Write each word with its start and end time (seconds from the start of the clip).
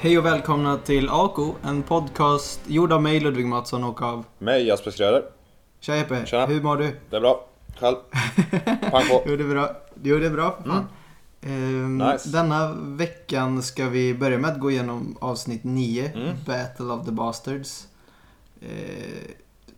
Hej 0.00 0.18
och 0.18 0.26
välkomna 0.26 0.76
till 0.76 1.08
AKO, 1.08 1.54
en 1.64 1.82
podcast 1.82 2.60
gjord 2.66 2.92
av 2.92 3.02
mig 3.02 3.20
Ludvig 3.20 3.46
Mattsson 3.46 3.84
och 3.84 4.02
av... 4.02 4.24
Mig, 4.38 4.66
Jasper 4.66 4.90
Skröder. 4.90 5.24
Tja 5.80 5.96
Jeppe, 5.96 6.26
Tjena. 6.26 6.46
hur 6.46 6.62
mår 6.62 6.76
du? 6.76 6.96
Det 7.10 7.16
är 7.16 7.20
bra. 7.20 7.44
Själv? 7.80 7.96
Pang 8.90 9.08
på. 9.08 9.22
Jo 9.26 9.36
det 9.36 9.44
är 9.44 9.48
bra. 9.48 9.76
Jo 10.02 10.18
det 10.18 10.26
är 10.26 10.30
bra 10.30 10.58
fan. 10.66 10.88
Ehm, 11.42 11.98
Nice. 11.98 12.28
Denna 12.28 12.72
veckan 12.74 13.62
ska 13.62 13.88
vi 13.88 14.14
börja 14.14 14.38
med 14.38 14.50
att 14.50 14.60
gå 14.60 14.70
igenom 14.70 15.16
avsnitt 15.20 15.64
9, 15.64 16.12
Mm. 16.14 16.36
Battle 16.46 16.84
of 16.84 17.04
the 17.06 17.12
Bastards. 17.12 17.86
Eh, 18.60 18.68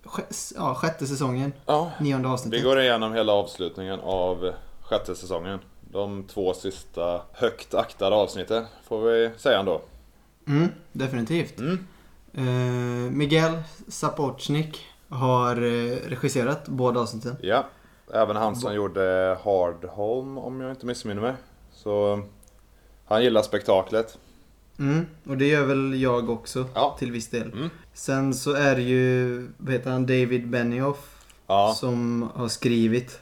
sj- 0.05 0.53
ja, 0.57 0.75
sjätte 0.75 1.07
säsongen, 1.07 1.53
Ja, 1.67 1.91
nionde 2.01 2.29
vi 2.29 2.35
avsnittet. 2.35 2.65
går 2.65 2.81
igenom 2.81 3.13
hela 3.13 3.33
avslutningen 3.33 4.01
av 4.01 4.53
sjätte 4.83 5.15
säsongen. 5.15 5.59
De 5.93 6.25
två 6.25 6.55
sista 6.55 7.21
högt 7.33 7.75
aktade 7.75 8.17
avsnitten, 8.17 8.65
får 8.89 9.01
vi 9.01 9.31
säga 9.39 9.59
ändå. 9.59 9.81
Mm, 10.51 10.69
definitivt. 10.93 11.59
Mm. 11.59 11.79
Eh, 12.35 13.13
Miguel 13.13 13.53
Sapochnik 13.89 14.87
har 15.09 15.57
eh, 15.57 15.97
regisserat 16.09 16.69
båda 16.69 17.01
avsnitten. 17.01 17.37
Ja, 17.41 17.67
även 18.15 18.37
han 18.37 18.57
som 18.57 18.75
gjorde 18.75 19.39
Hardholm, 19.45 20.39
om 20.39 20.61
jag 20.61 20.71
inte 20.71 20.87
missminner 20.87 21.23
mig. 21.23 21.35
Så 21.73 22.23
han 23.07 23.23
gillar 23.23 23.43
spektaklet. 23.43 24.19
Mm, 24.79 25.07
och 25.29 25.37
det 25.37 25.47
gör 25.49 25.65
väl 25.65 26.01
jag 26.03 26.31
också 26.31 26.65
Ja. 26.75 26.97
till 26.99 27.13
viss 27.13 27.31
del. 27.31 27.53
Mm. 27.53 27.71
Sen 27.95 28.35
så 28.35 28.53
är 28.53 28.77
det 28.77 28.83
ju, 28.83 29.47
vad 29.57 29.73
heter 29.73 29.91
han, 29.91 30.07
David 30.07 30.49
Benioff 30.49 31.17
Ja, 31.47 31.75
som 31.79 32.31
har 32.35 32.49
skrivit. 32.49 33.21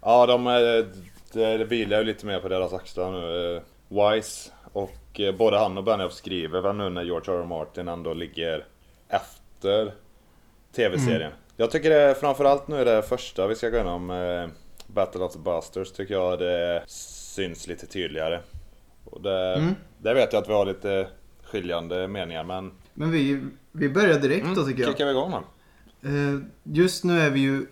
ja 0.00 0.26
de 0.26 0.46
är, 0.46 0.86
det 1.32 1.64
vilar 1.64 1.98
ju 1.98 2.04
lite 2.04 2.26
mer 2.26 2.40
på 2.40 2.48
deras 2.48 2.72
axlar 2.72 3.10
nu. 3.12 3.56
Eh, 3.56 3.62
Wise 3.88 4.50
och 4.72 4.90
eh, 5.20 5.34
både 5.34 5.58
han 5.58 5.78
och 5.78 5.84
Benioff 5.84 6.12
skriver 6.12 6.60
väl 6.60 6.76
nu 6.76 6.90
när 6.90 7.02
George 7.02 7.34
R. 7.34 7.38
R. 7.40 7.44
Martin 7.46 7.88
ändå 7.88 8.14
ligger 8.14 8.64
efter 9.08 9.92
tv-serien. 10.76 11.32
Jag 11.56 11.70
tycker 11.70 11.90
det 11.90 12.00
är 12.00 12.14
framförallt 12.14 12.68
nu 12.68 12.84
det 12.84 13.02
första 13.02 13.46
vi 13.46 13.54
ska 13.54 13.68
gå 13.68 13.76
igenom, 13.76 14.10
eh, 14.10 14.48
Battle 14.86 15.20
of 15.24 15.32
the 15.32 15.38
Busters, 15.38 15.92
tycker 15.92 16.14
jag 16.14 16.38
det 16.38 16.82
syns 16.86 17.66
lite 17.66 17.86
tydligare. 17.86 18.40
Och 19.04 19.20
det, 19.22 19.54
Mm. 19.54 19.74
Där 19.98 20.14
vet 20.14 20.32
jag 20.32 20.42
att 20.42 20.48
vi 20.48 20.52
har 20.52 20.66
lite 20.66 21.08
skiljande 21.44 22.08
meningar 22.08 22.44
men 22.44 22.72
Men 22.94 23.10
vi, 23.10 23.40
vi 23.72 23.88
börjar 23.88 24.18
direkt 24.20 24.46
då 24.56 24.64
tycker 24.64 24.82
jag. 24.82 24.90
kickar 24.92 25.04
vi 25.04 25.10
igång 25.10 25.30
då. 25.30 25.42
Eh, 26.08 26.38
just 26.62 27.04
nu 27.04 27.20
är 27.20 27.30
vi 27.30 27.40
ju, 27.40 27.66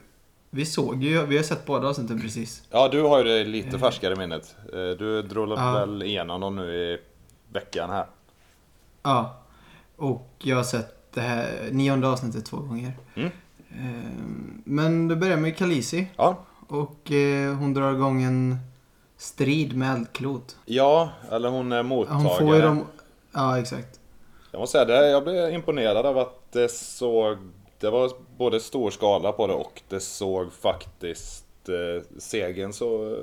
vi 0.50 0.64
såg 0.66 1.02
ju, 1.02 1.26
vi 1.26 1.36
har 1.36 1.44
sett 1.44 1.66
båda 1.66 1.88
avsnitten 1.88 2.20
precis. 2.20 2.62
Ja, 2.70 2.88
du 2.88 3.02
har 3.02 3.18
ju 3.18 3.24
det 3.24 3.44
lite 3.44 3.78
färskare 3.78 4.12
i 4.12 4.16
minnet. 4.16 4.56
Eh, 4.72 4.78
Du 4.98 5.22
drog 5.22 5.48
Ja. 5.50 5.72
väl 5.72 6.02
igenom 6.02 6.40
dem 6.40 6.56
nu 6.56 6.74
i 6.74 6.98
veckan 7.54 7.90
här. 7.90 8.06
Ja. 9.02 9.36
Och 9.96 10.28
jag 10.38 10.56
har 10.56 10.64
sett 10.64 11.12
det 11.12 11.20
här 11.20 11.68
nionde 11.72 12.08
avsnittet 12.08 12.44
två 12.46 12.56
gånger. 12.56 12.92
Mm. 13.14 13.30
Eh, 13.70 14.14
men 14.64 15.08
det 15.08 15.16
börjar 15.16 15.36
med 15.36 15.56
Khaleesi. 15.56 16.06
Ja, 16.16 16.36
Och 16.68 17.10
eh, 17.12 17.54
hon 17.54 17.74
drar 17.74 17.92
igång 17.92 18.22
en 18.22 18.56
strid 19.16 19.76
med 19.76 19.92
eldklot. 19.96 20.56
ja 20.64 21.10
eller 21.30 21.48
hon 21.48 21.72
är 21.72 21.76
Hon 21.76 21.86
mottagare. 21.86 22.38
får 22.38 22.56
ju 22.56 22.62
dem... 22.62 22.84
Ja, 23.32 23.58
exakt. 23.58 24.00
Jag 24.50 24.60
måste 24.60 24.72
säga 24.72 24.84
det, 25.00 25.10
jag 25.10 25.24
blev 25.24 25.50
imponerad 25.52 26.06
av 26.06 26.18
att 26.18 26.52
det 26.52 26.70
såg... 26.70 27.36
Det 27.80 27.90
var 27.90 28.10
både 28.36 28.60
stor 28.60 28.90
skala 28.90 29.32
på 29.32 29.46
det 29.46 29.52
och 29.54 29.82
det 29.88 30.00
såg 30.00 30.52
faktiskt 30.52 31.44
eh, 31.68 32.02
segern 32.18 32.72
så... 32.72 33.16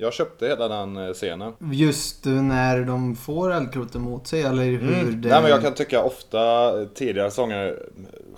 Eh, 0.00 0.04
jag 0.04 0.12
köpte 0.12 0.46
hela 0.46 0.68
den 0.68 0.96
eh, 0.96 1.12
scenen. 1.12 1.52
Just 1.72 2.26
eh, 2.26 2.32
när 2.32 2.80
de 2.84 3.16
får 3.16 3.52
eldkloten 3.52 4.00
mot 4.02 4.26
sig, 4.26 4.42
eller 4.42 4.64
hur 4.64 4.82
Mm. 5.00 5.20
det... 5.20 5.28
Nej 5.28 5.42
men 5.42 5.50
jag 5.50 5.62
kan 5.62 5.74
tycka 5.74 6.02
ofta 6.02 6.40
eh, 6.80 6.86
tidigare 6.88 7.30
sånger 7.30 7.78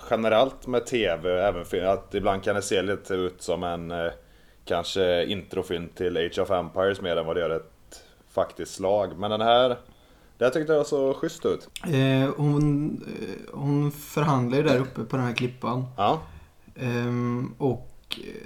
generellt 0.09 0.67
med 0.67 0.85
TV, 0.85 1.29
även 1.47 1.65
film, 1.65 1.87
att 1.87 2.15
ibland 2.15 2.43
kan 2.43 2.55
det 2.55 2.61
se 2.61 2.81
lite 2.81 3.13
ut 3.13 3.41
som 3.41 3.63
en 3.63 3.91
eh, 3.91 4.11
kanske 4.65 5.25
introfilm 5.25 5.89
till 5.95 6.17
Age 6.17 6.39
of 6.39 6.51
Empires 6.51 7.01
mer 7.01 7.15
än 7.17 7.25
vad 7.25 7.35
det 7.35 7.39
gör 7.39 7.49
ett 7.49 8.03
faktiskt 8.31 8.73
slag. 8.75 9.19
Men 9.19 9.31
den 9.31 9.41
här, 9.41 9.77
det 10.37 10.45
här 10.45 10.51
tyckte 10.51 10.73
jag 10.73 10.85
så 10.87 11.13
schysst 11.13 11.45
ut. 11.45 11.69
Eh, 11.83 12.29
hon, 12.37 12.91
eh, 13.07 13.53
hon 13.59 13.91
förhandlar 13.91 14.57
ju 14.57 14.63
där 14.63 14.79
uppe 14.79 15.01
på 15.03 15.15
den 15.17 15.25
här 15.25 15.33
klippan. 15.33 15.85
Ja, 15.97 16.21
Ehm, 16.75 17.53
och 17.57 17.89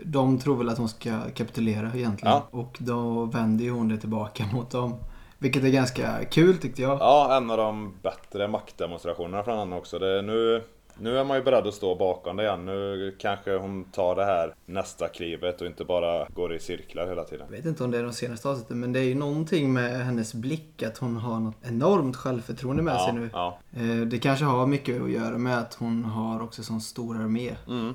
de 0.03 0.39
tror 0.39 0.57
väl 0.57 0.69
att 0.69 0.77
hon 0.77 0.89
ska 0.89 1.19
kapitulera 1.35 1.91
egentligen. 1.95 2.33
Ja. 2.33 2.47
Och 2.51 2.77
då 2.79 3.25
vänder 3.25 3.63
ju 3.65 3.71
hon 3.71 3.87
det 3.87 3.97
tillbaka 3.97 4.45
mot 4.53 4.69
dem. 4.71 4.95
Vilket 5.39 5.63
är 5.63 5.69
ganska 5.69 6.25
kul 6.25 6.57
tyckte 6.57 6.81
jag. 6.81 6.97
ja 6.99 7.37
en 7.37 7.51
av 7.51 7.57
de 7.57 7.93
bättre 8.03 8.47
maktdemonstrationerna 8.47 9.43
från 9.43 9.59
henne 9.59 9.75
också. 9.75 9.99
Det, 9.99 10.21
nu, 10.21 10.63
nu 10.99 11.17
är 11.17 11.23
man 11.23 11.37
ju 11.37 11.43
beredd 11.43 11.67
att 11.67 11.73
stå 11.73 11.95
bakom 11.95 12.35
det 12.37 12.43
igen. 12.43 12.65
Nu 12.65 13.15
kanske 13.19 13.57
hon 13.57 13.83
tar 13.83 14.15
det 14.15 14.25
här 14.25 14.53
nästa 14.65 15.07
klivet 15.07 15.61
och 15.61 15.67
inte 15.67 15.85
bara 15.85 16.27
går 16.29 16.53
i 16.55 16.59
cirklar 16.59 17.07
hela 17.07 17.23
tiden. 17.23 17.45
Jag 17.49 17.57
vet 17.57 17.65
inte 17.65 17.83
om 17.83 17.91
det 17.91 17.97
är 17.97 18.03
de 18.03 18.13
senaste 18.13 18.49
avsnitten 18.49 18.79
men 18.79 18.93
det 18.93 18.99
är 18.99 19.03
ju 19.03 19.15
någonting 19.15 19.73
med 19.73 20.05
hennes 20.05 20.33
blick 20.33 20.83
att 20.83 20.97
hon 20.97 21.17
har 21.17 21.39
något 21.39 21.55
enormt 21.63 22.15
självförtroende 22.15 22.83
med 22.83 22.95
sig 22.95 23.07
Ja, 23.07 23.13
nu. 23.13 23.29
ja. 23.33 23.57
Eh, 23.75 24.07
det 24.07 24.19
kanske 24.19 24.45
har 24.45 24.67
mycket 24.67 25.01
att 25.01 25.11
göra 25.11 25.37
med 25.37 25.57
att 25.59 25.73
hon 25.73 26.03
har 26.05 26.43
också 26.43 26.63
sån 26.63 26.81
stor 26.81 27.15
armé. 27.21 27.55
Mm. 27.67 27.93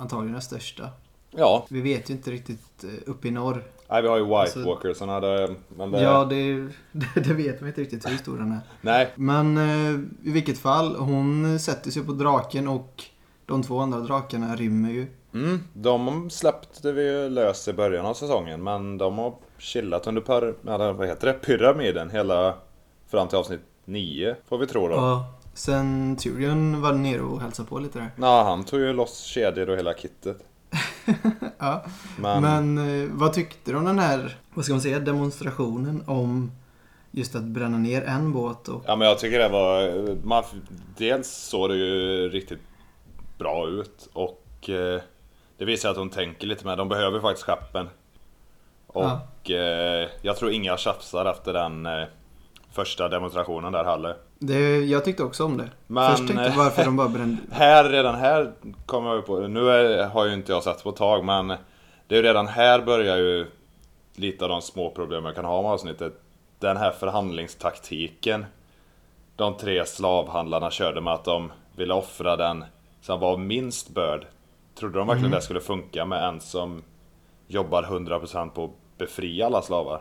Eh, 0.00 0.02
antagligen 0.02 0.32
den 0.32 0.42
största. 0.42 0.88
ja. 1.30 1.66
Vi 1.70 1.80
vet 1.80 2.10
ju 2.10 2.14
inte 2.14 2.30
riktigt 2.30 2.84
eh, 2.84 2.90
uppe 3.10 3.28
i 3.28 3.30
norr. 3.30 3.64
Nej, 3.90 4.02
vi 4.02 4.08
har 4.08 4.16
ju 4.16 4.24
White 4.24 4.36
Alltså- 4.36 4.64
Walkersarna. 4.64 5.20
Det, 5.20 5.54
men 5.68 5.90
det, 5.90 6.02
Ja, 6.02 6.24
det, 6.24 6.68
det, 7.14 7.34
vet 7.34 7.60
man 7.60 7.68
inte 7.68 7.80
riktigt 7.80 8.10
hur 8.10 8.16
stor 8.16 8.38
den 8.38 8.52
är. 8.52 8.60
Nej, 8.80 9.12
Men 9.14 9.56
eh, 9.56 10.00
i 10.28 10.30
vilket 10.32 10.58
fall, 10.58 10.96
hon 10.96 11.58
sätter 11.58 11.90
sig 11.90 12.04
på 12.04 12.12
draken 12.12 12.68
och 12.68 13.04
de 13.46 13.62
två 13.62 13.78
andra 13.78 14.00
drakarna 14.00 14.56
rymmer 14.56 14.90
ju. 14.90 15.06
Mm, 15.34 15.60
de 15.72 16.30
släppte 16.30 16.92
vi 16.92 17.02
ju 17.02 17.28
lös 17.28 17.68
i 17.68 17.72
början 17.72 18.06
av 18.06 18.14
säsongen 18.14 18.62
men 18.62 18.98
de 18.98 19.18
har 19.18 19.34
chillat 19.58 20.06
under 20.06 20.22
eller 20.68 20.92
vad 20.92 21.08
heter 21.08 21.26
det? 21.26 21.32
pyramiden 21.32 22.10
hela 22.10 22.54
fram 23.08 23.28
till 23.28 23.38
avsnitt 23.38 23.60
9 23.84 24.36
får 24.48 24.58
vi 24.58 24.66
tro 24.66 24.88
då. 24.88 24.94
Ja. 24.94 25.34
Sen 25.60 26.16
Tyrion 26.16 26.80
var 26.80 26.92
nere 26.92 27.20
och 27.20 27.40
hälsade 27.40 27.68
på 27.68 27.78
lite 27.78 27.98
där. 27.98 28.10
Ja, 28.16 28.42
han 28.42 28.64
tog 28.64 28.80
ju 28.80 28.92
loss 28.92 29.24
kedjor 29.24 29.70
och 29.70 29.76
hela 29.76 29.94
kittet. 29.94 30.38
Ja. 31.58 31.84
Men, 32.18 32.42
Men 32.42 33.02
eh, 33.02 33.08
vad 33.12 33.32
tyckte 33.32 33.70
du 33.70 33.76
om 33.78 33.84
den 33.84 33.98
här, 33.98 34.38
vad 34.54 34.64
ska 34.64 34.74
man 34.74 34.80
säga, 34.80 34.98
demonstrationen 34.98 36.04
om 36.06 36.52
just 37.10 37.34
att 37.34 37.42
bränna 37.42 37.78
ner 37.78 38.02
en 38.02 38.32
båt 38.32 38.68
och... 38.68 38.84
ja, 38.86 38.96
men 38.96 39.08
jag 39.08 39.18
tycker 39.18 39.38
det 39.38 39.48
var... 39.48 39.92
Man, 40.24 40.44
dels 40.96 41.28
såg 41.28 41.70
det 41.70 41.76
ju 41.76 42.28
riktigt 42.28 42.60
bra 43.38 43.68
ut 43.68 44.08
och 44.12 44.70
eh, 44.70 45.00
det 45.58 45.64
visar 45.64 45.90
att 45.90 45.96
hon 45.96 46.10
tänker 46.10 46.46
lite 46.46 46.66
med. 46.66 46.78
De 46.78 46.88
behöver 46.88 47.20
faktiskt 47.20 47.46
skeppen. 47.46 47.88
Och 48.86 49.50
eh, 49.50 50.08
jag 50.22 50.36
tror 50.36 50.50
inga 50.50 50.76
tjafsar 50.76 51.30
efter 51.30 51.52
den 51.52 51.86
eh, 51.86 52.04
första 52.72 53.08
demonstrationen 53.08 53.72
där 53.72 53.84
heller. 53.84 54.16
Det, 54.42 54.78
jag 54.84 55.04
tyckte 55.04 55.22
också 55.22 55.44
om 55.44 55.56
det. 55.56 55.70
Men- 55.86 56.10
Först 56.10 56.26
tänkte 56.26 56.44
jag 56.44 56.56
varför 56.56 56.84
de 56.84 56.96
bara 56.96 57.08
brände... 57.08 57.36
Här, 57.52 57.88
redan 57.88 58.14
här 58.14 58.52
kommer 58.86 59.14
jag 59.14 59.26
på, 59.26 59.36
nu 59.40 59.70
är, 59.70 60.06
har 60.06 60.26
ju 60.26 60.34
inte 60.34 60.52
jag 60.52 60.62
sett 60.62 60.82
på 60.82 60.90
ett 60.90 60.96
tag 60.96 61.24
men 61.24 61.48
det 62.06 62.14
är 62.14 62.16
ju 62.16 62.22
redan 62.22 62.48
här 62.48 62.82
börjar 62.82 63.16
ju 63.16 63.46
lite 64.14 64.44
av 64.44 64.48
de 64.48 64.62
små 64.62 64.90
problem 64.90 65.24
jag 65.24 65.34
kan 65.34 65.44
ha 65.44 65.62
med 65.62 65.70
avsnittet. 65.70 66.12
Den 66.58 66.76
här 66.76 66.90
förhandlingstaktiken 66.90 68.46
de 69.36 69.56
tre 69.56 69.86
slavhandlarna 69.86 70.70
körde 70.70 71.00
med 71.00 71.12
att 71.14 71.24
de 71.24 71.52
ville 71.76 71.94
offra 71.94 72.36
den 72.36 72.64
som 73.00 73.20
var 73.20 73.36
minst 73.36 73.88
börd. 73.88 74.26
Trodde 74.78 74.98
de 74.98 75.08
verkligen 75.08 75.30
det 75.30 75.40
skulle 75.40 75.60
funka 75.60 76.04
med 76.04 76.24
en 76.24 76.40
som 76.40 76.82
jobbar 77.46 77.82
100% 77.82 78.50
på 78.50 78.64
att 78.64 78.98
befria 78.98 79.46
alla 79.46 79.62
slavar? 79.62 80.00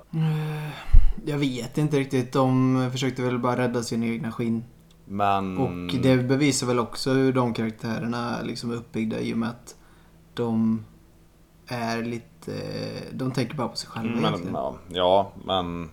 Jag 1.25 1.37
vet 1.37 1.77
inte 1.77 1.99
riktigt, 1.99 2.31
de 2.33 2.89
försökte 2.91 3.21
väl 3.21 3.39
bara 3.39 3.57
rädda 3.57 3.83
sin 3.83 4.03
egna 4.03 4.31
skinn. 4.31 4.63
Men... 5.05 5.57
Och 5.57 6.01
det 6.01 6.17
bevisar 6.17 6.67
väl 6.67 6.79
också 6.79 7.11
hur 7.11 7.33
de 7.33 7.53
karaktärerna 7.53 8.41
liksom 8.43 8.71
är 8.71 8.75
uppbyggda 8.75 9.19
i 9.19 9.33
och 9.33 9.37
med 9.37 9.49
att 9.49 9.75
de 10.33 10.85
är 11.67 12.03
lite... 12.03 12.51
De 13.11 13.31
tänker 13.31 13.55
bara 13.55 13.67
på 13.67 13.75
sig 13.75 13.89
själva 13.89 14.31
men, 14.31 14.49
ja, 14.53 14.75
ja, 14.89 15.31
men... 15.45 15.89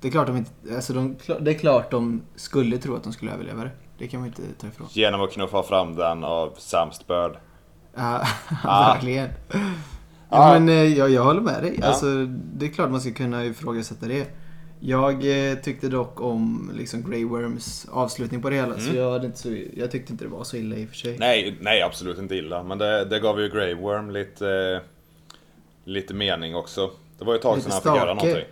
Det 0.00 0.08
är 0.08 0.12
klart 0.12 0.26
de 0.26 0.36
inte... 0.36 0.50
Alltså 0.74 0.92
de, 0.92 1.16
det 1.40 1.50
är 1.50 1.58
klart 1.58 1.90
de 1.90 2.22
skulle 2.36 2.78
tro 2.78 2.96
att 2.96 3.04
de 3.04 3.12
skulle 3.12 3.32
överleva 3.32 3.64
det. 3.64 3.70
Det 3.98 4.08
kan 4.08 4.20
man 4.20 4.26
inte 4.28 4.42
ta 4.60 4.66
ifrån. 4.66 4.86
Genom 4.90 5.20
att 5.20 5.32
knuffa 5.32 5.62
fram 5.62 5.94
den 5.96 6.24
av 6.24 6.54
sämst 6.58 7.06
börd. 7.06 7.38
Ja, 7.94 8.26
Ah. 8.64 8.92
verkligen. 8.92 9.28
Ja, 10.30 10.36
Ah. 10.38 10.52
men 10.58 10.68
eh, 10.68 10.98
jag, 10.98 11.10
jag 11.10 11.24
håller 11.24 11.40
med 11.40 11.62
dig. 11.62 11.76
Ja. 11.80 11.86
Alltså, 11.86 12.06
det 12.54 12.66
är 12.66 12.70
klart 12.70 12.90
man 12.90 13.00
ska 13.00 13.10
kunna 13.12 13.44
ifrågasätta 13.44 14.06
det. 14.06 14.26
Jag 14.80 15.48
eh, 15.50 15.54
tyckte 15.58 15.88
dock 15.88 16.20
om 16.20 16.70
liksom 16.74 17.10
Grey 17.10 17.24
Worms 17.24 17.86
avslutning 17.90 18.42
på 18.42 18.50
det 18.50 18.56
hela. 18.56 18.74
Så, 18.78 18.80
Mm. 18.90 18.96
jag, 18.96 19.12
hade 19.12 19.26
inte 19.26 19.38
så 19.38 19.56
jag 19.76 19.90
tyckte 19.90 20.12
inte 20.12 20.24
det 20.24 20.30
var 20.30 20.44
så 20.44 20.56
illa 20.56 20.76
i 20.76 20.84
och 20.84 20.88
för 20.88 20.96
sig. 20.96 21.16
Nej, 21.18 21.56
nej 21.60 21.82
absolut 21.82 22.18
inte 22.18 22.34
illa. 22.34 22.62
Men 22.62 22.78
det, 22.78 23.04
det 23.04 23.20
gav 23.20 23.40
ju 23.40 23.48
Grey 23.48 23.74
Worm 23.74 24.10
lite, 24.10 24.80
lite 25.84 26.14
mening 26.14 26.56
också. 26.56 26.90
Det 27.18 27.24
var 27.24 27.32
ju 27.32 27.36
ett 27.36 27.42
tag 27.42 27.62
sedan 27.62 27.72
han 27.72 27.82
fick 27.82 27.94
göra 27.94 28.14
någonting. 28.14 28.44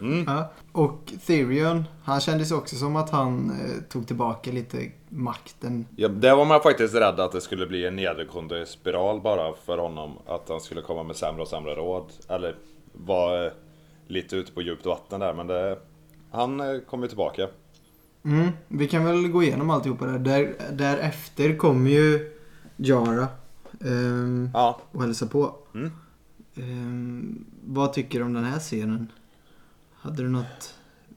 Mm. 0.00 0.24
Ja. 0.26 0.52
Och 0.72 1.12
Therion, 1.26 1.84
han 2.04 2.20
kändes 2.20 2.52
också 2.52 2.76
som 2.76 2.96
att 2.96 3.10
han 3.10 3.50
eh, 3.50 3.82
tog 3.88 4.06
tillbaka 4.06 4.52
lite 4.52 4.90
makten. 5.08 5.86
Ja, 5.96 6.08
där 6.08 6.36
var 6.36 6.44
man 6.44 6.60
faktiskt 6.60 6.94
rädd 6.94 7.20
att 7.20 7.32
det 7.32 7.40
skulle 7.40 7.66
bli 7.66 7.86
en 7.86 7.96
nedåtgående 7.96 8.66
spiral 8.66 9.20
bara 9.20 9.54
för 9.54 9.78
honom. 9.78 10.18
Att 10.26 10.48
han 10.48 10.60
skulle 10.60 10.82
komma 10.82 11.02
med 11.02 11.16
sämre 11.16 11.42
och 11.42 11.48
sämre 11.48 11.74
råd. 11.74 12.12
Eller 12.28 12.56
vara 12.92 13.46
eh, 13.46 13.52
lite 14.06 14.36
ute 14.36 14.52
på 14.52 14.62
djupt 14.62 14.86
vatten 14.86 15.20
där. 15.20 15.34
Men 15.34 15.46
det, 15.46 15.78
han 16.30 16.60
eh, 16.60 16.80
kom 16.80 17.02
ju 17.02 17.08
tillbaka. 17.08 17.48
Mm, 18.24 18.48
vi 18.68 18.88
kan 18.88 19.04
väl 19.04 19.28
gå 19.28 19.42
igenom 19.42 19.70
alltihopa 19.70 20.06
där. 20.06 20.18
där 20.18 20.54
därefter 20.72 21.56
kommer 21.56 21.90
ju 21.90 22.32
Jara 22.76 23.28
ehm, 23.80 24.50
Ja, 24.54 24.80
och 24.92 25.02
hälsa 25.02 25.26
på. 25.26 25.54
Mm. 25.74 25.90
Ehm, 26.56 27.44
vad 27.64 27.92
tycker 27.92 28.18
du 28.18 28.24
om 28.24 28.32
den 28.34 28.44
här 28.44 28.58
scenen? 28.58 29.12
Hade 29.94 30.22
du 30.22 30.28
något 30.28 30.74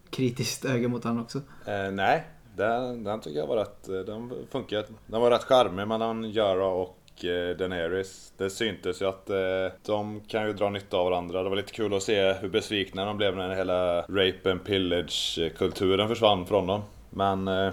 kritiskt 0.10 0.66
öga 0.66 0.88
mot 0.88 1.04
han 1.04 1.20
också? 1.20 1.38
eh, 1.66 1.92
nej. 1.92 2.24
Den, 2.58 3.04
den 3.04 3.22
tycker 3.22 3.40
jag 3.40 3.48
var 3.48 3.58
rätt, 3.58 3.90
eh, 3.90 3.96
den 4.00 4.32
funkar. 4.52 4.86
Den 5.08 5.22
var 5.22 5.32
rätt 5.32 5.44
charmig 5.44 5.88
mellan 5.88 6.32
Jara 6.32 6.66
och 6.68 7.26
eh, 7.26 7.58
Daenerys. 7.58 8.34
Det 8.38 8.50
syntes 8.50 9.02
ju 9.02 9.06
att 9.06 9.30
eh, 9.30 9.38
de 9.86 10.22
kan 10.28 10.48
ju 10.48 10.54
dra 10.54 10.70
nytta 10.70 10.98
av 10.98 11.06
varandra. 11.10 11.44
Det 11.44 11.50
var 11.50 11.56
lite 11.56 11.72
kul 11.72 11.94
att 11.94 12.04
se 12.04 12.34
hur 12.34 12.50
besvikna 12.50 13.06
de 13.06 13.18
blev 13.18 13.36
när 13.36 13.56
hela 13.56 14.02
rape 14.02 14.52
and 14.52 14.64
pillage-kulturen 14.64 16.08
försvann 16.08 16.46
från 16.46 16.68
dem. 16.68 16.82
Men 17.10 17.48
eh, 17.48 17.72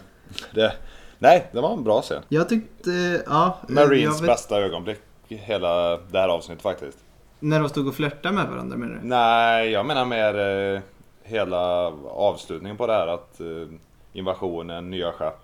det, 0.55 0.73
nej, 1.19 1.49
det 1.53 1.61
var 1.61 1.73
en 1.73 1.85
bra 1.85 2.03
scen. 2.03 2.23
Jag 2.29 2.49
tyckte, 2.49 2.91
ja. 3.27 3.59
eh, 3.69 3.75
Marines 3.75 4.21
vet- 4.21 4.27
bästa 4.27 4.61
ögonblick 4.61 5.01
hela 5.29 5.97
det 5.97 6.19
här 6.19 6.29
avsnittet 6.29 6.63
faktiskt. 6.63 6.99
När 7.45 7.61
de 7.61 7.69
stod 7.69 7.89
och 7.89 7.95
flörtade 7.95 8.35
med 8.35 8.49
varandra 8.49 8.77
menar 8.77 8.95
du? 9.03 9.09
Nej, 9.09 9.71
jag 9.71 9.87
menar 9.87 10.05
mer 10.05 10.39
eh, 10.75 10.81
hela 11.23 11.87
avslutningen 12.11 12.77
på 12.77 12.87
det 12.87 12.93
här 12.93 13.07
att 13.07 13.41
eh, 13.41 13.47
invasionen, 14.13 14.91
nya 14.91 15.13
skepp 15.13 15.41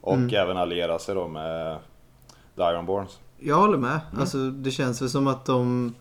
och 0.00 0.14
Mm. 0.14 0.34
även 0.34 0.56
alliera 0.56 0.98
sig 0.98 1.14
då 1.14 1.28
med 1.28 1.78
The 2.56 2.62
Ironborns. 2.62 3.18
Jag 3.38 3.56
håller 3.56 3.78
med. 3.78 4.00
Mm. 4.10 4.20
Alltså 4.20 4.38
det 4.50 4.70
känns 4.70 5.02
väl 5.02 5.08
som 5.10 5.26
att 5.26 5.44
de... 5.46 5.94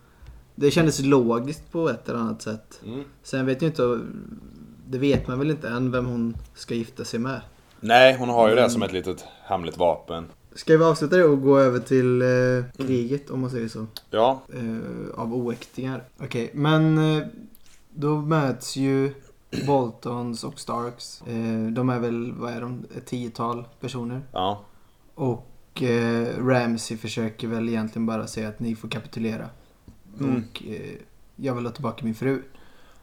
Det 0.55 0.71
kändes 0.71 0.99
logiskt 0.99 1.71
på 1.71 1.89
ett 1.89 2.09
eller 2.09 2.19
annat 2.19 2.41
sätt. 2.41 2.81
Mm. 2.85 3.03
Sen 3.23 3.45
vet 3.45 3.61
ju 3.61 3.65
inte... 3.65 3.99
Det 4.87 4.97
vet 4.97 5.27
man 5.27 5.39
väl 5.39 5.51
inte 5.51 5.69
än 5.69 5.91
vem 5.91 6.05
hon 6.05 6.37
ska 6.55 6.73
gifta 6.75 7.05
sig 7.05 7.19
med. 7.19 7.41
Nej, 7.79 8.17
hon 8.19 8.29
har 8.29 8.47
ju 8.47 8.51
Mm. 8.53 8.63
det 8.63 8.69
som 8.69 8.83
ett 8.83 8.91
litet 8.91 9.25
hemligt 9.43 9.77
vapen. 9.77 10.25
Ska 10.57 10.77
vi 10.77 10.83
avsluta 10.83 11.15
det 11.15 11.23
och 11.23 11.41
gå 11.41 11.59
över 11.59 11.79
till 11.79 12.21
eh, 12.21 12.85
kriget 12.87 13.29
om 13.29 13.41
man 13.41 13.49
säger 13.49 13.67
så? 13.67 13.85
Ja, 14.09 14.41
Eh, 14.53 15.19
av 15.19 15.33
oäktingar. 15.33 16.03
Okej, 16.19 16.51
men 16.53 16.97
eh, 17.17 17.27
då 17.89 18.15
möts 18.17 18.75
ju 18.75 19.13
Boltons 19.67 20.43
och 20.43 20.59
Starks. 20.59 21.21
Eh, 21.21 21.71
de 21.71 21.89
är 21.89 21.99
väl, 21.99 22.31
vad 22.31 22.53
är 22.53 22.61
de, 22.61 22.85
ett 22.97 23.05
tiotal 23.05 23.67
personer. 23.79 24.21
ja, 24.31 24.63
Och 25.15 25.83
eh, 25.83 26.45
Ramsey 26.45 26.97
försöker 26.97 27.47
väl 27.47 27.69
egentligen 27.69 28.05
bara 28.05 28.27
säga 28.27 28.49
att 28.49 28.59
ni 28.59 28.75
får 28.75 28.87
kapitulera. 28.89 29.49
Mm. 30.19 30.35
Och 30.35 30.63
eh, 30.67 30.95
jag 31.35 31.55
vill 31.55 31.65
ha 31.65 31.71
tillbaka 31.73 32.05
min 32.05 32.15
fru. 32.15 32.41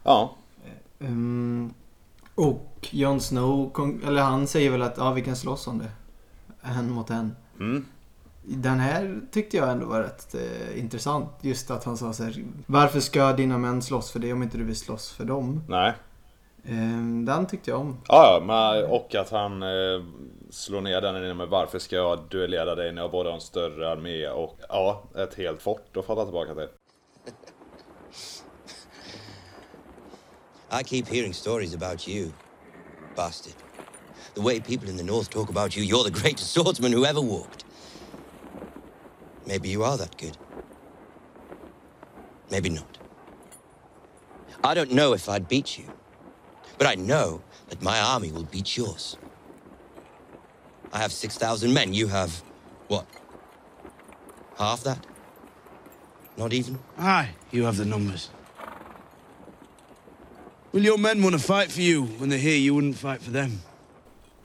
ja, 0.03 0.37
Ehm, 0.99 1.75
och 2.35 2.89
Jon 2.91 3.21
Snow, 3.21 3.73
eller 4.06 4.23
han 4.23 4.47
säger 4.47 4.71
väl 4.71 4.83
att 4.83 4.97
ja, 4.97 5.12
vi 5.12 5.23
kan 5.23 5.37
slåss 5.37 5.67
om 5.67 5.79
det. 5.79 5.91
En 6.62 6.91
mot 6.91 7.11
en. 7.11 7.37
Mm. 7.61 7.87
Den 8.47 8.81
här 8.81 9.21
tyckte 9.33 9.56
jag 9.56 9.71
ändå 9.71 9.87
var 9.87 10.01
rätt 10.01 10.35
eh, 10.35 10.79
intressant. 10.79 11.31
Just 11.41 11.71
att 11.71 11.85
han 11.85 11.97
sa 11.97 12.12
så 12.12 12.25
här. 12.25 12.45
Varför 12.67 13.01
ska 13.01 13.33
dina 13.33 13.59
män 13.59 13.83
slåss 13.83 14.11
för 14.11 14.21
dig 14.21 14.33
om 14.33 14.43
inte 14.43 14.59
du 14.59 14.65
vill 14.65 14.77
slåss 14.77 15.11
för 15.11 15.25
dem? 15.25 15.62
nej. 15.69 15.93
Ehm, 16.69 17.25
den 17.25 17.47
tyckte 17.47 17.71
jag 17.71 17.81
om. 17.81 17.97
Ja, 18.09 18.39
ja, 18.39 18.45
men, 18.47 18.91
och 18.91 19.15
att 19.15 19.31
han 19.31 19.62
eh, 19.62 20.05
slår 20.51 20.81
ner 20.81 21.01
den 21.01 21.17
inne 21.17 21.35
med 21.35 21.49
varför 21.49 21.79
ska 21.79 21.97
jag 21.97 22.19
duellera 22.31 22.75
dig 22.75 22.93
när 22.93 23.03
jag 23.03 23.11
både 23.11 23.29
har 23.29 23.35
en 23.35 23.41
större 23.41 23.91
armé 23.91 24.29
och 24.29 24.59
ja, 24.69 25.03
ett 25.17 25.35
helt 25.35 25.62
fort 25.62 25.97
att 25.97 26.05
falla 26.05 26.25
tillbaka 26.25 26.55
till. 26.55 26.69
I 30.81 30.85
keep 30.85 31.05
hearing 31.15 31.35
stories 31.35 31.75
about 31.75 32.09
you, 32.09 32.31
bastard. 33.17 33.64
The 34.35 34.41
way 34.41 34.59
people 34.59 34.89
in 34.89 34.97
the 34.97 35.05
North 35.05 35.31
talk 35.31 35.49
about 35.49 35.77
you, 35.77 35.83
you're 35.83 36.05
the 36.05 36.11
greatest 36.11 36.53
swordsman 36.53 36.93
who 36.93 37.05
ever 37.05 37.21
walked. 37.21 37.65
Maybe 39.47 39.69
you 39.69 39.85
are 39.85 39.97
that 39.97 40.17
good. 40.19 40.37
Maybe 42.51 42.69
not. 42.69 42.99
I 44.63 44.75
don't 44.75 44.93
know 44.93 45.13
if 45.13 45.29
I'd 45.29 45.49
beat 45.49 45.79
you, 45.79 45.85
but 46.79 46.87
I 46.87 46.95
know 46.95 47.43
that 47.69 47.83
my 47.83 48.01
army 48.01 48.33
will 48.33 48.45
beat 48.45 48.77
yours. 48.77 49.17
I 50.93 50.99
have 50.99 51.13
6,000 51.13 51.73
men. 51.73 51.93
You 51.93 52.09
have, 52.09 52.43
what? 52.89 53.07
Half 54.59 54.85
that? 54.85 55.07
Not 56.37 56.53
even? 56.53 56.79
Aye, 56.99 57.31
you 57.51 57.65
have 57.65 57.77
the 57.77 57.85
numbers. 57.85 58.31
Will 60.73 60.83
your 60.83 60.99
men 60.99 61.23
want 61.23 61.35
to 61.35 61.41
fight 61.41 61.71
for 61.71 61.81
you 61.81 62.05
when 62.05 62.31
they 62.31 62.39
hear 62.39 62.57
you 62.57 62.75
wouldn't 62.75 62.97
fight 62.97 63.23
for 63.23 63.31
them? 63.31 63.61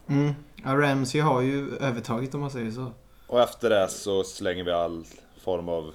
Mm. 0.09 0.33
Ja, 0.63 0.75
Ramsey 0.77 1.21
har 1.21 1.41
ju 1.41 1.75
övertaget 1.75 2.33
om 2.35 2.41
man 2.41 2.51
säger 2.51 2.71
så. 2.71 2.91
Och 3.27 3.41
efter 3.41 3.69
det 3.69 3.87
så 3.87 4.23
slänger 4.23 4.63
vi 4.63 4.71
all 4.71 5.05
form 5.43 5.69
av 5.69 5.93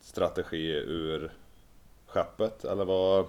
strategi 0.00 0.70
ur 0.70 1.32
skeppet, 2.06 2.64
eller 2.64 2.84
vad, 2.84 3.26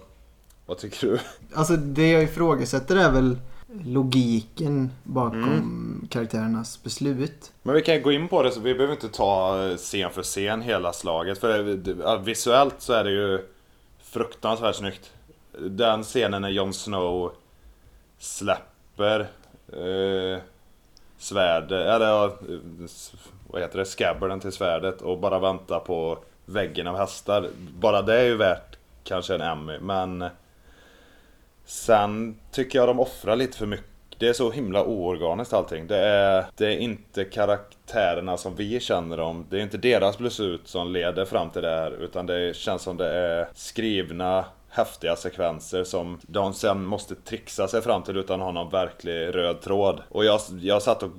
vad 0.66 0.78
tycker 0.78 1.06
du? 1.06 1.18
Alltså 1.54 1.76
det 1.76 2.10
jag 2.10 2.22
ifrågasätter 2.22 2.96
är 2.96 3.12
väl 3.12 3.38
logiken 3.84 4.90
bakom 5.02 6.06
karaktärernas 6.10 6.82
beslut. 6.82 7.52
Men 7.62 7.74
vi 7.74 7.82
kan 7.82 8.02
gå 8.02 8.12
in 8.12 8.28
på 8.28 8.42
det, 8.42 8.50
så 8.50 8.60
vi 8.60 8.74
behöver 8.74 8.94
inte 8.94 9.08
ta 9.08 9.64
eh, 9.64 9.76
scen 9.76 10.10
för 10.10 10.22
scen 10.22 10.62
hela 10.62 10.92
slaget. 10.92 11.38
För 11.38 11.80
ja, 12.00 12.16
visuellt 12.16 12.74
så 12.78 12.92
är 12.92 13.04
det 13.04 13.10
ju 13.10 13.46
fruktansvärt 14.02 14.76
snyggt. 14.76 15.12
Den 15.58 16.02
scenen 16.02 16.42
när 16.42 16.48
Jon 16.48 16.74
Snow 16.74 17.32
släpper 18.18 19.28
eh, 19.72 20.40
svärd, 21.18 21.72
eller 21.72 22.24
eh, 22.24 22.30
vad 23.50 23.62
heter 23.62 23.78
det, 23.78 23.84
skabbarden 23.84 24.40
till 24.40 24.52
svärdet 24.52 25.02
och 25.02 25.18
bara 25.18 25.38
vänta 25.38 25.80
på 25.80 26.18
väggen 26.46 26.86
av 26.86 26.96
hästar. 26.96 27.48
Bara 27.78 28.02
det 28.02 28.20
är 28.20 28.24
ju 28.24 28.36
värt 28.36 28.76
kanske 29.04 29.34
en 29.34 29.40
Emmy, 29.40 29.78
men 29.78 30.24
Sen 31.64 32.36
tycker 32.50 32.78
jag 32.78 32.88
de 32.88 33.00
offrar 33.00 33.36
lite 33.36 33.58
för 33.58 33.66
mycket. 33.66 33.86
Det 34.18 34.28
är 34.28 34.32
så 34.32 34.50
himla 34.50 34.84
oorganiskt 34.84 35.52
allting. 35.52 35.86
Det 35.86 35.98
är, 35.98 36.44
det 36.56 36.66
är 36.66 36.78
inte 36.78 37.24
karaktärerna 37.24 38.36
som 38.36 38.54
vi 38.56 38.80
känner 38.80 39.16
dem. 39.16 39.46
Det 39.50 39.58
är 39.58 39.60
inte 39.60 39.78
deras 39.78 40.18
beslut 40.18 40.68
som 40.68 40.92
leder 40.92 41.24
fram 41.24 41.50
till 41.50 41.62
det 41.62 41.68
här. 41.68 41.90
Utan 41.90 42.26
det 42.26 42.56
känns 42.56 42.82
som 42.82 42.96
det 42.96 43.08
är 43.08 43.48
skrivna 43.54 44.44
häftiga 44.72 45.16
sekvenser 45.16 45.84
som 45.84 46.18
de 46.22 46.54
sen 46.54 46.84
måste 46.84 47.14
trixa 47.14 47.68
sig 47.68 47.82
fram 47.82 48.02
till 48.02 48.16
utan 48.16 48.40
att 48.40 48.44
ha 48.44 48.52
någon 48.52 48.70
verklig 48.70 49.34
röd 49.34 49.60
tråd. 49.60 50.02
Och 50.08 50.24
jag, 50.24 50.40
jag 50.60 50.82
satt 50.82 51.02
och 51.02 51.10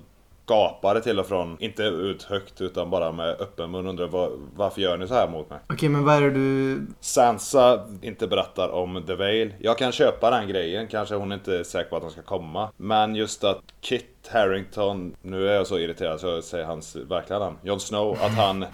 gapade 0.48 1.02
till 1.02 1.20
och 1.20 1.28
från, 1.28 1.58
inte 1.60 1.84
ut 1.84 2.24
högt 2.24 2.62
utan 2.62 2.90
bara 2.90 3.12
med 3.12 3.30
öppen 3.30 3.72
mun 3.72 3.88
undrar 3.88 4.08
var, 4.08 4.32
varför 4.56 4.82
gör 4.82 4.98
ni 4.98 5.08
så 5.08 5.14
här 5.14 5.30
mot 5.30 5.50
mig? 5.50 5.60
Okej, 5.70 5.90
men 5.90 6.04
vad 6.04 6.16
är 6.16 6.22
det 6.22 6.32
du... 6.32 6.82
Sansa 7.00 7.88
inte 8.02 8.28
berättar 8.28 8.70
om 8.70 9.04
The 9.08 9.16
Veil. 9.16 9.54
Jag 9.60 9.78
kan 9.78 9.92
köpa 9.92 10.30
den 10.30 10.48
grejen, 10.48 10.88
kanske 10.88 11.16
hon 11.16 11.32
inte 11.32 11.58
är 11.58 11.64
säker 11.64 11.90
på 11.90 11.96
att 11.96 12.02
de 12.02 12.12
ska 12.12 12.22
komma. 12.22 12.70
Men 12.78 13.16
just 13.16 13.44
att 13.44 13.62
Kit 13.82 14.13
Harington, 14.32 15.16
nu 15.22 15.50
är 15.50 15.54
jag 15.54 15.68
så 15.68 15.78
irriterad 15.80 16.20
så 16.20 16.28
jag 16.28 16.44
säger 16.44 16.66
hans 16.66 16.96
verkliga 16.96 17.40
namn, 17.40 17.58
Jon 17.64 17.80
Snow, 17.80 18.18
att 18.22 18.32
han... 18.32 18.60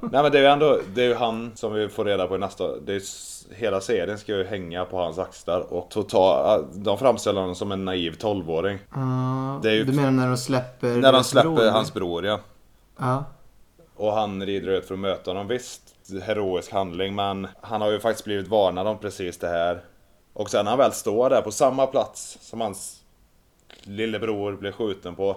Nej 0.00 0.22
men 0.22 0.32
det 0.32 0.38
är 0.38 0.42
ju 0.42 0.46
ändå, 0.48 0.78
det 0.94 1.02
är 1.02 1.08
ju 1.08 1.14
han 1.14 1.50
som 1.54 1.72
vi 1.72 1.88
får 1.88 2.04
reda 2.04 2.26
på 2.26 2.34
i 2.34 2.38
nästa... 2.38 2.76
Det 2.76 2.94
är, 2.94 3.02
hela 3.54 3.80
serien 3.80 4.18
ska 4.18 4.32
ju 4.36 4.44
hänga 4.44 4.84
på 4.84 4.96
hans 4.98 5.18
axlar 5.18 5.60
och 5.72 5.90
total, 5.90 6.66
de 6.74 6.98
framställer 6.98 7.40
honom 7.40 7.54
som 7.54 7.72
en 7.72 7.84
naiv 7.84 8.16
12-åring. 8.18 8.78
Uh, 8.96 9.60
Det 9.62 9.70
är 9.70 9.74
ju- 9.74 9.84
Du 9.84 9.92
menar 9.92 10.10
när 10.10 10.28
de 10.28 10.36
släpper... 10.36 10.88
När 10.96 11.12
de 11.12 11.24
släpper 11.24 11.50
bror? 11.50 11.70
hans 11.70 11.94
bror 11.94 12.26
ja. 12.26 12.40
Ja. 12.98 13.24
Och 13.96 14.12
han 14.12 14.46
rider 14.46 14.68
ut 14.68 14.86
för 14.86 14.94
att 14.94 15.00
möta 15.00 15.30
honom. 15.30 15.48
Visst, 15.48 15.82
heroisk 16.22 16.72
handling, 16.72 17.14
men 17.14 17.46
han 17.60 17.80
har 17.80 17.90
ju 17.90 18.00
faktiskt 18.00 18.24
blivit 18.24 18.48
varnad 18.48 18.86
om 18.86 18.98
precis 18.98 19.38
det 19.38 19.48
här. 19.48 19.80
Och 20.32 20.50
sen 20.50 20.64
när 20.64 20.70
han 20.72 20.78
väl 20.78 20.92
står 20.92 21.30
där 21.30 21.42
på 21.42 21.50
samma 21.50 21.86
plats 21.86 22.38
som 22.40 22.60
hans 22.60 22.99
lillebror 23.82 24.52
blir 24.56 24.72
skjuten 24.72 25.14
på. 25.14 25.36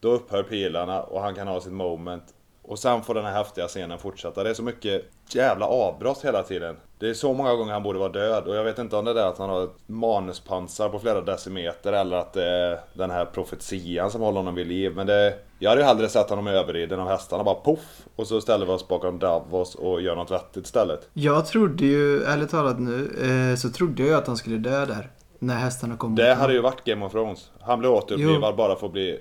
Då 0.00 0.12
upphör 0.12 0.42
pilarna 0.42 1.02
och 1.02 1.20
han 1.20 1.34
kan 1.34 1.48
ha 1.48 1.60
sitt 1.60 1.72
moment. 1.72 2.34
Och 2.62 2.78
sen 2.78 3.02
får 3.02 3.14
den 3.14 3.24
här 3.24 3.32
häftiga 3.32 3.68
scenen 3.68 3.98
fortsätta. 3.98 4.44
Det 4.44 4.50
är 4.50 4.54
så 4.54 4.62
mycket 4.62 5.04
jävla 5.28 5.66
avbrott 5.66 6.24
hela 6.24 6.42
tiden. 6.42 6.76
Det 6.98 7.08
är 7.08 7.14
så 7.14 7.32
många 7.32 7.54
gånger 7.54 7.72
han 7.72 7.82
borde 7.82 7.98
vara 7.98 8.08
död 8.08 8.44
och 8.44 8.56
jag 8.56 8.64
vet 8.64 8.78
inte 8.78 8.96
om 8.96 9.04
det 9.04 9.10
är 9.10 9.14
det 9.14 9.28
att 9.28 9.38
han 9.38 9.50
har 9.50 9.64
ett 9.64 9.76
manuspansar 9.86 10.88
på 10.88 10.98
flera 10.98 11.20
decimeter 11.20 11.92
eller 11.92 12.16
att 12.16 12.32
det 12.32 12.44
är 12.44 12.80
den 12.94 13.10
här 13.10 13.24
profetian 13.24 14.10
som 14.10 14.20
håller 14.20 14.36
honom 14.36 14.54
vid 14.54 14.66
liv. 14.66 14.92
Men 14.96 15.06
det... 15.06 15.34
Jag 15.58 15.70
hade 15.70 15.82
ju 15.82 15.86
hellre 15.86 16.08
sett 16.08 16.30
honom 16.30 16.46
överriden 16.46 17.00
av 17.00 17.08
hästarna 17.08 17.44
bara 17.44 17.54
poff 17.54 18.06
och 18.16 18.26
så 18.26 18.40
ställer 18.40 18.66
vi 18.66 18.72
oss 18.72 18.88
bakom 18.88 19.18
Davos 19.18 19.74
och 19.74 20.00
gör 20.00 20.16
något 20.16 20.30
vettigt 20.30 20.64
istället. 20.64 21.08
Jag 21.12 21.46
trodde 21.46 21.84
ju, 21.84 22.22
ärligt 22.22 22.50
talat 22.50 22.80
nu, 22.80 23.10
eh, 23.50 23.56
så 23.56 23.70
trodde 23.70 24.02
jag 24.02 24.08
ju 24.08 24.16
att 24.16 24.26
han 24.26 24.36
skulle 24.36 24.58
dö 24.58 24.86
där. 24.86 25.10
När 25.38 25.54
hästarna 25.56 25.96
kom. 25.96 26.14
Det 26.14 26.34
hade 26.34 26.52
ju 26.52 26.60
varit 26.60 26.84
Game 26.84 27.06
of 27.06 27.12
Thrones. 27.12 27.50
Han 27.60 27.78
blev 27.78 27.92
återupplivad 27.92 28.56
bara 28.56 28.76
för 28.76 28.86
att 28.86 28.92
bli 28.92 29.20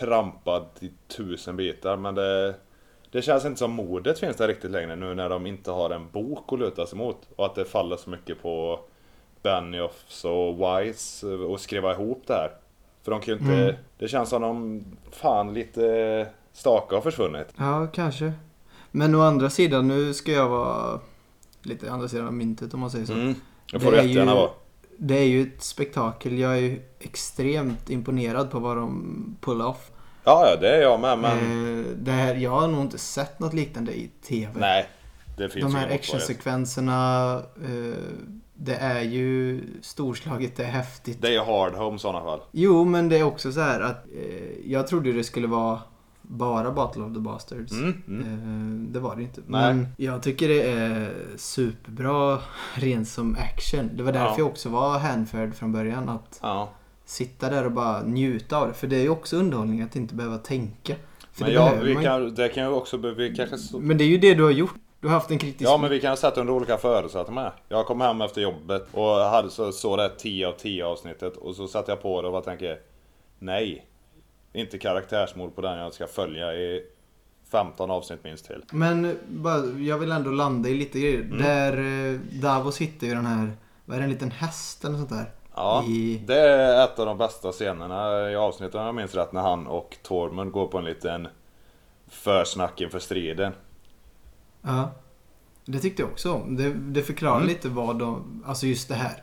trampad 0.00 0.66
i 0.80 0.90
tusen 1.08 1.56
bitar. 1.56 1.96
Men 1.96 2.14
det, 2.14 2.54
det 3.10 3.22
känns 3.22 3.44
inte 3.44 3.58
som 3.58 3.70
modet 3.70 4.18
finns 4.18 4.36
där 4.36 4.48
riktigt 4.48 4.70
längre 4.70 4.96
nu 4.96 5.14
när 5.14 5.28
de 5.28 5.46
inte 5.46 5.70
har 5.70 5.90
en 5.90 6.10
bok 6.10 6.52
att 6.52 6.58
luta 6.58 6.86
sig 6.86 6.98
mot. 6.98 7.16
Och 7.36 7.46
att 7.46 7.54
det 7.54 7.64
faller 7.64 7.96
så 7.96 8.10
mycket 8.10 8.42
på 8.42 8.80
Benioffs 9.42 10.24
och 10.24 10.54
Wise 10.58 11.26
att 11.54 11.60
skriva 11.60 11.92
ihop 11.92 12.22
det 12.26 12.32
här. 12.34 12.50
För 13.02 13.10
de 13.10 13.20
kan 13.20 13.34
ju 13.34 13.40
inte... 13.40 13.54
Mm. 13.54 13.74
Det 13.98 14.08
känns 14.08 14.28
som 14.28 14.42
de 14.42 14.84
fan 15.10 15.54
lite 15.54 16.26
staka 16.52 16.94
har 16.94 17.02
försvunnit. 17.02 17.46
Ja, 17.56 17.86
kanske. 17.92 18.32
Men 18.90 19.14
å 19.14 19.20
andra 19.20 19.50
sidan, 19.50 19.88
nu 19.88 20.14
ska 20.14 20.32
jag 20.32 20.48
vara 20.48 21.00
lite 21.62 21.90
andra 21.92 22.08
sidan 22.08 22.26
av 22.26 22.32
myntet 22.32 22.74
om 22.74 22.80
man 22.80 22.90
säger 22.90 23.06
så. 23.06 23.12
Mm. 23.12 23.34
Det 23.72 23.80
får 23.80 23.90
Det 23.90 23.96
du 23.96 24.00
är 24.00 24.06
jättegärna 24.06 24.32
ju- 24.32 24.36
vara. 24.38 24.50
Det 25.04 25.18
är 25.18 25.24
ju 25.24 25.42
ett 25.42 25.62
spektakel. 25.62 26.38
Jag 26.38 26.52
är 26.52 26.60
ju 26.60 26.82
extremt 26.98 27.90
imponerad 27.90 28.50
på 28.50 28.58
vad 28.58 28.76
de 28.76 29.36
pull 29.40 29.62
off. 29.62 29.90
Ja, 30.24 30.46
ja, 30.50 30.56
det 30.60 30.76
är 30.76 30.82
jag 30.82 31.00
med 31.00 31.18
men... 31.18 31.78
Eh, 31.78 31.86
det 31.96 32.12
här, 32.12 32.34
jag 32.34 32.50
har 32.50 32.68
nog 32.68 32.80
inte 32.80 32.98
sett 32.98 33.38
något 33.38 33.54
liknande 33.54 33.92
i 33.92 34.10
TV. 34.22 34.50
Nej. 34.54 34.88
Det 35.36 35.48
finns 35.48 35.64
De 35.64 35.74
här 35.74 35.94
actionsekvenserna, 35.94 37.34
eh, 37.62 37.98
det 38.54 38.74
är 38.74 39.00
ju 39.00 39.60
storslaget, 39.82 40.56
det 40.56 40.64
är 40.64 40.70
häftigt. 40.70 41.22
Det 41.22 41.34
är 41.34 41.44
hard 41.44 41.74
home 41.74 41.96
i 41.96 41.98
sådana 41.98 42.24
fall. 42.24 42.40
Jo, 42.50 42.84
men 42.84 43.08
det 43.08 43.18
är 43.18 43.22
också 43.22 43.52
så 43.52 43.60
här 43.60 43.80
att 43.80 44.06
eh, 44.06 44.70
jag 44.72 44.86
trodde 44.86 45.12
det 45.12 45.24
skulle 45.24 45.46
vara 45.46 45.80
bara 46.22 46.70
Battle 46.70 47.02
of 47.02 47.14
the 47.14 47.20
Bastards. 47.20 47.72
Mm, 47.72 48.02
mm. 48.08 48.22
Eh, 48.22 48.92
det 48.92 49.00
var 49.00 49.16
det 49.16 49.22
inte. 49.22 49.40
Nej. 49.46 49.74
Men 49.74 49.86
jag 49.96 50.22
tycker 50.22 50.48
det 50.48 50.62
är 50.70 51.12
superbra 51.36 52.38
rent 52.74 53.08
som 53.08 53.36
action. 53.40 53.90
Det 53.96 54.02
var 54.02 54.12
därför 54.12 54.26
Ja. 54.28 54.34
jag 54.38 54.46
också 54.46 54.68
var 54.68 54.98
hänförd 54.98 55.54
från 55.54 55.72
början. 55.72 56.08
Att 56.08 56.38
Ja. 56.42 56.68
sitta 57.04 57.50
där 57.50 57.64
och 57.66 57.72
bara 57.72 58.02
njuta 58.02 58.56
av 58.56 58.68
det. 58.68 58.74
För 58.74 58.86
det 58.86 58.96
är 58.96 59.02
ju 59.02 59.08
också 59.08 59.36
underhållning 59.36 59.82
att 59.82 59.96
inte 59.96 60.14
behöva 60.14 60.38
tänka. 60.38 60.94
För 61.32 61.40
Men 61.44 61.48
det 61.50 61.54
ja, 61.54 61.72
vi 61.82 61.94
man 61.94 62.02
kan, 62.04 62.34
det 62.34 62.48
kan 62.48 62.62
ju 62.64 62.70
också... 62.70 62.96
Vi 62.96 63.34
kanske... 63.36 63.58
så- 63.58 63.80
Men 63.80 63.98
det 63.98 64.04
är 64.04 64.08
ju 64.08 64.18
det 64.18 64.34
du 64.34 64.42
har 64.42 64.50
gjort. 64.50 64.74
Du 65.00 65.08
har 65.08 65.14
haft 65.14 65.30
en 65.30 65.38
kritisk... 65.38 65.70
Ja 65.70 65.78
men 65.78 65.90
vi 65.90 66.00
kan 66.00 66.10
ha 66.10 66.16
sett 66.16 66.38
under 66.38 66.52
olika 66.52 66.76
förutsättningar. 66.76 67.52
Jag 67.68 67.86
kom 67.86 68.00
hem 68.00 68.20
efter 68.20 68.40
jobbet 68.40 68.88
och 68.92 69.08
hade 69.16 69.50
så, 69.50 69.72
så 69.72 69.96
det 69.96 70.08
10 70.18 70.48
av 70.48 70.52
10 70.52 70.84
avsnittet 70.86 71.36
och 71.36 71.56
så 71.56 71.66
satte 71.68 71.92
jag 71.92 72.02
på 72.02 72.22
det 72.22 72.28
och 72.28 72.32
bara 72.32 72.42
tänker 72.42 72.78
Nej. 73.38 73.86
Inte 74.52 74.78
karaktärsmord 74.78 75.54
på 75.54 75.60
den 75.60 75.78
jag 75.78 75.94
ska 75.94 76.06
följa 76.06 76.54
i 76.54 76.82
15 77.50 77.90
avsnitt 77.90 78.24
minst 78.24 78.46
till. 78.46 78.64
Men 78.72 79.18
bara, 79.28 79.64
jag 79.64 79.98
vill 79.98 80.12
ändå 80.12 80.30
landa 80.30 80.68
i 80.68 80.74
lite 80.74 81.00
grejer. 81.00 81.20
Mm. 81.20 81.38
Där 81.38 81.78
eh, 82.12 82.20
Davos 82.40 82.78
hittar 82.78 83.06
ju 83.06 83.14
den 83.14 83.26
här, 83.26 83.52
vad 83.84 83.96
är 83.96 84.00
det, 84.00 84.04
en 84.04 84.10
liten 84.10 84.30
häst 84.30 84.84
eller 84.84 84.96
sånt 84.96 85.10
där? 85.10 85.30
Ja, 85.54 85.84
I... 85.88 86.22
det 86.26 86.38
är 86.38 86.84
ett 86.84 86.98
av 86.98 87.06
de 87.06 87.18
bästa 87.18 87.52
scenerna 87.52 88.30
i 88.30 88.36
avsnittet 88.36 88.74
om 88.74 88.86
jag 88.86 88.94
minns 88.94 89.14
rätt 89.14 89.32
när 89.32 89.40
han 89.40 89.66
och 89.66 89.96
Tormund 90.02 90.52
går 90.52 90.66
på 90.66 90.78
en 90.78 90.84
liten 90.84 91.28
försnack 92.08 92.80
inför 92.80 92.98
striden. 92.98 93.52
Ja. 94.62 94.90
Det 95.64 95.78
tyckte 95.78 96.02
jag 96.02 96.10
också 96.10 96.32
om. 96.32 96.56
Det, 96.56 96.74
det 96.74 97.02
förklarar 97.02 97.36
Mm. 97.36 97.48
lite 97.48 97.68
vad 97.68 97.98
de, 97.98 98.42
alltså 98.46 98.66
just 98.66 98.88
det 98.88 98.94
här. 98.94 99.22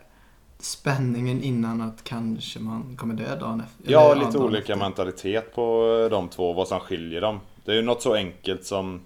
Spänningen 0.60 1.44
innan 1.44 1.82
att 1.82 2.04
kanske 2.04 2.60
man 2.60 2.98
kommer 2.98 3.14
dö 3.14 3.36
dagen 3.40 3.62
efter. 3.62 3.92
Ja, 3.92 4.14
lite 4.14 4.38
olika 4.38 4.60
efter. 4.60 4.76
mentalitet 4.76 5.56
på 5.56 6.08
de 6.12 6.30
två, 6.30 6.54
vad 6.54 6.68
som 6.68 6.80
skiljer 6.80 7.22
dem. 7.22 7.40
Det 7.66 7.72
är 7.72 7.76
ju 7.76 7.82
något 7.82 8.02
så 8.02 8.14
enkelt 8.14 8.66
som 8.66 9.02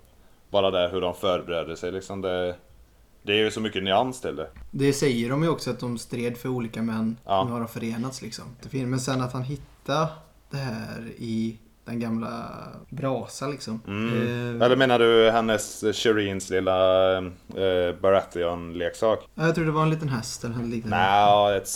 bara 0.49 0.71
det 0.71 0.89
hur 0.91 1.01
de 1.01 1.15
förbereder 1.15 1.75
sig 1.75 1.91
liksom. 1.91 2.21
Det, 2.21 2.55
det 3.23 3.33
är 3.33 3.37
ju 3.37 3.51
så 3.51 3.61
mycket 3.61 3.83
nyans 3.83 4.21
till 4.21 4.35
det. 4.35 4.49
Det 4.71 4.93
säger 4.93 5.29
de 5.29 5.43
ju 5.43 5.49
också 5.49 5.69
att 5.71 5.79
de 5.79 5.97
stred 5.97 6.37
för 6.37 6.49
olika 6.49 6.81
män. 6.81 7.17
Ja. 7.25 7.43
Nu 7.43 7.51
har 7.51 7.59
de 7.59 7.67
förenats 7.67 8.21
liksom. 8.21 8.45
Men 8.71 8.99
sen 8.99 9.21
att 9.21 9.33
han 9.33 9.43
hittar 9.43 10.07
det 10.49 10.57
här 10.57 11.11
i 11.17 11.57
den 11.85 11.99
gamla 11.99 12.49
brasa 12.89 13.47
liksom. 13.47 13.81
Mm. 13.87 14.13
Eh, 14.59 14.65
Eller 14.65 14.75
menar 14.75 14.99
du 14.99 15.29
hennes, 15.31 15.83
Shireens 15.93 16.49
lilla 16.49 17.17
eh, 17.17 17.95
Baratheon-leksak? 18.01 19.19
ja, 19.35 19.45
jag 19.45 19.55
tror 19.55 19.65
det 19.65 19.71
var 19.71 19.83
en 19.83 19.89
liten 19.89 20.09
häst 20.09 20.43
eller 20.43 20.55
något 20.55 20.67
liknande. 20.67 20.97
Nej, 20.97 21.57
ett 21.57 21.67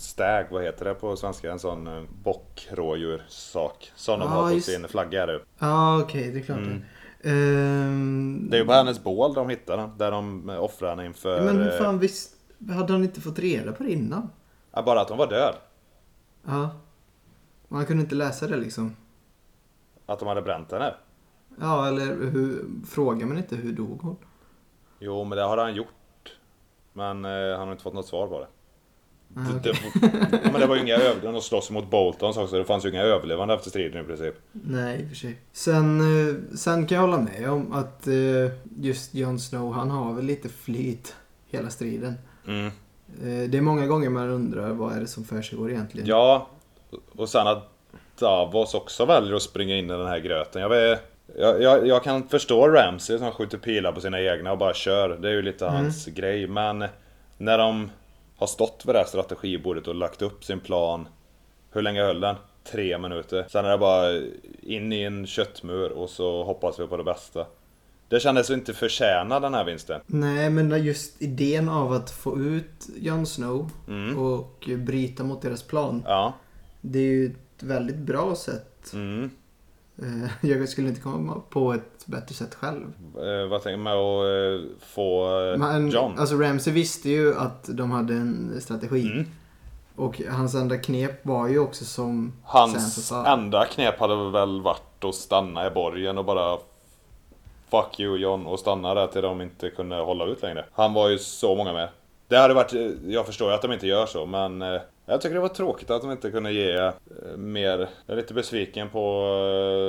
stag, 0.00 0.46
vad 0.50 0.62
heter 0.62 0.84
det 0.84 0.94
på 0.94 1.16
svenska? 1.16 1.52
En 1.52 1.58
sån 1.58 1.86
eh, 1.86 2.02
bockrådjurssak. 2.22 3.92
Som 3.96 4.20
de 4.20 4.24
Ja, 4.28 4.34
har 4.34 4.48
på 4.48 4.54
just- 4.54 4.66
sin 4.66 4.88
flagga 4.88 5.22
är 5.22 5.26
det. 5.26 5.40
Ja, 5.58 6.00
okej, 6.02 6.30
det 6.32 6.38
är 6.38 6.42
klart 6.42 6.58
Mm. 6.58 6.80
det. 7.22 7.30
Ehm, 7.30 8.46
Det 8.50 8.56
är 8.56 8.60
ju 8.60 8.66
på 8.66 8.72
hennes 8.72 9.02
bål 9.04 9.34
de 9.34 9.48
hittar 9.48 9.76
den. 9.76 9.90
Där 9.98 10.10
de 10.10 10.50
eh, 10.50 10.62
offrar 10.64 10.88
henne 10.90 11.06
inför... 11.06 11.40
Men 11.44 11.56
hur 11.56 11.72
eh, 11.72 11.78
fan 11.78 11.98
visst, 11.98 12.30
hade 12.70 12.92
han 12.92 13.02
inte 13.04 13.20
fått 13.20 13.38
reda 13.38 13.72
på 13.72 13.82
det 13.82 13.92
innan? 13.92 14.30
ja, 14.72 14.82
bara 14.82 15.00
att 15.00 15.08
hon 15.08 15.18
var 15.18 15.26
död. 15.26 15.54
Ja. 16.46 16.70
Man 17.68 17.86
kunde 17.86 18.02
inte 18.02 18.14
läsa 18.14 18.46
det 18.46 18.56
liksom. 18.56 18.96
Att 20.06 20.18
de 20.18 20.28
hade 20.28 20.42
bränt 20.42 20.72
henne. 20.72 20.94
Ja, 21.60 21.88
eller 21.88 22.06
hur, 22.06 22.64
frågar 22.86 23.26
man 23.26 23.38
inte 23.38 23.56
hur 23.56 23.72
dog 23.72 24.02
hon? 24.02 24.16
Jo, 24.98 25.24
men 25.24 25.38
det 25.38 25.44
har 25.44 25.56
han 25.58 25.74
gjort. 25.74 25.88
Men 26.92 27.24
eh, 27.24 27.58
han 27.58 27.66
har 27.66 27.72
inte 27.72 27.82
fått 27.82 27.94
något 27.94 28.06
svar 28.06 28.26
på 28.26 28.40
det. 28.40 28.46
Ah, 29.36 29.40
det, 29.62 29.70
okej. 29.70 29.92
det 30.00 30.40
ja, 30.44 30.50
men 30.52 30.60
det 30.60 30.66
var 30.66 30.76
ju 30.76 30.82
inga 30.82 30.94
överlevande. 30.94 31.32
De 31.38 31.42
slåss 31.42 31.70
mot 31.70 31.90
Boltons 31.90 32.36
också. 32.36 32.58
Det 32.58 32.64
fanns 32.64 32.84
ju 32.84 32.88
inga 32.90 33.02
överlevande 33.02 33.54
efter 33.54 33.70
striden 33.70 34.04
i 34.04 34.06
princip. 34.06 34.34
Nej, 34.52 35.00
i 35.00 35.04
och 35.04 35.08
för 35.08 35.16
sig. 35.16 35.38
Sen, 35.52 36.00
eh, 36.00 36.34
sen 36.56 36.86
kan 36.86 36.96
jag 36.96 37.02
hålla 37.02 37.20
med 37.22 37.50
om 37.50 37.72
att 37.72 38.06
eh, 38.06 38.14
just 38.80 39.14
Jon 39.14 39.38
Snow, 39.40 39.72
han 39.72 39.90
har 39.90 40.12
väl 40.14 40.24
lite 40.24 40.48
flyt 40.48 41.14
hela 41.46 41.70
striden. 41.70 42.14
Mm. 42.46 42.66
Eh, 42.66 43.50
Det 43.50 43.58
är 43.58 43.62
många 43.62 43.86
gånger 43.86 44.10
man 44.10 44.28
undrar 44.30 44.70
vad 44.72 44.92
är 44.92 45.00
det 45.00 45.06
som 45.06 45.24
försiggår 45.24 45.70
egentligen. 45.70 46.08
Ja, 46.08 46.48
och 47.16 47.28
sen 47.28 47.46
att 47.46 47.75
Davos 48.18 48.74
också 48.74 49.04
väljer 49.04 49.34
att 49.36 49.42
springa 49.42 49.76
in 49.76 49.84
i 49.84 49.88
den 49.92 50.06
här 50.06 50.18
gröten. 50.18 50.62
Jag, 50.62 50.68
vet, 50.68 51.00
jag, 51.38 51.62
jag, 51.62 51.86
jag 51.86 52.04
kan 52.04 52.28
förstå 52.28 52.68
Ramsey 52.68 53.18
som 53.18 53.32
skjuter 53.32 53.58
pilar 53.58 53.92
på 53.92 54.00
sina 54.00 54.20
egna 54.20 54.52
och 54.52 54.58
bara 54.58 54.74
kör. 54.74 55.08
Det 55.08 55.28
är 55.28 55.32
ju 55.32 55.42
lite 55.42 55.66
Mm. 55.66 55.76
hans 55.82 56.06
grej. 56.06 56.46
Men 56.46 56.84
när 57.38 57.58
de 57.58 57.90
har 58.36 58.46
stått 58.46 58.82
vid 58.86 58.94
det 58.94 58.98
här 58.98 59.06
strategibordet 59.06 59.88
och 59.88 59.94
lagt 59.94 60.22
upp 60.22 60.44
sin 60.44 60.60
plan. 60.60 61.08
Hur 61.72 61.82
länge 61.82 62.02
höll 62.02 62.20
den? 62.20 62.36
Tre 62.72 62.98
minuter. 62.98 63.46
Sen 63.48 63.64
är 63.64 63.70
det 63.70 63.78
bara 63.78 64.20
in 64.62 64.92
i 64.92 65.02
en 65.02 65.26
köttmur 65.26 65.92
och 65.92 66.10
så 66.10 66.44
hoppas 66.44 66.80
vi 66.80 66.86
på 66.86 66.96
det 66.96 67.04
bästa. 67.04 67.46
Det 68.08 68.20
kändes 68.20 68.50
ju 68.50 68.54
inte 68.54 68.74
förtjäna 68.74 69.40
den 69.40 69.54
här 69.54 69.64
vinsten. 69.64 70.00
Nej, 70.06 70.50
men 70.50 70.84
just 70.84 71.22
idén 71.22 71.68
av 71.68 71.92
att 71.92 72.10
få 72.10 72.38
ut 72.40 72.86
Jon 73.00 73.26
Snow 73.26 73.70
Mm. 73.88 74.18
och 74.18 74.68
bryta 74.78 75.24
mot 75.24 75.42
deras 75.42 75.62
plan. 75.62 76.02
Ja. 76.06 76.32
Det 76.80 76.98
är 76.98 77.02
ju 77.02 77.34
väldigt 77.62 77.96
bra 77.96 78.34
sätt. 78.34 78.92
Mm. 78.92 79.30
Eh, 80.02 80.48
Jag 80.50 80.68
skulle 80.68 80.88
inte 80.88 81.00
komma 81.00 81.42
på 81.50 81.72
ett 81.72 82.06
bättre 82.06 82.34
sätt 82.34 82.54
själv. 82.54 82.84
Eh, 83.16 83.48
vad 83.48 83.62
tänker 83.62 83.76
du 83.76 83.82
med 83.82 83.92
att 83.94 84.82
få 84.88 85.38
eh, 85.52 85.58
Men, 85.58 85.90
John? 85.90 86.18
Alltså 86.18 86.36
Ramsey 86.36 86.72
visste 86.72 87.10
ju 87.10 87.34
att 87.38 87.64
de 87.68 87.90
hade 87.90 88.14
en 88.14 88.60
strategi. 88.60 89.12
Mm. 89.12 89.26
Och 89.96 90.20
hans 90.30 90.54
enda 90.54 90.76
knep 90.78 91.26
var 91.26 91.48
ju 91.48 91.58
också 91.58 91.84
som 91.84 92.32
Sansa 92.52 92.78
Hans 92.78 93.06
sa. 93.06 93.26
enda 93.26 93.64
knep 93.64 94.00
hade 94.00 94.30
väl 94.30 94.60
varit 94.60 95.04
att 95.04 95.14
stanna 95.14 95.66
i 95.66 95.70
borgen 95.70 96.18
och 96.18 96.24
bara 96.24 96.58
Fuck 97.70 98.00
you 98.00 98.16
John 98.16 98.46
och 98.46 98.58
stanna 98.58 98.94
där 98.94 99.06
till 99.06 99.22
de 99.22 99.40
inte 99.40 99.70
kunde 99.70 99.96
hålla 99.96 100.24
ut 100.24 100.42
längre. 100.42 100.64
Han 100.72 100.94
var 100.94 101.08
ju 101.08 101.18
så 101.18 101.54
många 101.54 101.72
med. 101.72 101.88
Det 102.28 102.36
hade 102.36 102.54
varit, 102.54 102.72
eh, 102.72 102.80
jag 103.06 103.26
förstår 103.26 103.48
ju 103.48 103.54
att 103.54 103.62
de 103.62 103.72
inte 103.72 103.86
gör 103.86 104.06
så 104.06 104.26
men 104.26 104.62
eh, 104.62 104.80
jag 105.06 105.20
tycker 105.20 105.34
det 105.34 105.40
var 105.40 105.48
tråkigt 105.48 105.90
att 105.90 106.02
de 106.02 106.10
inte 106.12 106.30
kunde 106.30 106.52
ge 106.52 106.76
eh, 106.76 106.92
mer. 107.36 107.78
Jag 107.78 107.88
är 108.12 108.16
lite 108.16 108.34
besviken 108.34 108.88
på 108.88 109.26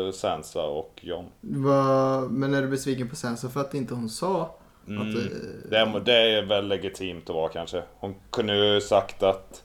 eh, 0.07 0.11
Sansa 0.13 0.63
och 0.63 0.99
John. 1.01 1.25
Vad- 1.41 2.31
Men 2.31 2.53
är 2.53 2.61
du 2.61 2.67
besviken 2.67 3.09
på 3.09 3.15
Sansa 3.15 3.49
för 3.49 3.59
att 3.61 3.73
inte 3.73 3.93
hon 3.93 4.09
sa 4.09 4.41
att... 4.41 4.89
Mm. 4.89 5.07
eh, 5.17 5.23
Det 5.69 5.77
är, 5.77 5.99
det 5.99 6.13
är 6.13 6.41
väl 6.45 6.67
legitimt 6.67 7.29
att 7.29 7.35
vara 7.35 7.49
kanske. 7.49 7.83
Hon 7.99 8.15
kunde 8.31 8.55
ju 8.73 8.81
sagt 8.81 9.23
att 9.23 9.63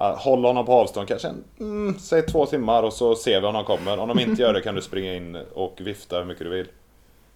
uh, 0.00 0.16
Håll 0.16 0.44
honom 0.44 0.66
på 0.66 0.72
avstånd 0.72 1.08
kanske, 1.08 1.28
mm, 1.60 1.98
säg 1.98 2.22
två 2.22 2.46
timmar 2.46 2.82
och 2.82 2.92
så 2.92 3.14
ser 3.14 3.40
vi 3.40 3.46
om 3.46 3.54
de 3.54 3.64
kommer. 3.64 3.98
Om 3.98 4.08
de 4.08 4.18
inte 4.20 4.42
gör 4.42 4.52
det 4.54 4.60
kan 4.60 4.74
du 4.74 4.82
springa 4.82 5.14
in 5.14 5.36
och 5.54 5.78
vifta 5.80 6.18
hur 6.18 6.24
mycket 6.24 6.44
du 6.44 6.50
vill. 6.50 6.66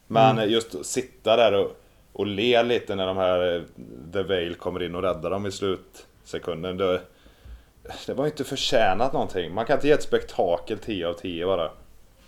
Men 0.07 0.39
Mm. 0.39 0.51
just 0.51 0.75
att 0.75 0.87
sitta 0.87 1.37
där 1.37 1.55
och, 1.55 1.77
och 2.13 2.27
le 2.27 2.63
lite 2.63 2.95
när 2.95 3.07
de 3.07 3.17
här 3.17 3.65
The 4.13 4.23
Veil 4.23 4.55
kommer 4.55 4.83
in 4.83 4.95
och 4.95 5.03
räddar 5.03 5.31
dem 5.31 5.47
i 5.47 5.51
slutsekunden. 5.53 6.77
Det, 6.77 7.01
det 8.07 8.15
var 8.15 8.27
inte 8.27 8.45
förtjänat 8.45 9.13
någonting. 9.13 9.55
Man 9.55 9.65
kan 9.67 9.77
inte 9.77 9.87
ge 9.87 9.93
ett 9.93 10.03
spektakel 10.03 10.79
10 10.79 11.09
av 11.09 11.13
10 11.13 11.47
bara. 11.47 11.71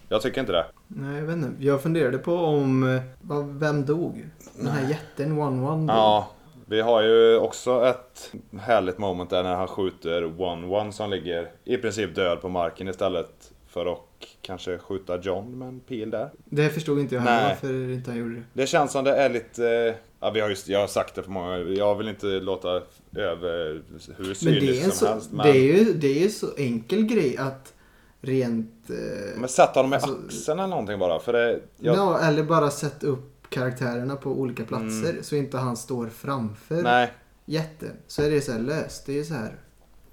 Jag 0.09 0.23
tycker 0.23 0.41
inte 0.41 0.53
det. 0.53 0.67
Nej, 0.87 1.17
jag 1.19 1.23
vet 1.27 1.37
inte. 1.37 1.65
Jag 1.65 1.83
funderade 1.83 2.19
på 2.19 2.35
om... 2.37 2.97
eh, 2.97 3.03
Vem 3.45 3.85
dog? 3.85 4.27
Den 4.57 4.67
här 4.67 4.91
jätten, 4.91 5.39
One 5.39 5.69
One 5.71 5.87
dog. 5.87 5.97
Ja, 5.97 6.29
vi 6.67 6.81
har 6.81 7.03
ju 7.03 7.39
också 7.39 7.87
ett 7.87 8.33
härligt 8.61 8.99
moment 8.99 9.31
där 9.31 9.43
när 9.43 9.55
han 9.55 9.69
skjuter 9.69 10.41
One 10.43 10.67
One 10.67 10.93
som 10.93 11.11
ligger 11.11 11.51
i 11.65 11.77
princip 11.77 12.15
död 12.15 12.41
på 12.41 12.49
marken 12.49 12.89
istället 12.89 13.52
för 13.73 13.93
att 13.93 13.99
kanske 14.43 14.79
skjuta 14.79 15.21
John 15.21 15.59
med 15.59 15.69
en 15.69 15.81
pil 15.81 16.11
där. 16.11 16.31
Det 16.45 16.69
förstod 16.71 16.99
inte 17.01 17.15
jag 17.15 17.23
heller 17.23 17.49
varför 17.49 17.91
inte 17.93 18.11
han 18.11 18.21
gjorde 18.21 18.35
det. 18.35 18.43
Det 18.53 18.67
känns 18.67 18.93
som 18.93 19.05
det 19.05 19.17
är 19.17 19.29
lite... 19.29 19.95
Ja, 20.21 20.31
vi 20.31 20.41
har 20.41 20.49
just, 20.49 20.69
jag 20.69 20.81
har 20.81 20.87
sagt 20.87 21.15
det 21.15 21.23
för 21.23 21.31
många 21.31 21.59
Jag 21.59 21.95
vill 21.95 22.09
inte 22.09 22.27
låta 22.27 22.83
över 23.17 23.83
hur 24.17 24.25
Men 24.25 24.25
det 24.25 24.31
är, 24.31 24.35
cyniskt 24.35 24.85
en 24.85 24.91
som 24.93 24.99
så, 25.07 25.07
helst. 25.13 25.31
det, 25.43 25.49
är 25.51 25.55
ju, 25.79 25.93
det 25.93 26.07
är 26.19 26.23
ju 26.23 26.29
så 26.31 26.47
enkel 26.57 27.03
grej 27.05 27.37
att 27.37 27.75
rent... 28.21 28.91
Eh, 28.91 29.41
Men 29.41 29.49
sätt 29.49 29.75
honom 29.75 29.93
i 29.93 29.97
Alltså- 29.97 30.19
axeln 30.27 30.59
eller 30.59 30.69
någonting 30.69 30.99
bara. 30.99 31.21
För 31.21 31.33
det... 31.33 31.61
Jag, 31.79 31.97
ja, 31.97 32.21
eller 32.21 32.43
bara 32.43 32.71
sätta 32.71 33.07
upp 33.07 33.51
karaktärerna 33.51 34.17
på 34.17 34.31
olika 34.31 34.65
platser 34.65 35.19
så 35.23 35.37
inte 35.37 35.57
han 35.59 35.77
står 35.77 36.07
framför 36.07 36.75
Mm. 36.75 36.85
nej, 36.85 37.13
jätten. 37.45 37.91
Så 38.07 38.23
är 38.23 38.31
det 38.31 38.41
så 38.41 38.53
här 38.53 38.59
löst. 38.59 39.07
Det 39.07 39.19
är 39.19 39.25
så 39.25 39.35
här. 39.35 39.53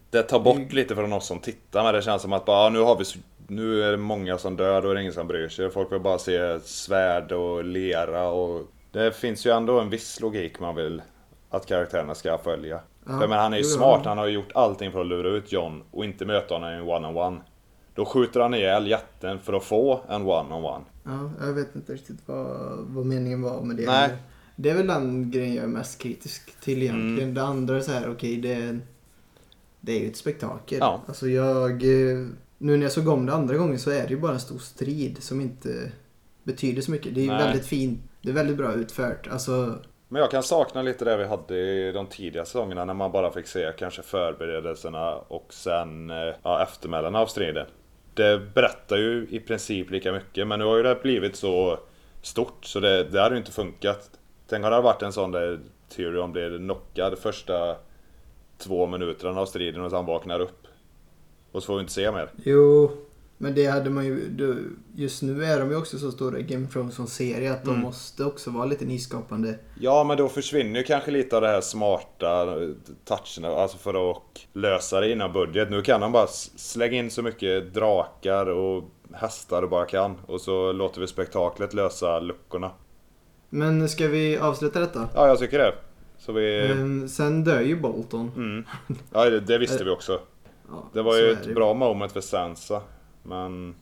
det 0.09 0.23
tar 0.23 0.39
bort 0.39 0.73
lite 0.73 0.95
från 0.95 1.13
oss 1.13 1.27
som 1.27 1.39
tittar. 1.39 1.83
Men 1.83 1.93
det 1.93 2.01
känns 2.01 2.21
som 2.21 2.33
att 2.33 2.45
bara, 2.45 2.63
ja, 2.63 2.69
nu 2.69 2.79
har 2.79 2.97
vi... 2.97 3.05
så- 3.05 3.19
Nu 3.49 3.83
är 3.83 3.91
det 3.91 3.97
många 3.97 4.37
som 4.37 4.55
dör 4.55 4.85
och 4.85 4.93
det 4.93 4.99
är 4.99 5.01
ingen 5.01 5.13
som 5.13 5.27
bryr 5.27 5.49
sig. 5.49 5.69
Folk 5.69 5.91
vill 5.91 5.99
bara 5.99 6.19
se 6.19 6.59
svärd 6.59 7.31
och 7.31 7.63
lera 7.63 8.29
och... 8.29 8.61
Det 8.91 9.15
finns 9.15 9.45
ju 9.45 9.51
ändå 9.51 9.79
en 9.79 9.89
viss 9.89 10.19
logik 10.19 10.59
man 10.59 10.75
vill 10.75 11.01
att 11.49 11.65
karaktärerna 11.65 12.15
ska 12.15 12.37
följa. 12.37 12.79
Ja, 13.05 13.27
men 13.27 13.31
han 13.31 13.53
är 13.53 13.57
ju 13.57 13.63
smart, 13.63 14.05
han 14.05 14.17
har 14.17 14.27
ju 14.27 14.33
gjort 14.33 14.51
allting 14.55 14.91
för 14.91 15.01
att 15.01 15.07
lura 15.07 15.29
ut 15.29 15.51
John 15.51 15.83
och 15.91 16.05
inte 16.05 16.25
möta 16.25 16.53
honom 16.53 16.69
i 16.69 16.73
en 16.73 16.81
one-on-one. 16.81 17.41
Då 17.95 18.05
skjuter 18.05 18.39
han 18.39 18.53
ihjäl 18.53 18.87
jätten 18.87 19.39
för 19.39 19.53
att 19.53 19.63
få 19.63 20.01
en 20.09 20.21
one-on-one. 20.21 20.83
Ja, 21.03 21.31
jag 21.39 21.53
vet 21.53 21.75
inte 21.75 21.93
riktigt 21.93 22.19
vad, 22.25 22.77
vad 22.79 23.05
meningen 23.05 23.41
var 23.41 23.61
med 23.61 23.75
det. 23.75 23.85
Nej. 23.85 24.09
Det 24.55 24.69
är 24.69 24.75
väl 24.75 24.87
den 24.87 25.31
grejen 25.31 25.55
jag 25.55 25.63
är 25.63 25.67
mest 25.67 26.01
kritisk 26.01 26.61
till 26.61 26.81
egentligen. 26.81 27.29
Mm. 27.29 27.33
Det 27.33 27.43
andra 27.43 27.77
är 27.77 27.81
så 27.81 27.91
här, 27.91 28.11
okej 28.11 28.37
det 28.37 28.53
är, 28.53 28.79
det 29.79 29.91
är 29.91 29.99
ju 29.99 30.07
ett 30.07 30.17
spektakel. 30.17 30.77
Ja. 30.81 31.01
Alltså 31.07 31.27
jag, 31.27 31.71
eh, 31.71 32.27
nu 32.59 32.77
när 32.77 32.83
jag 32.83 32.91
såg 32.91 33.07
om 33.07 33.25
det 33.25 33.33
andra 33.33 33.57
gången 33.57 33.79
så 33.79 33.91
är 33.91 34.03
det 34.03 34.09
ju 34.09 34.19
bara 34.19 34.31
en 34.31 34.39
stor 34.39 34.59
strid 34.59 35.23
som 35.23 35.41
inte 35.41 35.91
betyder 36.43 36.81
så 36.81 36.91
mycket. 36.91 37.15
Det 37.15 37.21
är 37.21 37.23
ju 37.23 37.29
väldigt 37.29 37.65
fint, 37.65 37.99
det 38.21 38.29
är 38.29 38.33
väldigt 38.33 38.57
bra 38.57 38.73
utfört. 38.73 39.27
Alltså, 39.27 39.79
Men 40.07 40.21
jag 40.21 40.31
kan 40.31 40.43
sakna 40.43 40.81
lite 40.81 41.05
det 41.05 41.17
vi 41.17 41.25
hade 41.25 41.57
i 41.57 41.91
de 41.91 42.07
tidiga 42.07 42.45
säsongerna 42.45 42.85
när 42.85 42.93
man 42.93 43.11
bara 43.11 43.31
fick 43.31 43.47
se 43.47 43.71
kanske 43.77 44.01
förberedelserna 44.01 45.15
och 45.15 45.53
sen 45.53 46.09
eh, 46.09 46.35
ja, 46.43 46.63
eftermälen 46.63 47.15
av 47.15 47.27
striden. 47.27 47.65
Det 48.13 48.53
berättar 48.53 48.97
ju 48.97 49.27
i 49.29 49.39
princip 49.39 49.91
lika 49.91 50.11
mycket 50.11 50.47
men 50.47 50.59
nu 50.59 50.65
har 50.65 50.77
ju 50.77 50.83
det 50.83 51.01
blivit 51.01 51.35
så 51.35 51.79
stort 52.21 52.65
så 52.65 52.79
det, 52.79 53.03
det 53.03 53.21
hade 53.21 53.35
ju 53.35 53.39
inte 53.39 53.51
funkat. 53.51 54.09
Tänk 54.47 54.65
om 54.65 54.69
det 54.69 54.75
hade 54.75 54.85
varit 54.85 55.01
en 55.01 55.13
sån 55.13 55.31
där 55.31 55.59
Tyrion 55.89 56.31
blir 56.31 56.57
knockad 56.57 57.19
första 57.19 57.75
två 58.57 58.87
minuterna 58.87 59.41
av 59.41 59.45
striden 59.45 59.81
och 59.81 59.91
sen 59.91 60.05
vaknar 60.05 60.39
upp. 60.39 60.67
Och 61.59 61.63
så 61.63 61.67
får 61.67 61.75
vi 61.75 61.81
inte 61.81 61.93
se 61.93 62.11
mer. 62.11 62.29
jo, 62.43 62.91
men 63.37 63.55
det 63.55 63.65
hade 63.65 63.89
man 63.89 64.05
ju, 64.05 64.19
just 64.95 65.21
nu 65.21 65.43
är 65.45 65.59
de 65.59 65.69
ju 65.71 65.75
också 65.77 65.97
så 65.97 66.11
stora 66.11 66.39
Game 66.39 66.65
of 66.65 66.73
Thrones 66.73 66.95
som 66.95 67.07
serie 67.07 67.51
att 67.53 67.63
de 67.63 67.69
Mm. 67.69 67.81
måste 67.81 68.25
också 68.25 68.49
vara 68.51 68.65
lite 68.65 68.85
nyskapande. 68.85 69.55
Ja, 69.79 70.03
men 70.03 70.17
då 70.17 70.29
försvinner 70.29 70.79
ju 70.79 70.83
kanske 70.85 71.11
lite 71.11 71.35
av 71.35 71.41
det 71.41 71.47
här 71.47 71.61
smarta 71.61 72.41
eh, 72.61 72.69
toucherna, 73.05 73.55
alltså 73.55 73.77
för 73.77 74.11
att 74.11 74.23
lösa 74.53 74.99
det 74.99 75.11
innan 75.11 75.33
budget. 75.33 75.69
Nu 75.69 75.81
kan 75.81 76.01
de 76.01 76.11
bara 76.11 76.27
slänga 76.55 76.93
in 76.97 77.11
så 77.11 77.21
mycket 77.21 77.73
drakar 77.73 78.45
och 78.45 78.83
hästar 79.13 79.61
du 79.61 79.67
bara 79.67 79.85
kan. 79.85 80.17
Och 80.25 80.41
så 80.41 80.71
låter 80.71 81.01
vi 81.01 81.07
spektaklet 81.07 81.73
lösa 81.73 82.19
luckorna. 82.19 82.71
Men 83.49 83.89
ska 83.89 84.07
vi 84.07 84.37
avsluta 84.37 84.79
detta? 84.79 85.09
Ja, 85.15 85.27
jag 85.27 85.39
tycker 85.39 85.59
det. 85.59 85.73
Så 86.17 86.31
vi... 86.31 86.71
Ehm, 86.71 87.07
sen 87.07 87.43
dör 87.43 87.61
ju 87.61 87.75
Bolton. 87.81 88.31
Mm. 88.35 88.65
Ja, 89.13 89.29
det, 89.29 89.39
det 89.39 89.57
visste 89.57 89.83
vi 89.83 89.89
också. 89.89 90.19
Ja, 90.71 90.89
Det 90.93 91.01
var 91.01 91.17
ju 91.17 91.31
ett 91.31 91.43
det. 91.43 91.53
bra 91.53 91.73
moment 91.73 92.11
för 92.11 92.21
Sansa. 92.21 92.81
Men... 93.23 93.75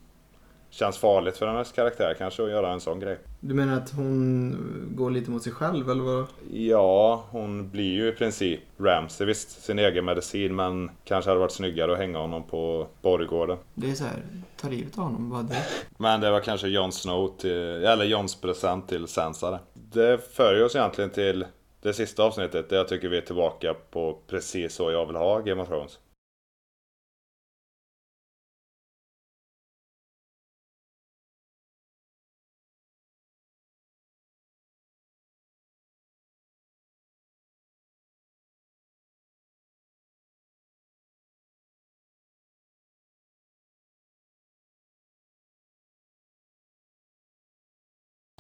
Känns 0.70 0.98
farligt 0.98 1.38
för 1.38 1.48
hennes 1.48 1.72
karaktär 1.72 2.16
kanske 2.18 2.44
att 2.44 2.50
göra 2.50 2.72
en 2.74 2.80
sån 2.80 3.00
grej. 3.00 3.20
Du 3.40 3.54
menar 3.54 3.78
att 3.78 3.90
hon 3.92 4.56
går 4.96 5.12
lite 5.12 5.32
mot 5.32 5.44
sig 5.44 5.52
själv 5.52 5.90
eller 5.90 6.04
vad? 6.04 6.26
Ja, 6.52 7.26
hon 7.30 7.70
blir 7.70 7.94
ju 7.94 8.08
i 8.08 8.12
princip 8.12 8.60
Ramsay, 8.78 9.28
visst 9.28 9.64
sin 9.64 9.80
egen 9.80 10.06
medicin 10.06 10.56
men 10.56 10.92
kanske 11.04 11.32
hade 11.32 11.40
varit 11.40 11.52
snyggare 11.52 11.92
att 11.92 11.98
hänga 11.98 12.20
honom 12.20 12.44
på 12.44 12.88
borggården. 13.02 13.58
Det 13.74 13.90
är 13.92 13.94
så 13.94 14.04
här, 14.04 14.16
ta 14.62 14.70
livet 14.70 14.98
av 14.98 15.04
honom 15.04 15.30
bara 15.30 15.44
det. 15.44 15.64
Men 15.98 16.22
det 16.22 16.32
var 16.32 16.40
kanske 16.40 16.68
Jon 16.68 16.92
Snow 16.92 17.38
till, 17.38 17.52
eller 17.86 18.06
Jons 18.06 18.42
present 18.42 18.88
till 18.88 19.08
Sansa 19.08 19.52
det. 19.52 19.60
Det 19.74 20.34
för 20.34 20.64
oss 20.64 20.76
egentligen 20.76 21.10
till 21.10 21.46
det 21.82 21.94
sista 21.94 22.24
avsnittet 22.24 22.70
där 22.70 22.78
jag 22.78 22.88
tycker 22.88 23.10
vi 23.10 23.18
är 23.18 23.22
tillbaka 23.22 23.74
på 23.92 24.18
precis 24.28 24.74
så 24.74 24.92
jag 24.92 25.06
vill 25.06 25.16
ha 25.16 25.40
Game 25.40 25.62
of 25.62 25.68
Thrones. 25.68 26.00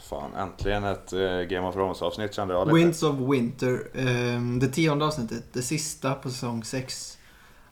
Fan, 0.09 0.35
äntligen 0.35 0.83
ett 0.83 1.13
eh, 1.13 1.39
Game 1.41 1.67
of 1.67 1.75
Thrones 1.75 2.01
avsnitt 2.01 2.33
kände 2.33 2.53
jag 2.53 2.67
lite. 2.67 2.75
Winds 2.75 3.03
of 3.03 3.15
Winter, 3.19 3.79
ehm, 3.95 4.59
det 4.59 4.67
tionde 4.67 5.05
avsnittet, 5.05 5.43
det 5.53 5.61
sista 5.61 6.13
på 6.13 6.29
säsong 6.29 6.63
6 6.63 7.17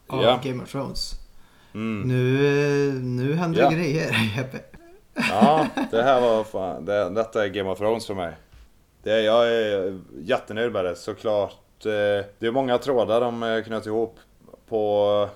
av 0.07 0.23
Ja. 0.23 0.39
Game 0.43 0.63
of 0.63 0.71
Thrones. 0.71 1.11
Mm. 1.73 2.01
Nu, 2.07 2.35
eh, 2.87 2.93
nu 2.93 3.33
händer 3.33 3.61
Ja. 3.61 3.69
grejer 3.69 4.11
Jeppe. 4.37 4.59
Ja, 5.13 5.67
det 5.91 6.03
här 6.03 6.21
var 6.21 6.43
fan, 6.43 6.85
det, 6.85 7.09
detta 7.09 7.43
är 7.45 7.49
Game 7.49 7.69
of 7.69 7.77
Thrones 7.77 8.07
för 8.07 8.13
mig. 8.13 8.33
Det, 9.03 9.11
är- 9.11 9.21
jag 9.21 9.47
är 9.53 9.99
jättenöjd 10.19 10.71
med 10.71 10.85
det, 10.85 10.95
såklart. 10.95 11.85
eh, 11.85 12.25
Det 12.39 12.47
är 12.47 12.51
många 12.51 12.77
trådar 12.77 13.21
de 13.21 13.43
eh, 13.43 13.63
knöt 13.63 13.85
ihop 13.85 14.19
på, 14.69 15.29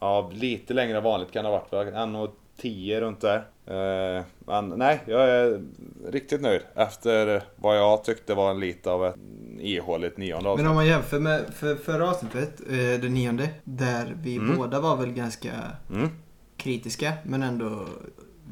ja, 0.00 0.30
lite 0.32 0.74
längre 0.74 0.96
än 0.98 1.04
vanligt 1.04 1.32
kan 1.32 1.44
det 1.44 1.50
ha 1.50 1.58
varit, 1.70 1.92
va? 1.94 2.00
en 2.02 2.16
och 2.16 2.34
tio 2.56 3.00
runt 3.00 3.20
där. 3.20 3.36
Eh, 3.66 4.24
Men 4.46 4.68
nej, 4.68 5.02
jag 5.06 5.28
är 5.30 5.62
riktigt 6.10 6.40
nöjd 6.40 6.60
efter 6.74 7.42
vad 7.56 7.78
jag 7.78 8.04
tyckte 8.04 8.34
var 8.34 8.54
lite 8.54 8.90
av 8.90 9.06
ett 9.06 9.14
ihåligt 9.60 10.16
nionde 10.16 10.42
Men 10.44 10.50
avsnitt. 10.52 10.68
om 10.68 10.74
man 10.74 10.86
jämför 10.86 11.20
med 11.20 11.44
för, 11.54 11.74
förra 11.76 12.10
avsnittet, 12.10 12.60
eh, 12.70 13.00
det 13.00 13.08
nionde, 13.08 13.48
där 13.64 14.16
vi 14.22 14.36
Mm. 14.36 14.56
båda 14.56 14.80
var 14.80 14.96
väl 14.96 15.12
ganska 15.12 15.52
Mm. 15.90 16.08
kritiska 16.56 17.12
men 17.24 17.42
ändå, 17.42 17.86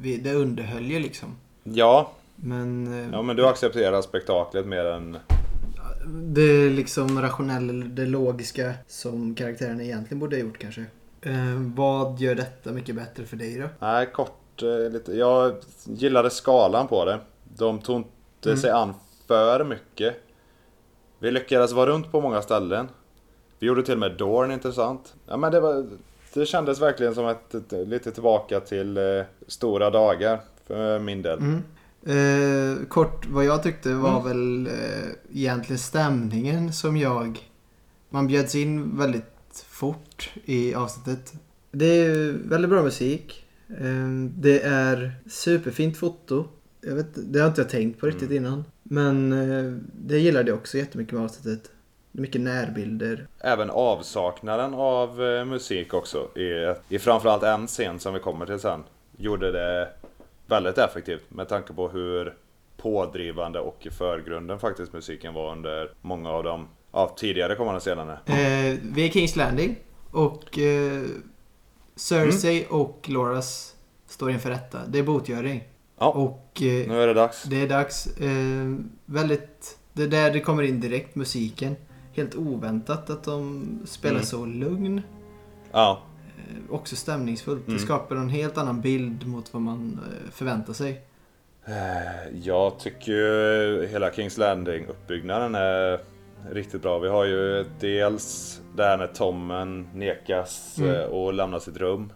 vi, 0.01 0.17
det 0.17 0.33
underhöll 0.33 0.85
ju 0.85 0.99
liksom. 0.99 1.35
Ja, 1.63 2.11
Men, 2.35 2.93
eh, 3.03 3.09
ja, 3.11 3.21
men 3.21 3.35
du 3.35 3.47
accepterar 3.47 4.01
spektaklet 4.01 4.65
mer 4.65 4.85
än... 4.85 5.17
det 6.25 6.69
liksom 6.69 7.21
rationella, 7.21 7.73
det 7.85 8.05
logiska 8.05 8.73
som 8.87 9.35
karaktärerna 9.35 9.83
egentligen 9.83 10.19
borde 10.19 10.35
ha 10.35 10.41
gjort 10.41 10.57
kanske. 10.57 10.85
Eh, 11.25 11.55
vad 11.75 12.19
gör 12.19 12.35
detta 12.35 12.71
mycket 12.71 12.95
bättre 12.95 13.25
för 13.25 13.37
dig 13.37 13.57
då? 13.59 13.67
Nej, 13.79 14.09
kort 14.13 14.61
eh, 14.63 14.91
lite. 14.91 15.13
Jag 15.17 15.55
gillade 15.83 16.29
skalan 16.29 16.87
på 16.87 17.05
det. 17.05 17.19
De 17.57 17.79
tog 17.79 17.97
inte 17.97 18.09
Mm. 18.49 18.57
sig 18.57 18.71
an 18.71 18.93
för 19.27 19.63
mycket. 19.63 20.15
Vi 21.19 21.31
lyckades 21.31 21.71
vara 21.71 21.89
runt 21.89 22.11
på 22.11 22.21
många 22.21 22.41
ställen. 22.41 22.87
Vi 23.59 23.67
gjorde 23.67 23.83
till 23.83 23.93
och 23.93 23.99
med 23.99 24.11
Dorn 24.17 24.51
intressant. 24.51 25.13
Ja, 25.27 25.37
men 25.37 25.51
det, 25.51 25.59
var, 25.59 25.87
det 26.33 26.45
kändes 26.45 26.81
verkligen 26.81 27.15
som 27.15 27.27
ett, 27.27 27.55
lite 27.69 28.11
tillbaka 28.11 28.59
till 28.59 28.97
eh, 28.97 29.03
stora 29.47 29.89
dagar 29.89 30.39
för 30.67 30.99
min 30.99 31.21
del. 31.21 31.39
Mm. 31.39 31.63
Eh, 32.07 32.85
kort, 32.87 33.25
vad 33.29 33.45
jag 33.45 33.63
tyckte 33.63 33.93
var 33.93 34.09
Mm. 34.21 34.23
väl 34.23 34.67
eh, 34.67 35.09
egentligen 35.33 35.79
stämningen 35.79 36.73
som 36.73 36.97
jag... 36.97 37.49
Man 38.09 38.27
bjöds 38.27 38.55
in 38.55 38.97
väldigt 38.97 39.34
fort 39.63 40.29
i 40.45 40.73
avsnittet. 40.75 41.33
Det 41.71 41.85
är 41.85 42.31
väldigt 42.43 42.69
bra 42.69 42.83
musik. 42.83 43.45
Eh, 43.69 44.07
det 44.37 44.61
är 44.61 45.11
superfint 45.29 45.97
foto. 45.97 46.45
Jag 46.81 46.95
vet, 46.95 47.07
det 47.33 47.39
har 47.39 47.47
inte 47.47 47.61
jag 47.61 47.69
tänkt 47.69 47.99
på 47.99 48.05
riktigt 48.05 48.29
Mm. 48.31 48.43
innan. 48.45 48.65
Men 48.83 49.33
eh, 49.33 49.71
det 49.93 50.19
gillade 50.19 50.49
jag 50.49 50.57
också 50.57 50.77
jättemycket 50.77 51.13
med 51.13 51.23
avsnittet. 51.23 51.71
Mycket 52.11 52.41
närbilder. 52.41 53.27
Även 53.39 53.69
avsaknaden 53.69 54.73
av 54.73 55.23
eh, 55.23 55.45
musik 55.45 55.93
också 55.93 56.37
i, 56.37 56.75
i 56.89 56.99
framförallt 56.99 57.43
en 57.43 57.67
scen 57.67 57.99
som 57.99 58.13
vi 58.13 58.19
kommer 58.19 58.45
till 58.45 58.59
sen 58.59 58.83
gjorde 59.17 59.51
det 59.51 59.89
väldigt 60.47 60.77
effektivt 60.77 61.23
med 61.31 61.47
tanke 61.49 61.73
på 61.73 61.87
hur 61.89 62.33
pådrivande 62.77 63.59
och 63.59 63.85
i 63.85 63.89
förgrunden 63.89 64.59
faktiskt 64.59 64.93
musiken 64.93 65.33
var 65.33 65.51
under 65.51 65.91
många 66.01 66.29
av 66.29 66.43
de 66.43 66.67
ja, 66.95 67.15
tidigare 67.17 67.55
kommande 67.55 67.79
scenerna. 67.79 68.13
Eh, 68.25 68.77
vi 68.83 69.05
är 69.05 69.09
Kings 69.09 69.35
Landing 69.35 69.75
och 70.11 70.59
eh, 70.59 71.03
Cersei 71.95 72.57
Mm. 72.65 72.81
och 72.81 73.05
Loras 73.09 73.75
står 74.07 74.31
inför 74.31 74.49
rätta. 74.49 74.79
Det 74.87 74.99
är 74.99 75.03
botgöring. 75.03 75.63
Ja. 75.99 76.07
Och 76.09 76.61
eh, 76.61 76.87
Nu 76.87 77.01
är 77.01 77.07
det 77.07 77.13
dags. 77.13 77.43
det 77.43 77.61
är 77.61 77.67
dags. 77.69 78.07
Eh, 78.07 78.75
väldigt... 79.05 79.77
Det 79.93 80.03
är 80.03 80.07
där 80.07 80.31
det 80.31 80.39
kommer 80.39 80.63
in 80.63 80.79
direkt, 80.79 81.15
musiken. 81.15 81.75
Helt 82.13 82.35
oväntat 82.35 83.09
att 83.09 83.23
de 83.23 83.65
spelar 83.85 84.15
Mm. 84.15 84.25
så 84.25 84.45
lugn. 84.45 85.01
Ja. 85.71 86.01
Eh, 86.37 86.73
också 86.75 86.95
stämningsfullt. 86.95 87.67
Mm. 87.67 87.77
Det 87.79 87.83
skapar 87.85 88.15
en 88.15 88.29
helt 88.29 88.57
annan 88.57 88.81
bild 88.81 89.27
mot 89.27 89.53
vad 89.53 89.61
man 89.61 89.99
eh, 90.03 90.31
förväntar 90.31 90.73
sig. 90.73 91.01
Eh, 91.65 92.37
Jag 92.43 92.79
tycker 92.79 93.11
ju 93.11 93.87
hela 93.91 94.11
Kings 94.13 94.37
Landing-uppbyggnaden 94.37 95.55
är 95.55 95.99
riktigt 96.51 96.81
bra. 96.81 96.99
Vi 96.99 97.07
har 97.09 97.25
ju 97.25 97.65
dels 97.79 98.61
det 98.75 98.83
här 98.83 98.97
när 98.97 99.07
Tommen 99.07 99.87
nekas 99.93 100.77
Mm. 100.79 100.95
eh, 100.95 101.01
och 101.05 101.33
lämnar 101.33 101.59
sitt 101.59 101.77
rum. 101.77 102.13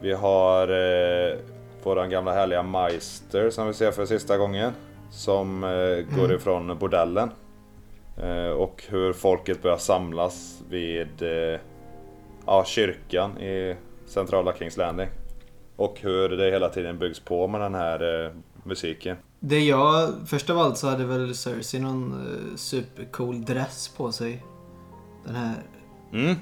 Vi 0.00 0.12
har 0.12 0.68
eh, 0.68 1.38
våran 1.82 2.10
gamla 2.10 2.32
härliga 2.32 2.62
Meister 2.62 3.50
som 3.50 3.66
vi 3.66 3.72
ser 3.74 3.90
för 3.92 4.06
sista 4.06 4.36
gången. 4.38 4.72
Som 5.10 5.64
eh, 5.64 6.16
går 6.16 6.24
Mm. 6.24 6.36
ifrån 6.36 6.78
bordellen. 6.78 7.30
Eh, 8.22 8.50
och 8.50 8.84
hur 8.88 9.12
folket 9.12 9.62
börjar 9.62 9.76
samlas 9.76 10.62
vid 10.68 11.22
eh, 11.22 11.60
ja, 12.46 12.64
kyrkan 12.64 13.38
i 13.38 13.76
centrala 14.06 14.52
Kings 14.56 14.76
Landing. 14.76 15.08
Och 15.76 16.00
hur 16.00 16.28
det 16.28 16.50
hela 16.50 16.68
tiden 16.68 16.98
byggs 16.98 17.20
på 17.20 17.46
med 17.46 17.60
den 17.60 17.74
här 17.74 18.24
eh, 18.24 18.30
musiken. 18.64 19.16
Det 19.44 19.60
jag... 19.60 20.12
Först 20.26 20.50
av 20.50 20.58
allt 20.58 20.78
så 20.78 20.88
hade 20.88 21.04
väl 21.04 21.34
Cersei 21.34 21.80
någon 21.80 22.12
eh, 22.12 22.56
supercool 22.56 23.44
dress 23.44 23.88
på 23.88 24.12
sig. 24.12 24.44
Den 25.24 25.34
här... 25.34 25.54
Mm. 26.12 26.34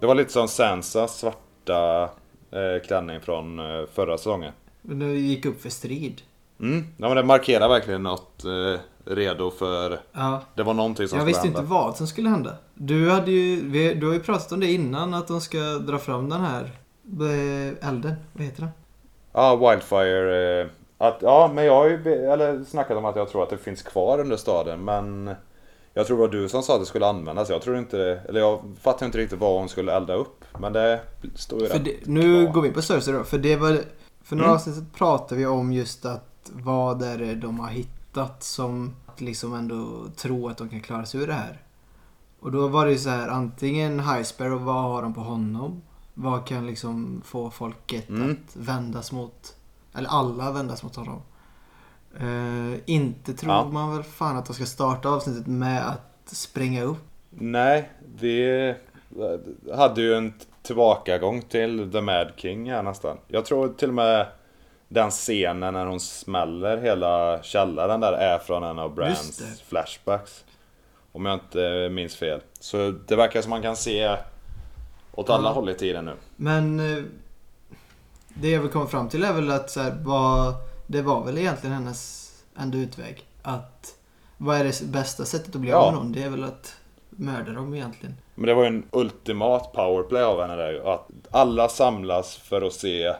Det 0.00 0.06
var 0.06 0.14
lite 0.14 0.32
som 0.32 0.48
Sansas 0.48 1.18
svarta 1.18 2.02
eh, 2.50 2.86
klänning 2.86 3.20
från 3.20 3.58
eh, 3.58 3.86
förra 3.94 4.18
säsongen. 4.18 4.52
Nu 4.82 5.16
gick 5.16 5.46
upp 5.46 5.62
för 5.62 5.70
strid. 5.70 6.22
Mm. 6.60 6.86
Ja, 6.96 7.08
men 7.08 7.16
det 7.16 7.22
markerar 7.24 7.68
verkligen 7.68 8.02
något 8.02 8.44
eh, 8.44 8.80
redo 9.04 9.50
för... 9.50 10.00
Ja. 10.12 10.42
Det 10.54 10.62
var 10.62 10.74
någonting 10.74 11.08
som 11.08 11.18
Jag 11.18 11.24
skulle 11.24 11.26
visste 11.26 11.46
hända. 11.46 11.60
inte 11.60 11.70
vad 11.70 11.96
som 11.96 12.06
skulle 12.06 12.28
hända. 12.28 12.54
Du, 12.74 13.10
hade 13.10 13.30
ju, 13.30 13.68
vi, 13.70 13.94
du 13.94 14.06
har 14.06 14.14
ju 14.14 14.20
pratat 14.20 14.52
om 14.52 14.60
det 14.60 14.72
innan, 14.72 15.14
att 15.14 15.28
de 15.28 15.40
ska 15.40 15.58
dra 15.58 15.98
fram 15.98 16.28
den 16.28 16.40
här 16.40 16.62
eh, 17.04 17.88
elden. 17.88 18.14
Vad 18.32 18.44
heter 18.44 18.60
den? 18.60 18.70
Ja, 19.32 19.56
Wildfire. 19.56 20.60
Eh, 20.60 20.66
att, 21.08 21.18
ja, 21.22 21.50
men 21.54 21.64
jag 21.64 21.74
har 21.74 21.88
ju 21.88 22.24
eller 22.32 22.64
snackat 22.64 22.96
om 22.96 23.04
att 23.04 23.16
jag 23.16 23.28
tror 23.28 23.42
att 23.42 23.50
det 23.50 23.58
finns 23.58 23.82
kvar 23.82 24.18
under 24.20 24.36
staden, 24.36 24.84
men... 24.84 25.34
Jag 25.94 26.06
tror 26.06 26.16
det 26.16 26.20
var 26.20 26.28
du 26.28 26.48
som 26.48 26.62
sa 26.62 26.74
att 26.74 26.80
det 26.80 26.86
skulle 26.86 27.06
användas. 27.06 27.50
Jag 27.50 27.62
tror 27.62 27.78
inte 27.78 27.96
det, 27.96 28.22
Eller 28.28 28.40
jag 28.40 28.60
fattar 28.80 29.06
inte 29.06 29.18
riktigt 29.18 29.38
vad 29.38 29.58
hon 29.58 29.68
skulle 29.68 29.92
elda 29.96 30.14
upp. 30.14 30.44
Men 30.58 30.72
det 30.72 31.00
står 31.34 31.60
ju 31.60 31.66
För 31.66 31.74
rätt 31.78 31.84
det, 31.84 32.06
nu 32.06 32.42
klar. 32.44 32.52
går 32.54 32.62
vi 32.62 32.68
in 32.68 32.74
på 32.74 32.82
Cersei 32.82 33.14
då. 33.14 33.24
För 33.24 33.38
det 33.38 33.56
var... 33.56 33.78
För 34.22 34.36
några 34.36 34.48
Mm. 34.48 34.54
avsnitt 34.56 34.94
pratade 34.94 35.38
vi 35.38 35.46
om 35.46 35.72
just 35.72 36.04
att 36.04 36.50
vad 36.52 37.02
är 37.02 37.18
det 37.18 37.34
de 37.34 37.60
har 37.60 37.68
hittat 37.68 38.42
som 38.42 38.96
liksom 39.16 39.54
ändå 39.54 39.86
tro 40.16 40.48
att 40.48 40.58
de 40.58 40.68
kan 40.68 40.80
klara 40.80 41.04
sig 41.06 41.20
ur 41.20 41.26
det 41.26 41.32
här. 41.32 41.62
Och 42.40 42.52
då 42.52 42.68
var 42.68 42.86
det 42.86 42.92
ju 42.92 42.98
så 42.98 43.10
här 43.10 43.28
antingen 43.28 44.00
High 44.00 44.22
Sparrow, 44.22 44.64
vad 44.64 44.82
har 44.82 45.02
de 45.02 45.14
på 45.14 45.20
honom? 45.20 45.82
Vad 46.14 46.46
kan 46.46 46.66
liksom 46.66 47.22
få 47.24 47.50
folket 47.50 48.08
Mm. 48.08 48.30
att 48.30 48.56
vändas 48.56 49.12
mot, 49.12 49.54
eller 49.94 50.08
alla 50.08 50.52
vändas 50.52 50.82
mot 50.82 50.96
honom? 50.96 51.22
Eh, 52.20 52.80
inte 52.86 53.34
tror 53.34 53.52
Ja. 53.52 53.64
man 53.64 53.94
väl 53.94 54.02
fan 54.02 54.36
att 54.36 54.46
de 54.46 54.54
ska 54.54 54.66
starta 54.66 55.08
avsnittet 55.08 55.46
med 55.46 55.88
att 55.88 56.28
spränga 56.28 56.82
upp. 56.82 56.98
Nej, 57.30 57.90
vi 58.20 58.74
hade 59.74 60.02
ju 60.02 60.14
en 60.14 60.32
tillbakagång 60.62 61.42
till 61.42 61.92
The 61.92 62.00
Mad 62.00 62.32
King 62.36 62.70
här 62.70 62.82
nästan. 62.82 63.16
Jag 63.28 63.44
tror 63.46 63.68
till 63.68 63.88
och 63.88 63.94
med 63.94 64.26
den 64.88 65.10
scenen 65.10 65.74
när 65.74 65.86
hon 65.86 66.00
smäller 66.00 66.76
hela 66.78 67.42
källaren 67.42 68.00
där 68.00 68.12
är 68.12 68.38
från 68.38 68.62
en 68.62 68.78
av 68.78 68.94
Brands 68.94 69.36
det. 69.38 69.64
flashbacks. 69.68 70.44
Om 71.12 71.26
jag 71.26 71.34
inte 71.34 71.88
minns 71.92 72.16
fel. 72.16 72.40
Så 72.60 72.90
det 73.08 73.16
verkar 73.16 73.42
som 73.42 73.50
man 73.50 73.62
kan 73.62 73.76
se 73.76 74.16
åt 75.14 75.30
alla 75.30 75.48
Ja. 75.48 75.52
håll 75.52 75.68
i 75.68 75.74
tiden 75.74 76.04
nu. 76.04 76.12
Men 76.36 76.80
eh, 76.80 77.04
det 78.34 78.50
jag 78.50 78.60
vill 78.60 78.70
komma 78.70 78.86
fram 78.86 79.08
till 79.08 79.24
är 79.24 79.32
väl 79.32 79.50
att 79.50 79.70
så 79.70 79.80
här, 79.80 79.94
vad, 80.04 80.54
det 80.86 81.02
var 81.02 81.24
väl 81.24 81.38
egentligen 81.38 81.74
hennes 81.76 82.30
enda 82.58 82.78
utväg. 82.78 83.24
Att 83.42 83.94
vad 84.36 84.56
är 84.56 84.64
det 84.64 84.82
bästa 84.82 85.24
sättet 85.24 85.54
att 85.54 85.60
bli 85.60 85.70
Ja. 85.70 85.76
av 85.76 85.92
med 85.92 86.02
någon? 86.02 86.12
Det 86.12 86.22
är 86.22 86.30
väl 86.30 86.44
att 86.44 86.74
mörda 87.10 87.52
dem 87.52 87.74
egentligen. 87.74 88.14
Men 88.34 88.46
det 88.46 88.54
var 88.54 88.62
ju 88.62 88.68
en 88.68 88.84
ultimat 88.90 89.72
powerplay 89.72 90.22
av 90.22 90.40
henne 90.40 90.56
där. 90.56 90.94
Att 90.94 91.08
alla 91.30 91.68
samlas 91.68 92.36
för 92.36 92.62
att 92.62 92.72
se 92.72 93.12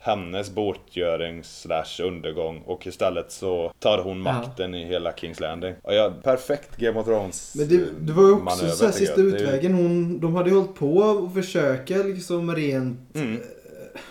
hennes 0.00 0.50
botgöring 0.50 1.44
slash 1.44 2.02
undergång 2.02 2.62
och 2.66 2.86
istället 2.86 3.32
så 3.32 3.72
tar 3.78 3.98
hon 3.98 4.22
Ja. 4.26 4.32
makten 4.32 4.74
i 4.74 4.84
hela 4.84 5.12
Kings 5.12 5.40
Landing. 5.40 5.74
Och 5.82 5.94
ja, 5.94 6.12
perfekt 6.22 6.76
Game 6.76 7.00
of 7.00 7.06
Thrones 7.06 7.54
Men 7.56 7.68
det, 7.68 7.84
det 8.00 8.12
var 8.12 8.22
ju 8.22 8.32
också 8.32 8.44
manöver, 8.44 8.68
så 8.70 8.84
här, 8.84 8.92
sista 8.92 9.20
utvägen. 9.20 9.74
Hon, 9.74 10.20
de 10.20 10.34
hade 10.34 10.50
ju 10.50 10.56
hållit 10.56 10.74
på 10.74 10.96
och 10.96 11.34
försöka 11.34 11.96
liksom 11.96 12.54
rent 12.56 13.14
Mm. 13.14 13.40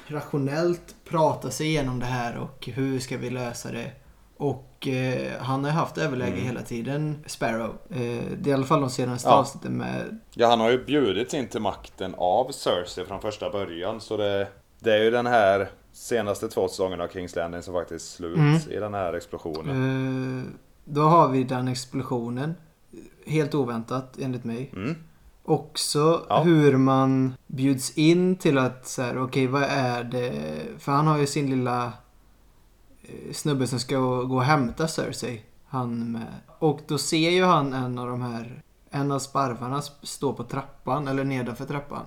Rationellt 0.08 0.96
prata 1.10 1.52
sig 1.52 1.68
igenom 1.68 2.00
det 2.00 2.06
här 2.06 2.38
och 2.38 2.68
hur 2.74 3.00
ska 3.00 3.18
vi 3.18 3.30
lösa 3.30 3.72
det. 3.72 3.92
Och 4.38 4.88
eh, 4.88 5.32
han 5.42 5.64
har 5.64 5.72
haft 5.72 5.98
överläge 5.98 6.32
Mm. 6.32 6.46
hela 6.46 6.62
tiden, 6.62 7.24
Sparrow. 7.26 7.76
Eh, 7.90 7.98
det 8.38 8.44
är 8.44 8.48
i 8.48 8.54
alla 8.54 8.66
fall 8.66 8.82
de 8.82 8.90
senaste 8.90 9.30
Ja. 9.30 9.34
avsnitten 9.36 9.74
med 9.78 10.20
Ja, 10.34 10.48
han 10.48 10.60
har 10.60 10.70
ju 10.72 10.86
bjudits 10.86 11.34
in 11.34 11.48
till 11.48 11.62
makten 11.62 12.16
av 12.18 12.52
Cersei 12.52 13.06
från 13.06 13.22
första 13.22 13.50
början. 13.50 14.02
Så 14.02 14.18
det, 14.18 14.48
det 14.80 14.94
är 14.94 15.04
ju 15.04 15.12
den 15.12 15.26
här 15.28 15.70
senaste 15.92 16.48
två 16.50 16.68
säsongerna 16.68 17.04
av 17.04 17.08
Kings 17.08 17.36
Landing 17.36 17.62
som 17.62 17.74
faktiskt 17.74 18.16
sluts 18.16 18.40
Mm. 18.40 18.56
i 18.72 18.76
den 18.80 18.94
här 18.94 19.14
explosionen. 19.14 20.48
Eh, 20.48 20.52
då 20.86 21.02
har 21.02 21.28
vi 21.30 21.44
den 21.44 21.68
explosionen. 21.68 22.54
Helt 23.26 23.56
oväntat 23.56 24.18
enligt 24.22 24.44
mig. 24.44 24.72
Mm. 24.76 24.96
Också 25.48 26.26
Ja. 26.30 26.42
hur 26.42 26.78
man 26.78 27.34
bjuds 27.48 27.98
in 27.98 28.36
till 28.36 28.58
att 28.58 28.88
så 28.88 29.02
här, 29.02 29.24
okej 29.24 29.48
vad 29.48 29.64
är 29.64 30.04
det? 30.04 30.34
För 30.80 30.92
han 30.92 31.08
har 31.08 31.18
ju 31.18 31.28
sin 31.28 31.50
lilla 31.50 31.94
eh, 33.04 33.34
snubbe 33.34 33.68
som 33.68 33.80
ska 33.80 33.98
gå 34.00 34.36
och 34.36 34.44
hämta 34.44 34.88
Cersei. 34.88 35.42
Han 35.68 36.12
med. 36.12 36.28
Och 36.60 36.80
då 36.88 36.98
ser 36.98 37.30
ju 37.30 37.44
han 37.44 37.74
en 37.74 37.98
av 38.00 38.08
de 38.08 38.22
här, 38.22 38.62
en 38.90 39.12
av 39.12 39.20
sparvarna 39.20 39.80
sp- 39.80 39.92
stå 40.06 40.34
på 40.34 40.44
trappan, 40.44 41.08
eller 41.08 41.24
nedanför 41.24 41.66
trappan. 41.66 42.04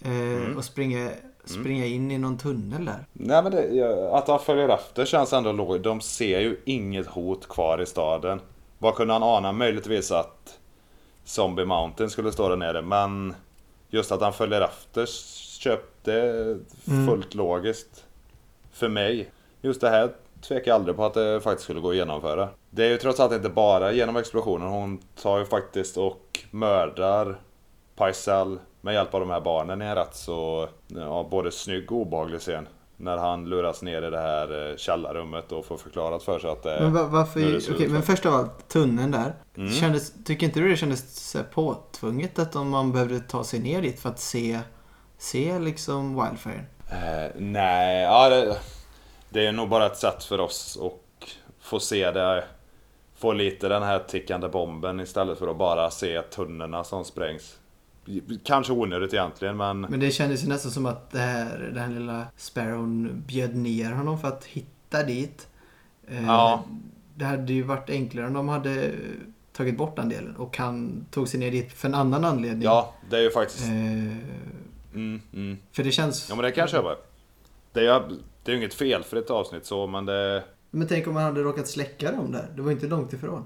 Eh, 0.00 0.10
Mm. 0.12 0.56
Och 0.56 0.64
springa, 0.64 1.10
springa 1.44 1.86
in 1.86 2.10
i 2.10 2.18
någon 2.18 2.38
tunnel 2.38 2.84
där. 2.84 3.06
Nej 3.12 3.42
men 3.42 3.52
det, 3.52 4.10
att 4.12 4.28
han 4.28 4.38
följer 4.38 4.68
efter 4.68 5.04
känns 5.04 5.32
ändå 5.32 5.52
logiskt. 5.52 5.84
De 5.84 6.00
ser 6.00 6.40
ju 6.40 6.60
inget 6.66 7.06
hot 7.06 7.48
kvar 7.48 7.82
i 7.82 7.86
staden. 7.86 8.40
Vad 8.78 8.94
kunde 8.94 9.12
han 9.12 9.22
ana? 9.22 9.52
Möjligtvis 9.52 10.10
att 10.12 10.58
Zombie 11.24 11.64
Mountain 11.64 12.10
skulle 12.10 12.32
stå 12.32 12.48
där 12.48 12.56
nere. 12.56 12.82
Men 12.82 13.34
just 13.88 14.12
att 14.12 14.20
han 14.20 14.32
följer 14.32 14.60
efter 14.60 15.06
köpte 15.60 16.12
Mm. 16.88 17.06
fullt 17.06 17.34
logiskt. 17.34 18.04
För 18.72 18.88
mig. 18.88 19.30
Just 19.62 19.80
det 19.80 19.88
här 19.88 20.10
tvekar 20.40 20.70
jag 20.70 20.76
aldrig 20.76 20.96
på 20.96 21.04
att 21.04 21.14
det 21.14 21.40
faktiskt 21.40 21.64
skulle 21.64 21.80
gå 21.80 21.90
att 21.90 21.96
genomföra. 21.96 22.48
Det 22.70 22.84
är 22.84 22.88
ju 22.88 22.96
trots 22.96 23.20
allt 23.20 23.32
inte 23.32 23.48
bara 23.48 23.92
genom 23.92 24.16
explosionen. 24.16 24.68
Hon 24.68 24.98
tar 25.22 25.38
ju 25.38 25.44
faktiskt 25.44 25.96
och 25.96 26.40
mördar 26.50 27.40
Pycelle 27.96 28.56
med 28.80 28.94
hjälp 28.94 29.14
av 29.14 29.20
de 29.20 29.30
här 29.30 29.40
barnen 29.40 29.82
i 29.82 29.84
en 29.84 29.94
rätt 29.94 30.14
så 30.16 30.68
ja, 30.86 31.26
både 31.30 31.50
snygg 31.50 31.92
och 31.92 31.98
obehaglig 31.98 32.40
scen. 32.40 32.68
När 32.96 33.16
han 33.16 33.44
luras 33.48 33.82
ner 33.82 34.02
i 34.02 34.10
det 34.10 34.18
här 34.20 34.70
eh, 34.70 34.76
källarrummet 34.76 35.52
och 35.52 35.64
får 35.66 35.76
förklarat 35.76 36.22
för 36.22 36.38
sig 36.38 36.50
att 36.50 36.62
det 36.62 36.78
Men 36.80 36.92
va- 36.92 37.06
varför, 37.10 37.40
är 37.40 37.52
det 37.52 37.60
slut. 37.60 37.90
men 37.90 38.02
först 38.02 38.26
av 38.26 38.34
allt, 38.34 38.68
tunneln 38.68 39.10
där. 39.10 39.34
Mm. 39.56 39.72
Kändes, 39.72 40.12
tycker 40.24 40.46
inte 40.46 40.60
du 40.60 40.68
det 40.68 40.76
kändes 40.76 41.36
påtvunget 41.52 42.38
att 42.38 42.56
om 42.56 42.70
man 42.70 42.92
behövde 42.92 43.20
ta 43.20 43.44
sig 43.44 43.60
ner 43.60 43.82
dit 43.82 44.00
för 44.00 44.08
att 44.08 44.20
se, 44.20 44.60
se 45.18 45.58
liksom 45.58 46.22
Wildfire? 46.24 46.64
Eh, 46.90 47.30
nej, 47.36 48.02
ja, 48.02 48.28
det, 48.28 48.56
det 49.30 49.46
är 49.46 49.52
nog 49.52 49.68
bara 49.68 49.86
ett 49.86 49.96
sätt 49.96 50.24
för 50.24 50.40
oss 50.40 50.78
att 50.82 51.28
få 51.60 51.80
se 51.80 52.10
det. 52.10 52.44
Få 53.16 53.32
lite 53.32 53.68
den 53.68 53.82
här 53.82 53.98
tickande 53.98 54.48
bomben 54.48 55.00
istället 55.00 55.38
för 55.38 55.48
att 55.48 55.56
bara 55.56 55.90
se 55.90 56.22
tunnorna 56.22 56.84
som 56.84 57.04
sprängs. 57.04 57.56
Kanske 58.44 58.72
onödigt 58.72 59.14
egentligen 59.14 59.56
men... 59.56 59.80
Men 59.80 60.00
det 60.00 60.10
kändes 60.10 60.44
ju 60.44 60.48
nästan 60.48 60.70
som 60.72 60.86
att 60.86 61.10
det 61.10 61.18
här, 61.18 61.58
den 61.58 61.78
här 61.78 61.88
lilla 62.00 62.26
Sparrown 62.36 63.22
bjöd 63.26 63.56
ner 63.56 63.92
honom 63.92 64.18
för 64.18 64.28
att 64.28 64.44
hitta 64.44 65.02
dit. 65.02 65.48
Eh, 66.08 66.24
Ja. 66.26 66.64
Det 67.16 67.24
hade 67.24 67.52
ju 67.52 67.62
varit 67.62 67.90
enklare 67.90 68.26
om 68.26 68.32
de 68.32 68.48
hade 68.48 68.92
tagit 69.52 69.76
bort 69.76 69.96
den 69.96 70.08
delen 70.08 70.36
och 70.36 70.58
han 70.58 71.06
tog 71.10 71.28
sig 71.28 71.40
ner 71.40 71.50
dit 71.50 71.72
för 71.72 71.88
en 71.88 71.94
annan 71.94 72.24
anledning. 72.24 72.62
Ja, 72.62 72.94
det 73.10 73.16
är 73.16 73.20
ju 73.22 73.30
faktiskt... 73.30 73.64
Eh, 73.64 74.16
Mm, 74.94 75.20
mm. 75.32 75.58
för 75.72 75.84
det 75.84 75.90
känns... 75.92 76.26
Ja 76.28 76.34
men 76.34 76.44
det 76.44 76.50
kan 76.50 76.62
jag 76.62 76.70
köpa. 76.70 76.96
Det 77.72 77.80
är, 77.80 77.84
ju- 77.84 78.16
det 78.44 78.50
är 78.50 78.56
ju 78.56 78.58
inget 78.58 78.74
fel 78.74 79.02
för 79.02 79.16
ett 79.16 79.30
avsnitt 79.30 79.66
så 79.66 79.86
men 79.86 80.06
det... 80.06 80.44
Men 80.70 80.86
tänk 80.88 81.06
om 81.06 81.16
han 81.16 81.24
hade 81.24 81.42
råkat 81.42 81.68
släcka 81.68 82.12
dem 82.12 82.32
där. 82.32 82.46
Det 82.56 82.62
var 82.62 82.70
inte 82.72 82.86
långt 82.86 83.12
ifrån. 83.12 83.44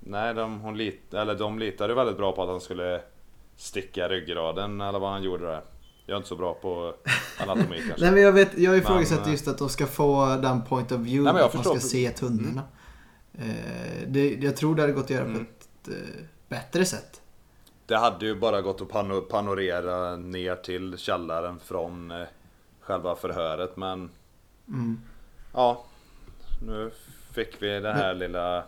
Nej, 0.00 0.34
de, 0.34 0.60
hon 0.60 0.76
lit, 0.76 1.14
eller 1.14 1.34
de 1.34 1.58
litade 1.58 1.94
väldigt 1.94 2.16
bra 2.16 2.32
på 2.32 2.42
att 2.42 2.48
han 2.48 2.60
skulle 2.60 3.00
sticka 3.56 4.08
ryggraden 4.08 4.80
eller 4.80 4.98
vad 4.98 5.10
han 5.10 5.22
gjorde 5.22 5.44
där. 5.46 5.62
Jag 6.06 6.14
är 6.14 6.16
inte 6.16 6.28
så 6.28 6.36
bra 6.36 6.54
på 6.54 6.94
anatomi 7.38 7.82
kanske. 7.88 8.00
Nej 8.04 8.12
men 8.12 8.22
jag, 8.22 8.32
vet, 8.32 8.58
jag 8.58 8.76
ifrågasätter 8.78 9.20
Men, 9.20 9.24
eh, 9.28 9.32
just 9.32 9.48
att 9.48 9.58
de 9.58 9.68
ska 9.68 9.86
få 9.86 10.26
den 10.42 10.62
point 10.62 10.92
of 10.92 11.00
view. 11.00 11.24
Nej, 11.24 11.32
men 11.32 11.40
jag 11.40 11.46
att 11.48 11.54
man 11.54 11.64
ska 11.64 11.88
se 11.88 12.10
tunnorna. 12.10 12.62
Eh, 13.38 14.08
det, 14.08 14.34
jag 14.34 14.56
tror 14.56 14.74
det 14.74 14.82
hade 14.82 14.92
gått 14.92 15.04
att 15.04 15.10
göra 15.10 15.24
Mm. 15.24 15.44
på 15.44 15.50
ett 15.50 15.88
eh, 15.88 16.24
bättre 16.48 16.84
sätt. 16.84 17.20
Det 17.86 17.96
hade 17.96 18.26
ju 18.26 18.34
bara 18.34 18.60
gått 18.62 18.80
att 18.80 18.88
pano- 18.88 19.20
panorera 19.20 20.16
ner 20.16 20.56
till 20.56 20.98
källaren 20.98 21.58
från 21.64 22.10
eh, 22.10 22.26
själva 22.80 23.16
förhöret 23.16 23.76
men 23.76 24.10
Mm. 24.68 25.00
ja, 25.52 25.84
nu 26.66 26.90
fick 27.32 27.62
vi 27.62 27.68
den 27.80 27.96
här 27.96 28.14
lilla 28.14 28.64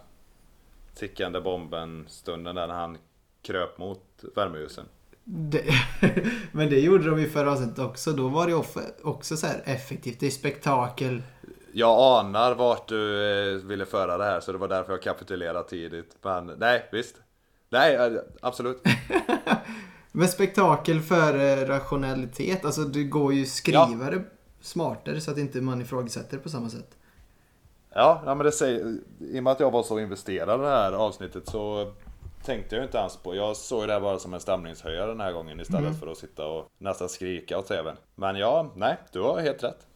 tickande 0.94 1.40
bomben 1.40 2.04
stunden 2.08 2.54
där 2.54 2.68
han 2.68 2.98
kröp 3.42 3.78
mot 3.78 4.02
värmeljusen. 4.34 4.84
Det, 5.24 5.64
men 6.52 6.70
det 6.70 6.80
gjorde 6.80 7.10
de 7.10 7.18
i 7.18 7.26
förra 7.26 7.52
avsnittet 7.52 7.78
också. 7.78 8.12
Då 8.12 8.28
var 8.28 8.46
det 8.46 8.54
också 9.02 9.36
så 9.36 9.46
effektivt. 9.64 10.20
Det 10.20 10.26
är 10.26 10.30
spektakel. 10.30 11.22
Jag 11.72 11.98
anar 11.98 12.54
vart 12.54 12.88
du 12.88 13.30
eh, 13.54 13.66
ville 13.66 13.86
föra 13.86 14.18
det 14.18 14.24
här 14.24 14.40
så 14.40 14.52
det 14.52 14.58
var 14.58 14.68
därför 14.68 14.92
jag 14.92 15.02
kapitulerade 15.02 15.68
tidigt. 15.68 16.16
Men 16.22 16.46
nej, 16.46 16.88
visst. 16.92 17.16
Nej, 17.70 17.94
eh, 17.94 18.12
absolut. 18.40 18.82
Men 20.12 20.28
spektakel 20.28 21.00
före 21.00 21.68
rationalitet. 21.68 22.64
Alltså 22.64 22.80
det 22.80 23.04
går 23.04 23.32
ju 23.34 23.46
skriva 23.46 24.10
det 24.10 24.24
smartare 24.60 25.20
så 25.20 25.30
att 25.30 25.38
inte 25.38 25.60
man 25.60 25.80
ifrågasätter 25.80 26.38
på 26.38 26.48
samma 26.48 26.68
sätt. 26.70 26.96
Ja, 27.94 28.22
ja 28.26 28.34
men 28.34 28.46
det 28.46 28.52
säger, 28.52 28.98
i 29.20 29.38
och 29.38 29.42
med 29.42 29.50
att 29.50 29.60
jag 29.60 29.70
var 29.70 29.82
så 29.82 29.98
investerad 29.98 30.60
i 30.60 30.62
det 30.62 30.68
här 30.68 30.92
avsnittet 30.92 31.48
så 31.48 31.92
tänkte 32.46 32.76
jag 32.76 32.84
inte 32.84 32.98
ens 32.98 33.16
på. 33.16 33.34
Jag 33.34 33.56
såg 33.56 33.86
det 33.86 33.92
här 33.92 34.00
bara 34.00 34.18
som 34.18 34.34
en 34.34 34.40
stämningshöjare 34.40 35.06
den 35.06 35.20
här 35.20 35.32
gången 35.32 35.60
istället 35.60 36.00
för 36.00 36.06
att 36.06 36.18
sitta 36.18 36.46
och 36.46 36.68
nästan 36.78 37.08
skrika 37.08 37.58
åt 37.58 37.66
tvn. 37.68 37.96
Men 38.14 38.36
ja, 38.36 38.72
nej, 38.76 38.96
du 39.12 39.20
har 39.20 39.40
helt 39.40 39.64
rätt. 39.64 39.86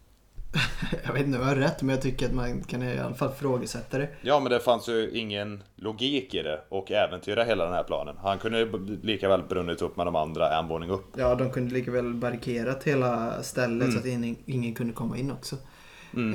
Jag 1.05 1.13
vet 1.13 1.27
inte 1.27 1.39
om 1.39 1.45
jag 1.45 1.55
har 1.55 1.61
rätt 1.61 1.83
men 1.83 1.95
jag 1.95 2.03
tycker 2.03 2.27
att 2.27 2.33
man 2.33 2.63
kan 2.63 2.83
i 2.83 2.99
alla 2.99 3.15
fall 3.15 3.31
ifrågasätta 3.31 3.99
det. 3.99 4.09
Ja, 4.21 4.41
men 4.41 4.53
det 4.53 4.61
fanns 4.61 4.89
ju 4.89 5.11
ingen 5.11 5.63
logik 5.77 6.35
i 6.35 6.43
det 6.43 6.61
och 6.69 6.91
äventyra 6.91 7.45
hela 7.45 7.65
den 7.65 7.73
här 7.73 7.83
planen. 7.83 8.17
Han 8.23 8.39
kunde 8.39 8.59
ju 8.59 8.99
lika 9.03 9.29
väl 9.29 9.43
brunnit 9.43 9.83
upp 9.83 9.97
med 9.97 10.07
de 10.07 10.17
andra 10.17 10.59
en 10.59 10.69
våning 10.69 10.91
upp. 10.91 11.07
Ja, 11.17 11.35
de 11.35 11.51
kunde 11.51 11.75
lika 11.75 11.91
väl 11.91 12.15
barrikerat 12.15 12.85
hela 12.85 13.43
stället 13.43 13.93
så 13.93 13.99
att 13.99 14.07
ingen, 14.07 14.37
ingen 14.47 14.75
kunde 14.75 14.93
komma 14.93 15.19
in 15.19 15.33
också. 15.33 15.57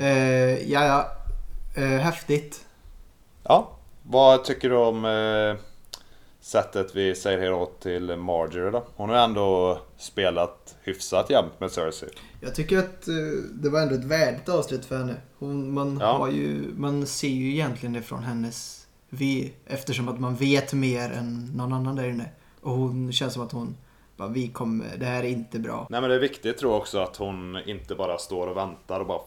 Eh, 0.00 0.72
ja, 0.72 0.84
ja. 0.84 1.10
Eh, 1.82 1.98
häftigt. 1.98 2.66
Ja, 3.42 3.70
vad 4.02 4.44
tycker 4.44 4.70
du 4.70 4.76
om 4.76 5.04
eh, 5.04 5.56
sättet 6.46 6.94
vi 6.96 7.14
säger 7.14 7.38
hej 7.38 7.48
då 7.48 7.66
till 7.80 8.16
Marjorie 8.16 8.70
då? 8.70 8.84
Hon 8.96 9.08
har 9.10 9.16
ändå 9.16 9.78
spelat 9.96 10.76
hyfsat 10.82 11.30
jämnt 11.30 11.60
med 11.60 11.70
Cersei. 11.70 12.08
Jag 12.40 12.54
tycker 12.54 12.78
att 12.78 13.08
eh, 13.08 13.14
det 13.54 13.68
var 13.68 13.80
ändå 13.80 13.94
ett 13.94 14.04
värdigt 14.04 14.48
avslut 14.48 14.84
för 14.84 14.98
henne. 14.98 15.14
Hon, 15.38 15.74
man, 15.74 15.98
Ja. 16.00 16.06
har 16.18 16.28
ju, 16.28 16.62
man 16.76 17.06
ser 17.06 17.28
ju 17.28 17.50
egentligen 17.52 17.92
det 17.92 18.02
från 18.02 18.22
hennes 18.22 18.86
vi 19.08 19.52
eftersom 19.66 20.08
att 20.08 20.20
man 20.20 20.34
vet 20.34 20.72
mer 20.72 21.10
än 21.10 21.50
någon 21.54 21.72
annan 21.72 21.96
där 21.96 22.08
inne. 22.08 22.30
Och 22.60 22.72
hon 22.72 23.12
känns 23.12 23.32
som 23.32 23.42
att 23.42 23.52
hon 23.52 23.76
bara, 24.16 24.28
vi 24.28 24.48
kommer, 24.48 24.96
det 24.96 25.06
här 25.06 25.22
är 25.24 25.28
inte 25.28 25.58
bra. 25.58 25.86
Nej 25.90 26.00
men 26.00 26.10
det 26.10 26.16
är 26.16 26.20
viktigt 26.20 26.58
tror 26.58 26.72
jag 26.72 26.80
också 26.80 26.98
att 26.98 27.16
hon 27.16 27.58
inte 27.66 27.94
bara 27.94 28.18
står 28.18 28.46
och 28.46 28.56
väntar 28.56 29.00
och 29.00 29.06
bara 29.06 29.20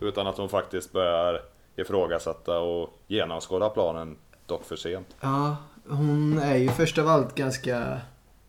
Utan 0.00 0.26
att 0.26 0.36
hon 0.38 0.48
faktiskt 0.48 0.92
börjar 0.92 1.40
ifrågasätta 1.76 2.58
och 2.58 2.90
genomskåda 3.06 3.68
planen 3.68 4.16
dock 4.46 4.64
för 4.64 4.76
sent. 4.76 5.06
Ja, 5.20 5.56
hon 5.88 6.38
är 6.38 6.56
ju 6.56 6.68
först 6.68 6.98
av 6.98 7.08
allt 7.08 7.34
ganska 7.34 8.00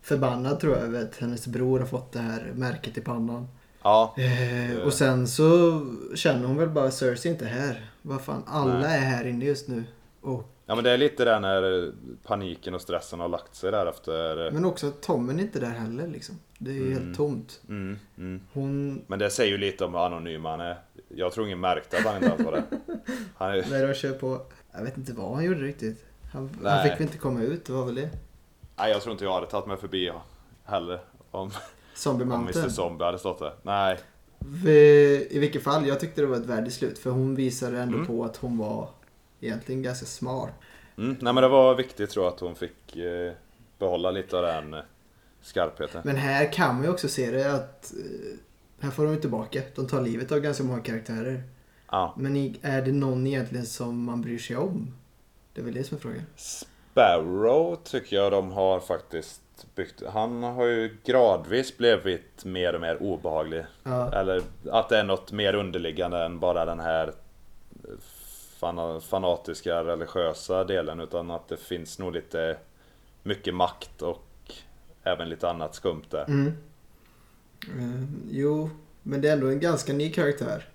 förbannad 0.02 0.60
tror 0.60 0.74
jag 0.74 0.84
över 0.84 1.02
att 1.02 1.18
hennes 1.18 1.48
bror 1.48 1.80
har 1.80 1.88
fått 1.88 2.12
det 2.12 2.20
här 2.20 2.52
märket 2.56 2.98
i 2.98 3.02
pannan. 3.02 3.48
Ja, 3.84 4.16
Eh, 4.18 4.78
och 4.78 4.94
sen 4.94 5.28
så 5.28 5.82
känner 6.16 6.48
hon 6.48 6.58
väl 6.58 6.70
bara 6.70 6.92
Cersei 6.92 7.32
inte 7.32 7.46
här. 7.46 7.92
Vad 8.02 8.22
fan, 8.22 8.44
alla 8.48 8.80
Nej. 8.80 8.98
är 8.98 9.02
här 9.02 9.28
inne 9.28 9.46
just 9.46 9.68
nu. 9.68 9.84
Och, 10.22 10.50
ja 10.66 10.76
men 10.76 10.84
det 10.84 10.92
är 10.92 10.98
lite 10.98 11.26
där 11.26 11.40
när 11.40 11.92
paniken 12.24 12.76
och 12.76 12.82
stressen 12.82 13.20
har 13.20 13.28
lagt 13.28 13.56
sig 13.56 13.72
där 13.72 13.86
efter 13.86 14.52
men 14.52 14.66
också 14.66 14.88
att 14.88 15.02
Tommen 15.02 15.40
är 15.40 15.44
inte 15.44 15.60
där 15.60 15.68
heller 15.68 16.08
liksom. 16.08 16.40
Det 16.58 16.72
är 16.72 16.76
ju 16.76 16.94
helt 16.94 17.18
tomt. 17.18 17.62
mm, 17.70 18.00
mm. 18.18 18.42
Hon... 18.54 19.02
Men 19.08 19.20
det 19.20 19.30
säger 19.30 19.52
ju 19.52 19.58
lite 19.58 19.86
om 19.86 19.94
hur 19.94 20.06
anonym 20.06 20.46
han 20.46 20.62
är. 20.62 20.78
Jag 21.10 21.32
tror 21.34 21.46
ingen 21.46 21.60
märkte 21.60 21.98
att 21.98 22.06
han 22.06 22.16
inte 22.16 22.28
ens 22.28 22.42
var 22.42 22.52
det. 22.52 22.64
Han 23.38 23.52
är, 23.52 23.66
När 23.70 23.88
de 23.88 23.94
kör 23.94 24.12
på... 24.14 24.42
Jag 24.72 24.84
vet 24.84 24.98
inte 24.98 25.14
vad 25.14 25.36
han 25.36 25.46
gjorde 25.46 25.60
riktigt. 25.62 26.06
Han, 26.36 26.50
han 26.64 26.84
fick 26.84 26.92
väl 26.92 27.02
inte 27.02 27.18
komma 27.18 27.42
ut, 27.42 27.66
det 27.66 27.74
var 27.74 27.86
väl 27.86 27.96
det. 27.96 28.10
nej 28.76 28.92
jag 28.92 29.02
tror 29.02 29.12
inte 29.12 29.24
jag 29.26 29.34
hade 29.34 29.48
tagit 29.48 29.68
mig 29.68 29.78
förbi 29.78 30.12
heller. 30.64 31.00
Om, 31.32 31.52
Zombie 31.96 32.24
om 32.24 32.32
Mr. 32.32 32.70
Zombie 32.70 33.04
hade 33.06 33.20
stått 33.20 33.40
där. 33.40 33.54
Nej. 33.64 34.00
Vi- 34.40 35.28
I 35.32 35.40
vilket 35.40 35.64
fall, 35.64 35.88
jag 35.88 36.00
tyckte 36.00 36.22
det 36.22 36.28
var 36.28 36.38
ett 36.38 36.46
värdigt 36.46 36.74
slut. 36.74 37.00
För 37.00 37.10
hon 37.10 37.36
visade 37.36 37.80
ändå 37.82 37.96
Mm. 37.96 38.08
på 38.08 38.24
att 38.26 38.38
hon 38.38 38.58
var 38.58 38.90
egentligen 39.42 39.84
ganska 39.84 40.06
smart. 40.06 40.50
Mm, 40.98 41.18
nej 41.22 41.34
men 41.34 41.44
det 41.44 41.48
var 41.50 41.76
viktigt 41.76 42.10
tror 42.10 42.26
jag 42.26 42.34
att 42.34 42.40
hon 42.40 42.56
fick 42.56 42.96
eh, 42.96 43.34
behålla 43.80 44.12
lite 44.12 44.38
av 44.38 44.44
den 44.44 44.74
eh, 44.74 44.80
skarpheten. 45.42 46.02
Men 46.06 46.16
här 46.16 46.52
kan 46.54 46.76
man 46.76 46.84
ju 46.84 46.90
också 46.90 47.08
se 47.08 47.32
det 47.32 47.54
att... 47.54 47.94
eh, 47.94 48.38
Här 48.80 48.92
får 48.92 49.04
de 49.06 49.14
ju 49.14 49.20
tillbaka. 49.22 49.62
De 49.76 49.88
tar 49.88 50.02
livet 50.02 50.32
av 50.32 50.40
ganska 50.40 50.64
många 50.64 50.80
karaktärer. 50.82 51.44
Ja. 51.92 52.14
Men 52.18 52.56
är 52.62 52.82
det 52.82 52.92
någon 52.92 53.28
egentligen 53.28 53.66
som 53.66 54.04
man 54.04 54.22
bryr 54.22 54.38
sig 54.40 54.56
om? 54.58 54.94
Det 55.56 55.62
är 55.62 55.66
väl 55.66 55.74
det 55.74 55.84
som 55.84 55.98
är 55.98 56.02
frågan. 56.02 56.22
Sparrow 56.36 57.76
tycker 57.84 58.16
jag 58.16 58.32
de 58.32 58.52
har 58.52 58.80
faktiskt 58.80 59.42
byggt. 59.76 60.04
Han 60.14 60.44
har 60.44 60.66
ju 60.66 60.98
gradvis 61.06 61.78
blivit 61.78 62.46
mer 62.46 62.76
och 62.76 62.82
mer 62.82 63.04
obehaglig. 63.04 63.66
Ja. 63.84 64.14
Eller 64.14 64.42
att 64.72 64.90
det 64.90 64.98
är 64.98 65.04
något 65.04 65.32
mer 65.32 65.56
underliggande 65.56 66.26
än 66.26 66.40
bara 66.40 66.66
den 66.66 66.80
här 66.80 67.14
fana- 68.60 69.00
fanatiska 69.00 69.84
religiösa 69.84 70.64
delen. 70.64 71.00
Utan 71.00 71.32
att 71.32 71.48
det 71.48 71.58
finns 71.58 72.00
nog 72.00 72.14
lite 72.14 72.58
mycket 73.24 73.54
makt 73.56 74.02
och 74.02 74.54
även 75.04 75.30
lite 75.30 75.50
annat 75.50 75.76
skumt 75.76 76.04
där. 76.10 76.26
Mm. 76.28 76.48
Eh, 77.62 78.08
jo, 78.32 78.70
men 79.04 79.22
det 79.22 79.30
är 79.30 79.34
ändå 79.34 79.48
en 79.48 79.60
ganska 79.60 79.94
ny 79.94 80.12
karaktär. 80.12 80.70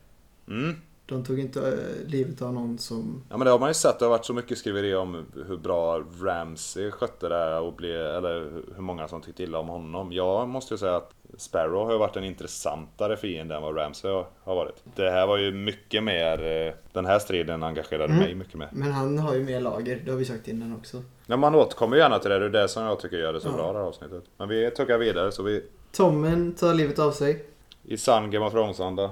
Mm. 0.49 0.77
De 1.11 1.25
tog 1.25 1.39
inte 1.41 1.61
eh, 1.69 2.09
livet 2.11 2.43
av 2.43 2.55
någon 2.55 2.79
som... 2.79 3.23
Ja 3.31 3.37
men 3.37 3.45
det 3.45 3.51
har 3.51 3.59
man 3.59 3.71
ju 3.71 3.75
sett, 3.75 3.99
det 3.99 4.05
har 4.05 4.11
varit 4.11 4.25
så 4.25 4.35
mycket 4.35 4.59
skriverier 4.59 4.97
om 4.97 5.27
hur 5.49 5.57
bra 5.57 6.03
Ramsey 6.23 6.91
skötte 6.91 7.29
det 7.29 7.59
och 7.59 7.73
bli, 7.73 7.93
eller 7.93 8.51
hur 8.75 8.83
många 8.83 9.09
som 9.09 9.21
tyckte 9.23 9.43
illa 9.43 9.59
om 9.59 9.69
honom. 9.69 10.13
Jag 10.13 10.49
måste 10.49 10.75
ju 10.75 10.79
säga 10.79 10.97
att 10.97 11.11
Sparrow 11.37 11.85
har 11.87 11.93
ju 11.93 11.99
varit 11.99 12.17
en 12.17 12.25
intressantare 12.25 13.17
fiende 13.17 13.57
än 13.57 13.63
vad 13.63 13.77
Ramsey 13.77 14.11
har 14.45 14.55
varit. 14.55 14.75
Det 14.97 15.11
här 15.11 15.27
var 15.27 15.37
ju 15.37 15.53
mycket 15.53 16.03
mer, 16.03 16.43
eh, 16.67 16.75
den 16.93 17.07
här 17.07 17.19
striden 17.19 17.63
engagerade 17.63 18.05
Mm. 18.05 18.19
mig 18.19 18.35
mycket 18.35 18.55
mer. 18.55 18.69
Men 18.73 18.93
han 18.93 19.19
har 19.19 19.35
ju 19.35 19.43
mer 19.45 19.61
lager, 19.61 20.03
det 20.05 20.11
har 20.11 20.19
vi 20.19 20.25
sagt 20.25 20.49
innan 20.49 20.77
också. 20.77 21.03
Men 21.27 21.41
man 21.41 21.55
återkommer 21.55 21.97
gärna 21.97 22.19
till 22.19 22.31
det, 22.31 22.39
det 22.39 22.45
är 22.47 22.63
det 22.63 22.69
som 22.69 22.83
jag 22.83 23.01
tycker 23.01 23.17
gör 23.19 23.33
det 23.33 23.41
så 23.41 23.49
Ja. 23.49 23.53
bra 23.53 23.73
det 23.73 23.79
här 23.79 23.87
avsnittet. 23.87 24.25
Men 24.37 24.49
vi 24.49 24.71
tuggar 24.71 24.99
vidare 24.99 25.33
så 25.33 25.43
vi, 25.43 25.63
Tommen 25.93 26.55
tar 26.55 26.75
livet 26.75 26.99
av 26.99 27.13
sig. 27.13 27.45
i 27.85 27.97
sann 27.97 28.31
Game 28.31 28.47
of 28.47 28.53
Thrones-anda. 28.53 29.11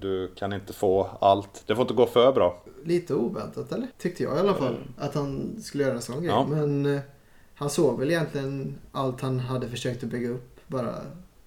Du 0.00 0.30
kan 0.36 0.52
inte 0.52 0.72
få 0.72 1.10
allt. 1.20 1.62
Det 1.66 1.74
får 1.74 1.82
inte 1.82 1.94
gå 1.94 2.06
för 2.06 2.32
bra. 2.32 2.62
Lite 2.84 3.14
oväntat 3.14 3.72
eller? 3.72 3.88
Tyckte 3.98 4.22
jag 4.22 4.36
i 4.36 4.40
alla 4.40 4.54
fall. 4.54 4.76
Att 4.98 5.14
han 5.14 5.56
skulle 5.62 5.84
göra 5.84 5.94
en 5.94 6.02
sån 6.02 6.18
grej. 6.22 6.26
Ja. 6.32 6.46
Men 6.50 6.86
eh, 6.86 7.00
han 7.54 7.70
såg 7.70 7.98
väl 7.98 8.10
egentligen 8.10 8.74
allt 8.92 9.20
han 9.20 9.40
hade 9.40 9.68
försökt 9.68 10.04
att 10.04 10.10
bygga 10.10 10.28
upp 10.28 10.60
bara 10.66 10.94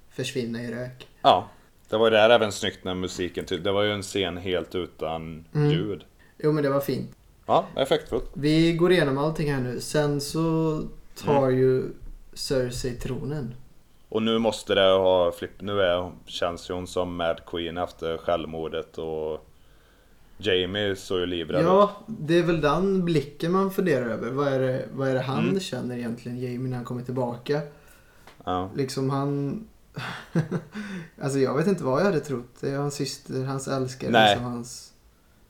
försvinna 0.10 0.64
i 0.64 0.72
rök. 0.72 1.08
Ja. 1.22 1.48
Det 1.90 1.98
var 1.98 2.06
ju 2.08 2.12
där 2.12 2.30
även 2.30 2.52
snyggt 2.52 2.84
när 2.84 2.96
musiken 2.96 3.46
till. 3.46 3.64
Det 3.64 3.72
var 3.72 3.84
ju 3.84 3.92
en 3.92 4.02
scen 4.02 4.38
helt 4.38 4.76
utan 4.76 5.46
Mm. 5.54 5.72
ljud. 5.72 6.04
Jo 6.38 6.52
men 6.52 6.64
det 6.64 6.70
var 6.70 6.80
fint. 6.80 7.12
Ja, 7.46 7.66
effektfullt. 7.76 8.30
Vi 8.34 8.74
går 8.74 8.92
igenom 8.92 9.18
allting 9.18 9.54
här 9.54 9.62
nu. 9.62 9.80
Sen 9.80 10.22
så 10.22 10.80
tar 11.16 11.48
Mm. 11.48 11.58
ju 11.60 11.84
Cersei 12.34 12.92
tronen. 12.92 13.54
Och 14.14 14.22
nu 14.24 14.38
måste 14.40 14.76
det 14.76 14.82
ha 14.92 15.32
flipp. 15.32 15.62
Nu 15.62 15.82
är, 15.82 16.12
känns 16.26 16.70
ju 16.70 16.74
hon 16.74 16.88
som 16.88 17.16
Mad 17.16 17.42
Queen 17.46 17.78
efter 17.78 18.18
självmordet 18.18 18.98
och 18.98 19.50
Jamie 20.38 20.96
såg 20.96 21.20
ju 21.20 21.26
livrädd. 21.26 21.64
Ja, 21.66 21.92
det 22.08 22.40
är 22.40 22.44
väl 22.44 22.62
den 22.62 23.06
blicken 23.06 23.52
man 23.52 23.72
funderar 23.72 24.10
över. 24.10 24.32
Vad 24.32 24.48
är 24.48 24.60
det, 24.60 24.86
vad 24.94 25.08
är 25.10 25.14
det 25.14 25.22
han 25.22 25.44
Mm. 25.48 25.60
känner 25.60 25.98
egentligen, 25.98 26.40
Jamie, 26.40 26.70
när 26.70 26.76
han 26.76 26.86
kommer 26.86 27.02
tillbaka? 27.04 27.62
Ja. 28.46 28.70
Liksom 28.76 29.10
han... 29.10 29.64
alltså 31.22 31.40
jag 31.40 31.58
vet 31.58 31.68
inte 31.68 31.84
vad 31.84 32.00
jag 32.02 32.06
hade 32.06 32.20
trott. 32.20 32.56
Det 32.60 32.70
är 32.70 32.78
hans 32.78 32.96
syster, 32.96 33.44
hans 33.44 33.68
älskare. 33.68 34.12
Nej. 34.12 34.30
Liksom 34.36 34.52
hans... 34.52 34.94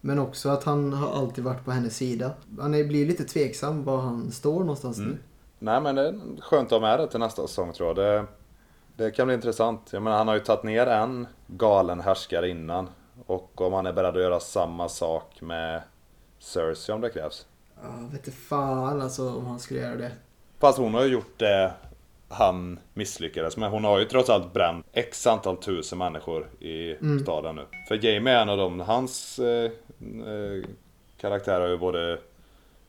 Men 0.02 0.20
också 0.20 0.50
att 0.50 0.64
han 0.64 0.94
har 0.94 1.18
alltid 1.20 1.44
varit 1.44 1.66
på 1.66 1.72
hennes 1.72 1.98
sida. 1.98 2.32
Han 2.60 2.74
är- 2.74 2.84
blir 2.84 3.06
lite 3.08 3.24
tveksam 3.24 3.84
var 3.84 3.98
han 4.02 4.32
står 4.32 4.60
någonstans 4.60 4.98
Mm. 4.98 5.10
nu. 5.12 5.18
Nej 5.60 5.82
men 5.82 5.96
det 5.96 6.08
är 6.08 6.20
skönt 6.42 6.66
att 6.72 6.82
ha 6.82 6.88
med 6.88 7.00
det 7.00 7.08
till 7.08 7.20
nästa 7.20 7.48
säsong 7.48 7.74
tror 7.74 7.88
jag. 7.90 7.96
Det, 7.96 8.26
det 8.96 9.12
kan 9.12 9.28
bli 9.28 9.36
intressant. 9.36 9.90
Jag 9.94 10.02
menar 10.02 10.18
han 10.18 10.28
har 10.28 10.36
ju 10.36 10.42
tagit 10.42 10.64
ner 10.64 10.88
en 10.88 11.28
galen 11.48 12.00
härskare 12.00 12.50
innan. 12.50 12.90
Och 13.26 13.62
om 13.62 13.74
han 13.74 13.86
är 13.86 13.94
beredd 13.94 14.16
att 14.16 14.22
göra 14.22 14.40
samma 14.40 14.90
sak 14.90 15.42
med 15.42 15.82
Cersei 16.40 16.96
om 16.96 17.02
det 17.02 17.10
krävs. 17.10 17.46
Ja, 17.84 17.90
vet 18.12 18.28
inte 18.28 18.32
fan 18.32 19.02
alltså 19.02 19.30
om 19.30 19.46
han 19.46 19.60
skulle 19.60 19.80
göra 19.80 19.96
det. 19.96 20.12
Fast 20.60 20.78
hon 20.78 20.94
har 20.94 21.04
ju 21.04 21.12
gjort 21.12 21.40
det 21.40 21.74
han 22.30 22.80
misslyckades 22.94 23.58
med. 23.58 23.70
Hon 23.70 23.84
har 23.84 24.00
ju 24.00 24.06
trots 24.06 24.30
allt 24.30 24.54
bränt 24.54 24.86
x 24.92 25.28
antal 25.28 25.58
tusen 25.58 25.98
människor 25.98 26.48
i 26.60 26.96
staden 27.22 27.56
nu. 27.56 27.66
För 27.88 28.06
Jamie 28.06 28.34
är 28.34 28.42
en 28.42 28.50
av 28.50 28.58
dem, 28.58 28.80
hans 28.80 29.40
eh, 29.40 29.72
eh, 30.02 30.64
karaktär 31.18 31.62
har 31.62 31.68
ju 31.68 31.78
både... 31.78 32.20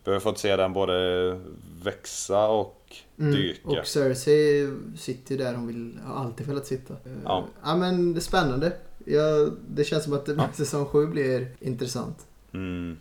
Vi 0.05 0.13
har 0.13 0.21
fått 0.21 0.39
se 0.39 0.57
den 0.57 0.73
både 0.73 1.41
växa 1.83 2.49
och 2.49 2.84
dyka. 3.17 3.61
Mm. 3.65 3.79
Och 3.79 3.87
Cersei 3.87 4.69
sitter 4.97 5.39
där 5.39 5.55
hon 5.55 5.67
vill, 5.67 5.99
har 6.05 6.15
alltid 6.25 6.47
velat 6.47 6.67
sitta. 6.67 6.95
Eh, 6.95 7.13
Ja. 7.25 7.47
ja 7.63 7.77
men 7.77 8.13
det 8.15 8.19
är 8.19 8.21
spännande. 8.21 8.77
Ja, 9.07 9.51
det 9.69 9.85
känns 9.85 10.05
som 10.05 10.13
att 10.13 10.57
säsong 10.57 10.87
7 10.87 11.07
blir 11.07 11.57
intressant. 11.61 12.27
Mm. 12.53 12.99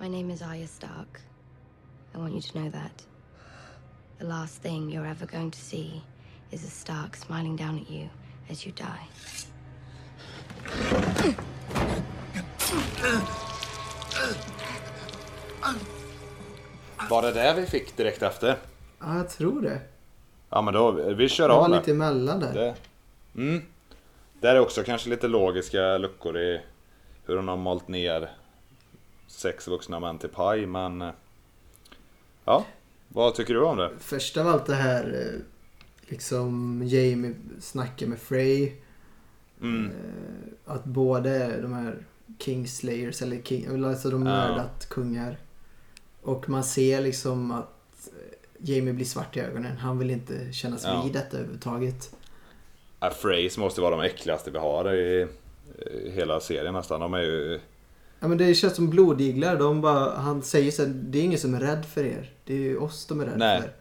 My 0.00 0.08
name 0.08 0.34
is 0.34 0.42
Arya 0.42 0.66
Stark. 0.66 1.18
I 2.14 2.18
want 2.18 2.32
you 2.32 2.42
to 2.42 2.52
know 2.58 2.70
that. 2.72 3.06
The 4.18 4.24
last 4.24 4.62
thing 4.62 4.90
you're 4.90 5.10
ever 5.10 5.26
going 5.26 5.50
to 5.50 5.58
see 5.58 6.02
is 6.50 6.64
a 6.64 6.70
Stark 6.70 7.16
smiling 7.16 7.56
down 7.56 7.78
at 7.78 7.90
you 7.90 8.08
as 8.50 8.66
you 8.66 8.72
die. 8.76 9.06
Var 17.10 17.22
det 17.22 17.32
där 17.32 17.54
vi 17.54 17.66
fick 17.66 17.96
direkt 17.96 18.22
efter? 18.22 18.56
Ja, 19.00 19.16
jag 19.16 19.28
tror 19.30 19.62
det. 19.62 19.80
Ja 20.50 20.62
men 20.62 20.74
då, 20.74 20.90
vi 20.90 21.28
kör 21.28 21.48
Det 21.48 21.54
var 21.54 21.64
av 21.64 21.70
lite 21.70 21.82
det. 21.84 21.90
emellan 21.90 22.40
där. 22.40 22.52
det. 22.54 22.74
Mm. 23.42 23.62
Där 24.40 24.54
är 24.54 24.60
också 24.60 24.82
kanske 24.82 25.08
lite 25.10 25.28
logiska 25.28 25.98
luckor 25.98 26.38
i 26.38 26.60
hur 27.26 27.36
hon 27.36 27.48
har 27.48 27.56
malt 27.56 27.88
ner 27.88 28.30
sex 29.26 29.68
vuxna 29.68 30.00
män 30.00 30.18
till 30.18 30.28
paj 30.28 30.66
men... 30.66 31.02
eh, 31.02 31.10
Ja, 32.44 32.64
vad 33.08 33.34
tycker 33.34 33.54
du 33.54 33.60
om 33.64 33.76
det? 33.76 33.90
Först 33.98 34.36
av 34.36 34.48
allt 34.48 34.66
det 34.66 34.74
här 34.74 35.04
eh, 35.34 35.40
liksom 36.10 36.80
Jamie 36.84 37.34
snackar 37.60 38.06
med 38.06 38.18
Frey. 38.18 38.72
Mm. 39.62 39.86
Eh, 39.90 40.72
Att 40.74 40.84
både 40.84 41.60
de 41.62 41.72
här 41.72 41.98
Kingslayers 42.38 43.22
eller 43.22 43.42
King, 43.42 43.84
alltså 43.84 44.10
de 44.10 44.26
Ja. 44.26 44.32
mördat 44.32 44.88
kungar. 44.88 45.36
Och 46.26 46.48
man 46.48 46.64
ser 46.64 47.00
liksom 47.00 47.50
att 47.50 47.68
eh, 48.06 48.38
Jamie 48.58 48.92
blir 48.94 49.06
svart 49.06 49.36
i 49.36 49.40
ögonen. 49.40 49.76
Han 49.76 49.98
vill 49.98 50.10
inte 50.10 50.52
kännas 50.52 50.84
Ja. 50.84 51.02
vid 51.04 51.12
detta 51.12 51.36
överhuvudtaget. 51.36 52.10
Ja, 53.00 53.10
Freys 53.10 53.58
måste 53.58 53.80
vara 53.80 53.96
de 53.96 54.00
äckligaste 54.04 54.50
vi 54.50 54.58
har 54.58 54.94
i 54.94 55.28
i 55.92 56.10
hela 56.10 56.40
serien 56.40 56.74
nästan. 56.74 57.00
De 57.00 57.14
är 57.14 57.20
ju... 57.20 57.60
Ja 58.20 58.28
men 58.28 58.38
det 58.38 58.54
känns 58.54 58.76
som 58.76 58.90
blodiglar. 58.90 59.56
De 59.56 59.80
bara, 59.80 60.14
han 60.16 60.42
säger 60.42 60.70
så 60.70 60.82
här, 60.82 60.90
det 60.94 61.18
är 61.18 61.22
ingen 61.22 61.38
som 61.38 61.54
är 61.54 61.60
rädd 61.60 61.84
för 61.86 62.04
er. 62.04 62.30
Det 62.44 62.54
är 62.54 62.58
ju 62.58 62.78
oss 62.78 63.06
de 63.06 63.20
är 63.20 63.24
rädda 63.24 63.36
Nej. 63.36 63.62
för. 63.62 63.72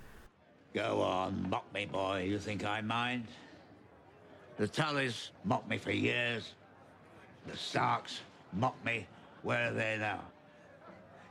Go 0.74 1.04
on, 1.04 1.50
mock 1.50 1.64
me, 1.74 1.88
boy. 1.88 2.22
You 2.22 2.40
think 2.40 2.62
I 2.64 2.82
mind? 2.82 3.24
The 4.58 4.68
Tullys 4.68 5.32
mocked 5.42 5.70
me 5.70 5.80
for 5.80 5.92
years. 5.92 6.56
The 7.52 7.58
Starks 7.58 8.22
mocked 8.52 8.86
me. 8.86 9.06
Where 9.42 9.68
are 9.68 9.76
they 9.76 9.98
now? 9.98 10.20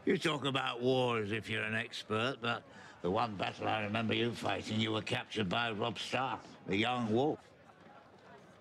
You 0.05 0.19
talk 0.19 0.45
about 0.45 0.83
war 0.83 1.19
as 1.19 1.33
if 1.33 1.49
you're 1.49 1.63
an 1.63 1.75
expert, 1.75 2.37
but 2.43 2.63
the 3.01 3.11
one 3.11 3.37
battle 3.37 3.67
I 3.69 3.83
remember 3.83 4.15
you 4.15 4.33
fighting, 4.33 4.79
you 4.79 4.93
were 4.93 5.03
captured 5.03 5.49
by 5.49 5.71
Rob 5.71 5.99
Stark, 5.99 6.41
the 6.67 6.77
young 6.77 7.11
wolf. 7.11 7.39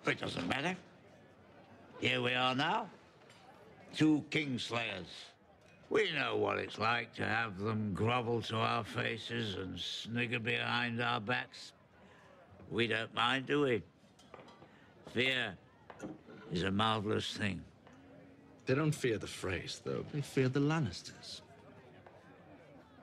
It 0.06 0.20
doesn't 0.20 0.48
matter. 0.48 0.76
Here 2.00 2.22
we 2.22 2.34
are 2.34 2.56
now. 2.56 2.90
Two 3.96 4.24
Kingslayers. 4.30 5.08
We 5.90 6.12
know 6.14 6.38
what 6.38 6.58
it's 6.58 6.80
like 6.80 7.14
to 7.16 7.26
have 7.26 7.60
them 7.60 7.94
grovel 7.94 8.42
to 8.44 8.58
our 8.58 8.84
faces 8.84 9.56
and 9.56 9.78
snigger 9.80 10.40
behind 10.40 11.02
our 11.02 11.20
backs. 11.20 11.74
We 12.72 12.88
don't 12.88 13.14
mind, 13.14 13.48
do 13.48 13.62
we? 13.62 13.84
Fear 15.14 15.56
is 16.52 16.64
a 16.64 16.72
marvelous 16.72 17.38
thing. 17.38 17.62
They 18.66 18.76
don't 18.76 18.96
fear 18.96 19.18
the 19.18 19.28
Freys, 19.28 19.82
though. 19.84 20.06
They 20.14 20.22
fear 20.22 20.50
the 20.50 20.60
Lannisters. 20.60 21.42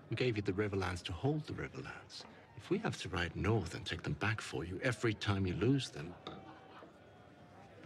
We 0.08 0.16
gave 0.16 0.36
you 0.36 0.42
the 0.42 0.52
Riverlands 0.52 1.02
to 1.04 1.12
hold 1.12 1.46
the 1.46 1.52
Riverlands. 1.52 2.24
If 2.56 2.70
we 2.70 2.78
have 2.78 2.96
to 3.02 3.08
ride 3.08 3.30
north 3.34 3.74
and 3.74 3.86
take 3.86 4.02
them 4.02 4.16
back 4.20 4.40
for 4.40 4.64
you 4.64 4.78
every 4.82 5.14
time 5.14 5.46
you 5.46 5.54
lose 5.54 5.90
them, 5.90 6.12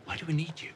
why 0.06 0.16
do 0.16 0.26
we 0.26 0.32
need 0.32 0.54
you? 0.62 0.72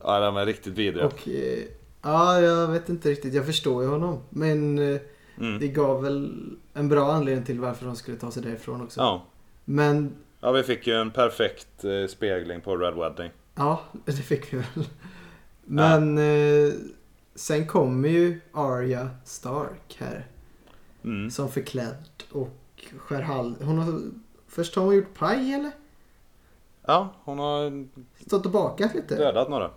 Ja, 0.00 0.20
de 0.20 0.36
är 0.36 0.46
riktigt 0.46 0.72
vidriga. 0.74 1.06
Och 1.06 1.28
eh, 1.28 1.64
ja, 2.02 2.40
jag 2.40 2.68
vet 2.68 2.88
inte 2.88 3.10
riktigt. 3.10 3.34
Jag 3.34 3.46
förstår 3.46 3.82
ju 3.82 3.88
honom. 3.88 4.22
Men 4.30 4.78
eh, 4.78 5.00
Mm. 5.38 5.58
det 5.58 5.68
gav 5.68 6.02
väl 6.02 6.50
en 6.74 6.88
bra 6.88 7.12
anledning 7.12 7.44
till 7.44 7.60
varför 7.60 7.86
de 7.86 7.96
skulle 7.96 8.16
ta 8.16 8.30
sig 8.30 8.42
därifrån 8.42 8.82
också. 8.82 9.00
Ja. 9.00 9.26
Men 9.64 10.16
ja, 10.40 10.52
vi 10.52 10.62
fick 10.62 10.86
ju 10.86 10.94
en 10.94 11.10
perfekt 11.10 11.84
eh, 11.84 12.06
spegling 12.08 12.60
på 12.60 12.76
Red 12.76 12.94
Wedding. 12.94 13.30
ja, 13.54 13.82
det 14.04 14.12
fick 14.12 14.52
vi 14.52 14.56
väl. 14.56 14.86
Men 15.66 16.18
eh, 16.18 16.72
sen 17.34 17.66
kommer 17.66 18.08
ju 18.08 18.40
Arya 18.52 19.10
Stark 19.24 19.96
här. 19.98 20.26
Mm. 21.04 21.30
Som 21.30 21.48
förklädd 21.48 22.04
och 22.32 22.50
skär 22.98 23.22
hal... 23.22 23.54
Hon 23.60 23.78
har... 23.78 24.00
Först 24.48 24.76
har 24.76 24.84
hon 24.84 24.96
gjort 24.96 25.14
paj 25.14 25.54
eller? 25.54 25.70
Ja, 26.86 27.14
hon 27.24 27.38
har 27.38 27.86
Stått 28.26 28.46
och 28.46 28.52
bakat 28.52 28.94
lite? 28.94 29.16
dödat 29.16 29.50
några. 29.50 29.70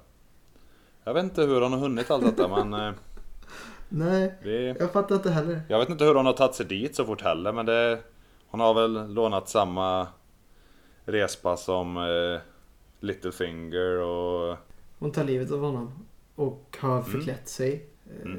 Jag 1.04 1.14
vet 1.14 1.24
inte 1.24 1.42
hur 1.42 1.62
hon 1.62 1.74
har 1.74 1.80
hunnit 1.80 2.12
allt 2.12 2.26
detta 2.26 2.64
men 2.64 2.74
eh, 2.88 2.94
Nej, 3.90 4.34
vi... 4.44 4.76
jag 4.80 4.92
fattar 4.92 5.16
inte 5.16 5.32
heller. 5.32 5.62
Jag 5.68 5.80
vet 5.80 5.90
inte 5.90 6.04
hur 6.04 6.16
hon 6.16 6.26
har 6.26 6.34
tagit 6.34 6.56
sig 6.56 6.66
dit 6.66 6.96
så 6.96 7.06
fort 7.06 7.22
heller 7.22 7.52
men 7.52 7.66
det... 7.66 8.00
Hon 8.48 8.60
har 8.60 8.74
väl 8.74 9.14
lånat 9.14 9.50
samma 9.50 10.08
respa 11.06 11.58
som 11.58 11.98
eh, 11.98 12.42
Littlefinger 13.00 14.00
och... 14.00 14.58
Hon 15.00 15.12
tar 15.12 15.24
livet 15.24 15.52
av 15.52 15.60
honom. 15.60 15.92
Och 16.36 16.78
har 16.80 17.02
förklätt 17.02 17.50
sig. 17.50 17.86
Eh, 18.26 18.32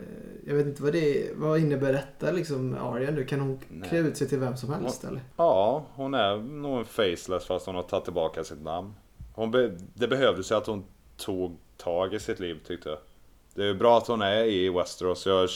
Jag 0.46 0.55
vet 0.55 0.66
inte 0.66 0.83
vad 0.83 0.92
det 0.92 1.31
Vad 1.37 1.59
innebär 1.59 1.92
detta 1.92 2.33
liksom 2.33 2.77
Arya 2.81 3.11
nu? 3.11 3.25
Kan 3.25 3.40
hon 3.40 3.59
Nej. 3.68 3.88
klä 3.88 3.99
ut 3.99 4.16
sig 4.16 4.29
till 4.29 4.38
vem 4.38 4.57
som 4.57 4.73
helst 4.73 5.05
eller? 5.05 5.20
Ja, 5.37 5.85
hon 5.94 6.14
är 6.14 6.37
nog 6.37 6.79
en 6.79 6.85
faceless 6.85 7.46
fast 7.46 7.66
hon 7.66 7.75
har 7.75 7.83
tagit 7.83 8.05
tillbaka 8.05 8.44
sitt 8.44 8.62
namn. 8.62 8.94
Hon 9.35 9.51
be... 9.51 9.77
Det 9.94 10.09
behövdes 10.09 10.51
ju 10.51 10.55
att 10.55 10.66
hon 10.66 10.85
tog 11.16 11.57
tag 11.77 12.14
i 12.14 12.20
sitt 12.20 12.40
liv 12.40 12.61
tyckte 12.66 12.88
jag. 12.88 12.99
Det 13.55 13.64
är 13.64 13.75
bra 13.75 13.99
att 13.99 14.07
hon 14.07 14.23
är 14.23 14.44
i 14.44 14.68
Westeros. 14.68 15.27
Jag 15.27 15.49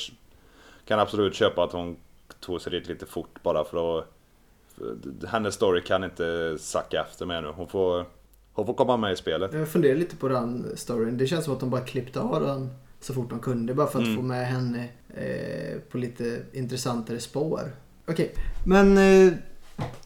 kan 0.85 1.01
absolut 1.01 1.35
köpa 1.35 1.65
att 1.65 1.73
hon 1.73 1.97
tog 2.41 2.61
sig 2.61 2.73
dit 2.73 2.89
lite 2.89 3.07
fort 3.07 3.43
bara 3.43 3.65
för 3.65 3.99
att... 3.99 4.07
för 4.75 4.97
Hennes 5.27 5.55
story 5.55 5.83
kan 5.83 6.05
inte 6.05 6.57
sacka 6.59 7.01
efter 7.01 7.27
med 7.27 7.43
nu. 7.43 7.49
Hon 7.57 7.69
får, 7.69 8.05
hon 8.55 8.67
får 8.67 8.75
komma 8.75 8.97
med 8.97 9.13
i 9.13 9.17
spelet. 9.17 9.53
Jag 9.53 9.69
funderar 9.69 9.95
lite 9.97 10.17
på 10.17 10.29
den 10.29 10.67
storyn. 10.77 11.19
Det 11.19 11.27
känns 11.27 11.45
som 11.45 11.55
att 11.55 11.61
de 11.61 11.71
bara 11.71 11.81
klippte 11.81 12.21
av 12.21 12.41
den 12.43 12.71
så 13.01 13.15
fort 13.15 13.31
de 13.31 13.39
kunde. 13.39 13.75
Bara 13.75 13.87
för 13.87 13.99
att 13.99 14.05
Mm. 14.05 14.17
få 14.17 14.23
med 14.23 14.47
henne 14.47 14.89
eh, 15.17 15.79
på 15.91 15.99
lite 15.99 16.43
intressantare 16.53 17.21
spår. 17.21 17.61
Okej, 18.09 18.35
men 18.67 18.99
eh, 18.99 19.33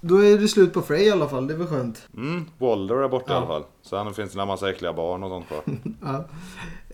då 0.01 0.25
är 0.25 0.39
det 0.39 0.49
slut 0.49 0.73
på 0.73 0.83
Frey 0.83 1.05
i 1.07 1.11
alla 1.11 1.29
fall. 1.29 1.47
Det 1.47 1.55
var 1.55 1.67
skönt. 1.67 2.09
Mm, 2.17 2.45
Walder 2.59 2.95
är 2.97 3.09
borta 3.09 3.33
i 3.33 3.35
Ja. 3.35 3.37
alla 3.37 3.47
fall. 3.47 3.65
Sen 3.83 4.15
finns 4.15 4.33
det 4.33 4.41
en 4.41 4.49
massa 4.49 4.71
äckliga 4.71 4.93
barn 4.93 5.23
och 5.23 5.31
sånt 5.31 5.47
kvar. 5.49 5.63
Ja. 6.03 6.25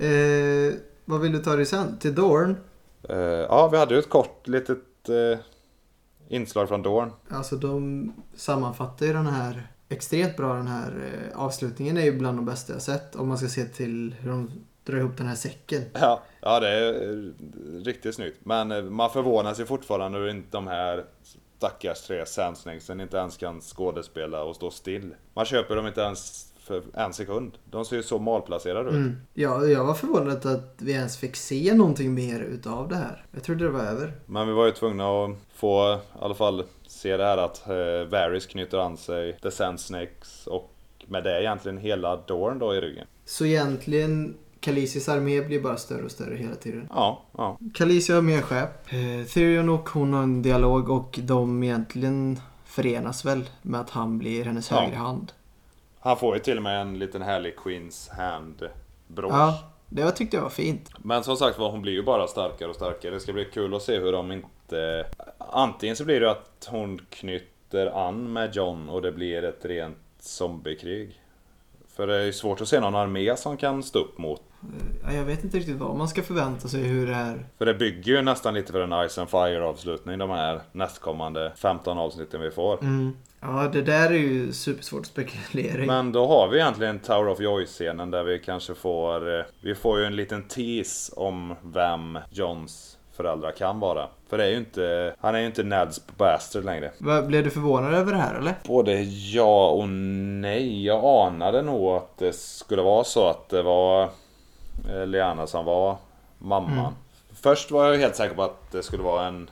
Eh, 0.06 0.74
vad 1.04 1.20
vill 1.20 1.32
du 1.32 1.38
ta 1.38 1.56
dig 1.56 1.66
sen? 1.66 1.98
Till 1.98 2.14
Dorn? 2.14 2.56
Eh, 3.08 3.16
ja, 3.18 3.68
vi 3.68 3.78
hade 3.78 3.94
ju 3.94 3.98
ett 4.00 4.08
kort 4.08 4.48
litet 4.48 5.08
eh, 5.08 5.38
inslag 6.28 6.68
från 6.68 6.82
Dorn. 6.82 7.10
Alltså 7.28 7.56
de 7.56 8.12
sammanfattar 8.36 9.06
ju 9.06 9.12
den 9.12 9.26
här 9.26 9.66
extremt 9.94 10.36
bra 10.36 10.54
den 10.54 10.66
här 10.66 10.92
eh, 11.12 11.40
avslutningen 11.40 11.96
är 11.96 12.02
ju 12.02 12.18
bland 12.18 12.38
de 12.38 12.44
bästa 12.44 12.72
jag 12.72 12.82
sett. 12.82 13.16
Om 13.16 13.28
man 13.28 13.38
ska 13.38 13.48
se 13.48 13.64
till 13.64 14.14
hur 14.20 14.30
de 14.30 14.50
drar 14.84 14.98
ihop 14.98 15.16
den 15.16 15.26
här 15.26 15.34
säcken. 15.34 15.82
Ja, 15.92 16.22
ja 16.40 16.60
det 16.60 16.68
är 16.68 17.12
eh, 17.12 17.84
riktigt 17.84 18.14
snyggt. 18.14 18.38
Men 18.42 18.72
eh, 18.72 18.82
man 18.82 19.10
förvånar 19.10 19.54
sig 19.54 19.66
fortfarande 19.66 20.18
hur 20.18 20.28
inte 20.28 20.48
de 20.50 20.66
här 20.66 21.04
stackars 21.56 22.00
tre 22.00 22.26
Sandsnakesen 22.26 23.00
inte 23.00 23.16
ens 23.16 23.36
kan 23.36 23.60
skådespela 23.60 24.42
och 24.42 24.56
stå 24.56 24.70
still. 24.70 25.14
Man 25.34 25.44
köper 25.44 25.76
dem 25.76 25.86
inte 25.86 26.00
ens 26.00 26.52
för 26.58 26.82
en 26.94 27.12
sekund. 27.12 27.52
De 27.64 27.84
ser 27.84 27.96
ju 27.96 28.02
så 28.02 28.18
malplacerade 28.18 28.88
ut. 28.88 28.96
Mm. 28.96 29.16
Ja, 29.34 29.64
jag 29.64 29.84
var 29.84 29.94
förvånad 29.94 30.46
att 30.46 30.74
vi 30.78 30.92
ens 30.92 31.16
fick 31.16 31.36
se 31.36 31.74
någonting 31.74 32.14
mer 32.14 32.40
utav 32.40 32.88
det 32.88 32.96
här. 32.96 33.26
Jag 33.32 33.42
trodde 33.42 33.64
det 33.64 33.70
var 33.70 33.80
över. 33.80 34.12
Men 34.26 34.48
vi 34.48 34.52
var 34.52 34.66
ju 34.66 34.72
tvungna 34.72 35.24
att 35.24 35.30
få 35.54 35.94
i 35.94 36.18
alla 36.24 36.34
fall 36.34 36.64
se 37.04 37.16
det 37.16 37.24
här 37.24 37.38
att 37.38 37.68
eh, 37.68 38.08
Varys 38.10 38.46
knyter 38.46 38.78
an 38.78 38.96
sig 38.96 39.38
The 39.42 39.50
Sandsnakes 39.50 40.46
och 40.46 40.70
med 41.06 41.24
det 41.24 41.40
egentligen 41.42 41.78
hela 41.78 42.16
Dorn 42.16 42.58
då 42.58 42.74
i 42.74 42.80
ryggen. 42.80 43.06
Så 43.24 43.46
egentligen, 43.46 44.36
Khaleesi's 44.60 45.10
armé 45.12 45.40
blir 45.40 45.60
bara 45.60 45.76
större 45.76 46.02
och 46.04 46.10
större 46.10 46.36
hela 46.36 46.54
tiden. 46.54 46.88
Ja, 46.90 47.22
ja. 47.36 47.58
Khaleesi 47.74 48.12
har 48.12 48.22
mer 48.22 48.40
skepp. 48.42 48.92
Eh, 48.92 49.26
Tyrion 49.34 49.68
och 49.68 49.88
hon 49.88 50.12
har 50.12 50.22
en 50.22 50.42
dialog 50.42 50.90
och 50.90 51.18
de 51.22 51.62
egentligen 51.62 52.40
förenas 52.64 53.24
väl 53.24 53.50
med 53.62 53.80
att 53.80 53.90
han 53.90 54.18
blir 54.18 54.44
hennes 54.44 54.70
Ja. 54.70 54.80
högra 54.80 54.96
hand. 54.98 55.32
Han 56.00 56.16
får 56.16 56.34
ju 56.36 56.40
till 56.42 56.56
och 56.56 56.62
med 56.62 56.80
en 56.80 56.98
liten 56.98 57.22
härlig 57.22 57.56
Queens 57.56 58.08
hand 58.08 58.68
brosch. 59.08 59.32
Ja, 59.32 59.58
det 59.88 60.10
tyckte 60.10 60.36
jag 60.36 60.42
var 60.42 60.50
fint. 60.50 60.90
Men 60.98 61.24
som 61.24 61.36
sagt 61.36 61.58
var, 61.58 61.70
hon 61.70 61.82
blir 61.82 61.92
ju 61.92 62.02
bara 62.02 62.26
starkare 62.26 62.68
och 62.68 62.76
starkare. 62.76 63.14
Det 63.14 63.20
ska 63.20 63.32
bli 63.32 63.44
kul 63.44 63.74
att 63.74 63.82
se 63.82 63.98
hur 63.98 64.12
de 64.12 64.30
inte... 64.64 65.06
Antingen 65.38 65.96
så 65.96 66.04
blir 66.04 66.20
det 66.20 66.30
att 66.30 66.68
hon 66.70 67.00
knyter 67.10 67.86
an 68.08 68.32
med 68.32 68.56
John 68.56 68.88
och 68.88 69.02
det 69.02 69.12
blir 69.12 69.44
ett 69.44 69.64
rent 69.64 69.96
zombiekrig. 70.20 71.20
För 71.96 72.06
det 72.06 72.16
är 72.16 72.24
ju 72.24 72.32
svårt 72.32 72.60
att 72.60 72.68
se 72.68 72.80
någon 72.80 72.94
armé 72.94 73.36
som 73.36 73.56
kan 73.56 73.82
stå 73.82 73.98
upp 73.98 74.18
mot. 74.18 74.42
Ja, 75.04 75.12
Jag 75.12 75.24
vet 75.24 75.44
inte 75.44 75.58
riktigt 75.58 75.76
vad 75.76 75.96
man 75.96 76.08
ska 76.08 76.22
förvänta 76.22 76.68
sig 76.68 76.80
hur 76.82 77.06
det 77.06 77.14
här... 77.14 77.46
För 77.58 77.66
det 77.66 77.74
bygger 77.74 78.12
ju 78.12 78.22
nästan 78.22 78.54
lite 78.54 78.72
för 78.72 78.80
en 78.80 79.08
Ice 79.08 79.18
and 79.18 79.30
Fire 79.30 79.64
avslutning 79.64 80.18
de 80.18 80.30
här 80.30 80.60
nästkommande 80.72 81.52
15 81.56 81.98
avsnitten 81.98 82.40
vi 82.40 82.50
får. 82.50 82.78
Mm. 82.82 83.16
Ja, 83.40 83.70
det 83.72 83.82
där 83.82 84.10
är 84.10 84.18
ju 84.18 84.52
supersvårt 84.52 85.00
att 85.00 85.06
spekulera 85.06 85.82
i. 85.82 85.86
Men 85.86 86.12
då 86.12 86.26
har 86.26 86.48
vi 86.48 86.58
egentligen 86.58 86.98
Tower 86.98 87.28
of 87.28 87.40
Joy-scenen 87.40 88.10
där 88.10 88.24
vi 88.24 88.38
kanske 88.38 88.74
får... 88.74 89.38
eh, 89.38 89.44
Vi 89.60 89.74
får 89.74 89.98
ju 89.98 90.04
en 90.04 90.16
liten 90.16 90.42
tease 90.48 91.12
om 91.16 91.54
vem 91.62 92.18
Johns 92.30 92.98
föräldrar 93.16 93.52
kan 93.52 93.80
vara. 93.80 94.08
För 94.28 94.38
det 94.38 94.44
är 94.44 94.50
ju 94.50 94.56
inte... 94.56 95.14
Han 95.20 95.34
är 95.34 95.38
ju 95.38 95.46
inte 95.46 95.62
Nads 95.62 96.16
bastard 96.16 96.64
längre. 96.64 96.90
Blev 97.26 97.44
du 97.44 97.50
förvånad 97.50 97.94
över 97.94 98.12
det 98.12 98.18
här 98.18 98.34
eller? 98.34 98.54
Både 98.64 99.02
ja 99.32 99.68
och 99.68 99.88
nej. 99.88 100.86
Jag 100.86 101.04
anade 101.04 101.62
nog 101.62 101.88
att 101.88 102.18
det 102.18 102.32
skulle 102.34 102.82
vara 102.82 103.04
så 103.04 103.28
att 103.28 103.48
det 103.48 103.62
var 103.62 104.02
eh, 104.88 105.06
Lyanna 105.06 105.46
som 105.46 105.64
var 105.64 105.96
mamman. 106.38 106.78
Mm. 106.78 106.92
Först 107.42 107.70
var 107.70 107.86
jag 107.86 107.98
helt 107.98 108.16
säker 108.16 108.34
på 108.34 108.42
att 108.42 108.72
det 108.72 108.82
skulle 108.82 109.02
vara 109.02 109.26
en 109.26 109.50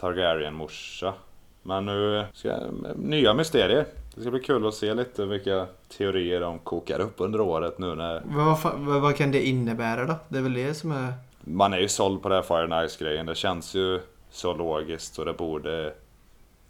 Targaryen-morsa. 0.00 1.14
Men 1.62 1.86
nu 1.86 2.24
ska 2.32 2.48
jag, 2.48 2.60
nya 2.96 3.34
mysterier. 3.34 3.86
Det 4.14 4.20
ska 4.20 4.30
bli 4.30 4.40
kul 4.40 4.66
att 4.66 4.74
se 4.74 4.94
lite 4.94 5.26
vilka 5.26 5.66
teorier 5.98 6.40
de 6.40 6.58
kokar 6.58 7.00
upp 7.00 7.14
under 7.16 7.40
året 7.40 7.78
nu 7.78 7.94
när 7.94 8.22
Vad, 8.24 8.58
vad, 8.76 9.00
vad 9.00 9.16
kan 9.16 9.32
det 9.32 9.46
innebära 9.46 10.06
då? 10.06 10.14
Det 10.28 10.38
är 10.38 10.42
väl 10.42 10.54
det 10.54 10.74
som 10.74 10.92
är... 10.92 11.14
man 11.44 11.72
är 11.72 11.78
ju 11.78 11.88
såld 11.88 12.22
på 12.22 12.28
det 12.28 12.34
här 12.34 12.42
Fire 12.42 12.76
and 12.76 12.90
Ice 12.90 12.96
grejen. 12.96 13.26
Det 13.26 13.34
känns 13.34 13.74
ju 13.74 14.00
så 14.30 14.54
logiskt 14.54 15.18
och 15.18 15.24
det 15.24 15.32
borde... 15.32 15.94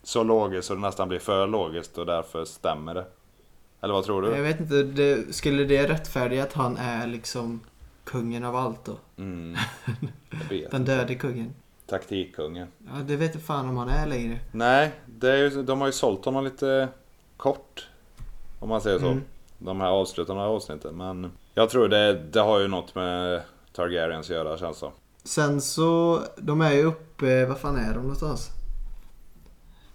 Så 0.03 0.23
logiskt 0.23 0.69
så 0.69 0.75
det 0.75 0.81
nästan 0.81 1.09
blir 1.09 1.19
för 1.19 1.47
logiskt 1.47 1.99
och 1.99 2.07
därför 2.07 2.45
stämmer 2.45 2.95
det. 2.95 3.05
Eller 3.81 3.95
vad 3.95 4.05
tror 4.05 4.23
du? 4.23 4.29
Jag 4.29 4.43
vet 4.43 4.61
inte, 4.61 4.83
det, 4.83 5.35
skulle 5.35 5.65
det 5.65 5.89
rättfärdiga 5.89 6.43
att 6.43 6.53
han 6.53 6.77
är 6.77 7.07
liksom 7.07 7.61
kungen 8.05 8.45
av 8.45 8.57
allt 8.57 8.85
då? 8.85 8.97
Mm. 9.17 9.57
Den 10.71 10.85
döde 10.85 11.15
kungen? 11.15 11.55
Taktikkungen. 11.87 12.69
Ja, 12.79 13.03
det 13.03 13.17
vet 13.17 13.35
inte 13.35 13.47
fan 13.47 13.69
om 13.69 13.77
han 13.77 13.89
är 13.89 14.07
längre. 14.07 14.39
Nej, 14.53 14.93
det 15.07 15.33
är 15.33 15.37
ju, 15.37 15.63
de 15.63 15.81
har 15.81 15.89
ju 15.89 15.93
sålt 15.93 16.25
honom 16.25 16.45
lite 16.45 16.89
kort. 17.37 17.89
Om 18.59 18.69
man 18.69 18.81
säger 18.81 18.99
så. 18.99 19.07
Mm. 19.07 19.23
De 19.59 19.81
här 19.81 19.89
avslutande 19.89 20.43
avsnitten. 20.43 20.97
Men 20.97 21.33
jag 21.55 21.71
tror 21.71 21.89
det, 21.89 22.13
det 22.15 22.41
har 22.41 22.59
ju 22.61 22.69
något 22.69 22.95
med 22.95 23.43
Targaryens 23.73 24.31
göra 24.31 24.59
känns 24.59 24.77
som. 24.79 24.93
Sen 25.25 25.61
så, 25.61 26.23
de 26.37 26.61
är 26.61 26.73
ju 26.73 26.83
uppe, 26.85 27.47
vad 27.47 27.59
fan 27.59 27.77
är 27.77 27.95
de 27.95 28.01
någonstans? 28.01 28.49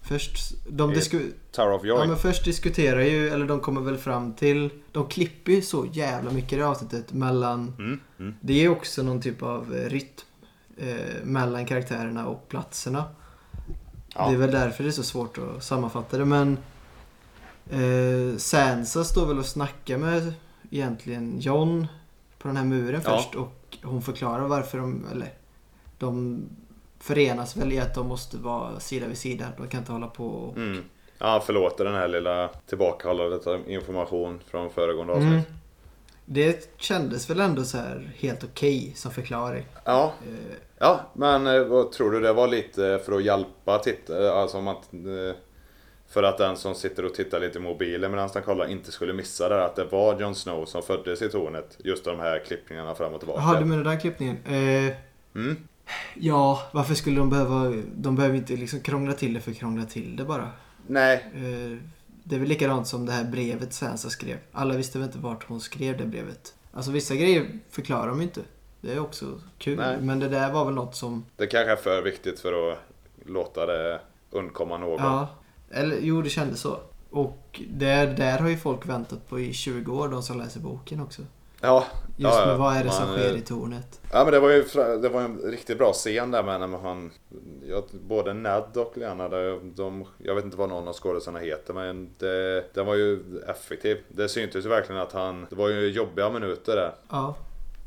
Först, 0.02 0.54
de 0.68 0.90
disku, 0.90 1.30
Tower 1.52 1.72
of 1.72 1.84
Joy. 1.84 1.98
ja, 2.00 2.06
men 2.06 2.16
först 2.16 2.44
diskuterar 2.44 3.00
ju, 3.00 3.28
eller 3.28 3.46
de 3.46 3.60
kommer 3.60 3.80
väl 3.80 3.96
fram 3.98 4.32
till, 4.32 4.70
de 4.92 5.06
klipper 5.08 5.52
ju 5.52 5.62
så 5.62 5.86
jävla 5.92 6.30
mycket 6.30 6.52
i 6.52 6.56
det 6.56 6.66
avsnittet 6.66 7.12
mellan, 7.12 7.74
Mm, 7.78 8.00
mm. 8.18 8.34
det 8.40 8.52
är 8.52 8.60
ju 8.60 8.68
också 8.68 9.02
någon 9.02 9.20
typ 9.20 9.42
av 9.42 9.72
rytm 9.72 10.06
eh, 10.76 11.24
mellan 11.24 11.66
karaktärerna 11.66 12.26
och 12.26 12.48
platserna. 12.48 13.04
Ja. 14.14 14.28
Det 14.28 14.34
är 14.34 14.38
väl 14.38 14.50
därför 14.50 14.84
det 14.84 14.90
är 14.90 14.92
så 14.92 15.02
svårt 15.02 15.38
att 15.38 15.64
sammanfatta 15.64 16.18
det 16.18 16.24
men 16.24 16.58
eh, 17.70 18.36
Sansa 18.38 19.04
står 19.04 19.26
väl 19.26 19.38
och 19.38 19.46
snackar 19.46 19.98
med 19.98 20.32
egentligen 20.70 21.40
John 21.40 21.86
på 22.38 22.48
den 22.48 22.56
här 22.56 22.64
muren 22.64 23.00
Ja. 23.04 23.16
först 23.16 23.34
och 23.34 23.57
hon 23.82 24.02
förklarar 24.02 24.48
varför 24.48 24.78
de, 24.78 25.06
eller 25.12 25.32
de 25.98 26.42
förenas 26.98 27.56
väl 27.56 27.72
i 27.72 27.80
att 27.80 27.94
de 27.94 28.06
måste 28.06 28.36
vara 28.36 28.80
sida 28.80 29.06
vid 29.06 29.18
sida. 29.18 29.46
De 29.56 29.68
kan 29.68 29.80
inte 29.80 29.92
hålla 29.92 30.06
på 30.06 30.26
och... 30.26 30.56
Mm. 30.56 30.84
Ja, 31.18 31.42
förlåter 31.46 31.84
den 31.84 31.94
här 31.94 32.08
lilla 32.08 32.50
tillbakahållandet 32.66 33.46
av 33.46 33.70
information 33.70 34.40
från 34.46 34.70
föregående 34.70 35.12
avsnitt. 35.12 35.32
Mm. 35.32 35.42
Det 36.24 36.70
kändes 36.76 37.30
väl 37.30 37.40
ändå 37.40 37.64
så 37.64 37.78
här 37.78 38.12
helt 38.16 38.44
okej 38.44 38.92
som 38.96 39.10
förklaring. 39.10 39.66
Ja, 39.84 40.12
Eh, 40.26 40.56
ja, 40.78 41.00
men 41.12 41.46
eh, 41.46 41.64
vad 41.64 41.92
tror 41.92 42.10
du 42.10 42.20
det 42.20 42.32
var 42.32 42.48
lite 42.48 43.00
för 43.04 43.12
att 43.12 43.24
hjälpa 43.24 43.78
tittare? 43.78 44.32
Alltså 44.32 44.58
om 44.58 44.68
att, 44.68 44.94
eh, 44.94 45.36
för 46.08 46.22
att 46.22 46.38
den 46.38 46.56
som 46.56 46.74
sitter 46.74 47.04
och 47.04 47.14
tittar 47.14 47.40
lite 47.40 47.58
i 47.58 47.60
mobilen 47.60 48.10
medan 48.10 48.30
han 48.34 48.42
kollar 48.42 48.66
inte 48.66 48.92
skulle 48.92 49.12
missa 49.12 49.48
det. 49.48 49.64
Att 49.64 49.76
det 49.76 49.84
var 49.84 50.20
Jon 50.20 50.34
Snow 50.34 50.64
som 50.64 50.82
föddes 50.82 51.22
i 51.22 51.28
tornet. 51.28 51.78
Just 51.84 52.04
de 52.04 52.18
här 52.18 52.38
klippningarna 52.46 52.94
fram 52.94 53.12
och 53.14 53.20
tillbaka. 53.20 53.40
Jaha, 53.40 53.58
du 53.60 53.64
menar 53.64 53.84
den 53.84 54.00
klippningen? 54.00 54.36
Eh, 54.46 54.94
Mm. 55.34 55.56
ja, 56.14 56.62
varför 56.72 56.94
skulle 56.94 57.16
de 57.18 57.30
behöva... 57.30 57.72
De 57.96 58.16
behöver 58.16 58.36
inte 58.36 58.52
liksom 58.56 58.80
krångla 58.80 59.12
till 59.12 59.34
det 59.34 59.40
för 59.40 59.50
att 59.50 59.56
krångla 59.56 59.84
till 59.84 60.16
det 60.16 60.24
bara. 60.24 60.48
Nej, 60.86 61.24
Eh, 61.34 61.78
det 62.24 62.34
är 62.34 62.38
väl 62.40 62.48
likadant 62.48 62.86
som 62.86 63.06
det 63.06 63.12
här 63.12 63.24
brevet 63.24 63.72
Sansa 63.72 64.10
skrev. 64.10 64.36
Alla 64.52 64.76
visste 64.76 64.98
väl 64.98 65.06
inte 65.06 65.18
vart 65.18 65.44
hon 65.48 65.60
skrev 65.60 65.96
det 65.98 66.04
brevet. 66.06 66.54
Alltså 66.72 66.90
vissa 66.90 67.14
grejer 67.14 67.46
förklarar 67.70 68.08
de 68.08 68.22
inte. 68.22 68.40
Det 68.80 68.92
är 68.92 68.98
också 69.00 69.40
kul. 69.58 69.76
Nej. 69.76 69.96
Men 70.00 70.18
det 70.18 70.28
där 70.28 70.52
var 70.52 70.64
väl 70.64 70.74
något 70.74 70.94
som... 70.96 71.24
det 71.36 71.46
kanske 71.46 71.72
är 71.72 71.76
för 71.76 72.02
viktigt 72.02 72.40
för 72.40 72.72
att 72.72 72.78
låta 73.26 73.66
det 73.66 74.00
undkomma 74.30 74.78
någon. 74.78 75.02
Ja. 75.04 75.28
Eller 75.70 75.98
jo, 76.00 76.22
det 76.22 76.30
kändes 76.30 76.60
så. 76.60 76.80
Och 77.10 77.60
där, 77.68 78.06
där 78.06 78.38
har 78.38 78.48
ju 78.48 78.56
folk 78.56 78.86
väntat 78.86 79.28
på 79.28 79.40
i 79.40 79.52
20 79.52 79.92
år, 79.92 80.08
de 80.08 80.22
som 80.22 80.38
läser 80.38 80.60
boken 80.60 81.00
också. 81.00 81.22
Ja, 81.60 81.84
Just 82.16 82.38
ja, 82.38 82.46
med 82.46 82.58
vad 82.58 82.76
är 82.76 82.84
det 82.84 82.90
som 82.90 83.08
Man, 83.08 83.18
sker 83.18 83.32
eh, 83.32 83.38
i 83.38 83.40
tornet. 83.40 84.00
Ja 84.12 84.24
men 84.24 84.32
det 84.32 84.40
var 84.40 84.50
ju 84.50 84.64
det 85.02 85.08
var 85.08 85.20
en 85.20 85.38
riktigt 85.38 85.78
bra 85.78 85.92
scen 85.92 86.30
där 86.30 86.42
med 86.42 86.60
när 86.60 86.78
han 86.78 87.10
ja, 87.68 87.82
Både 87.92 88.34
Ned 88.34 88.76
och 88.76 88.96
Lena 88.96 89.28
de, 89.28 89.72
de, 89.76 90.04
Jag 90.18 90.34
vet 90.34 90.44
inte 90.44 90.56
vad 90.56 90.68
någon 90.68 90.88
av 90.88 90.94
skådespelarna 90.94 91.44
heter 91.44 91.74
men 91.74 92.10
det, 92.18 92.64
den 92.74 92.86
var 92.86 92.94
ju 92.94 93.38
effektiv. 93.48 93.98
Det 94.08 94.28
syntes 94.28 94.64
ju 94.64 94.68
verkligen 94.68 95.02
att 95.02 95.12
han 95.12 95.46
Det 95.50 95.56
var 95.56 95.68
ju 95.68 95.90
jobbiga 95.90 96.30
minuter 96.30 96.76
där. 96.76 96.94
Ja. 97.10 97.36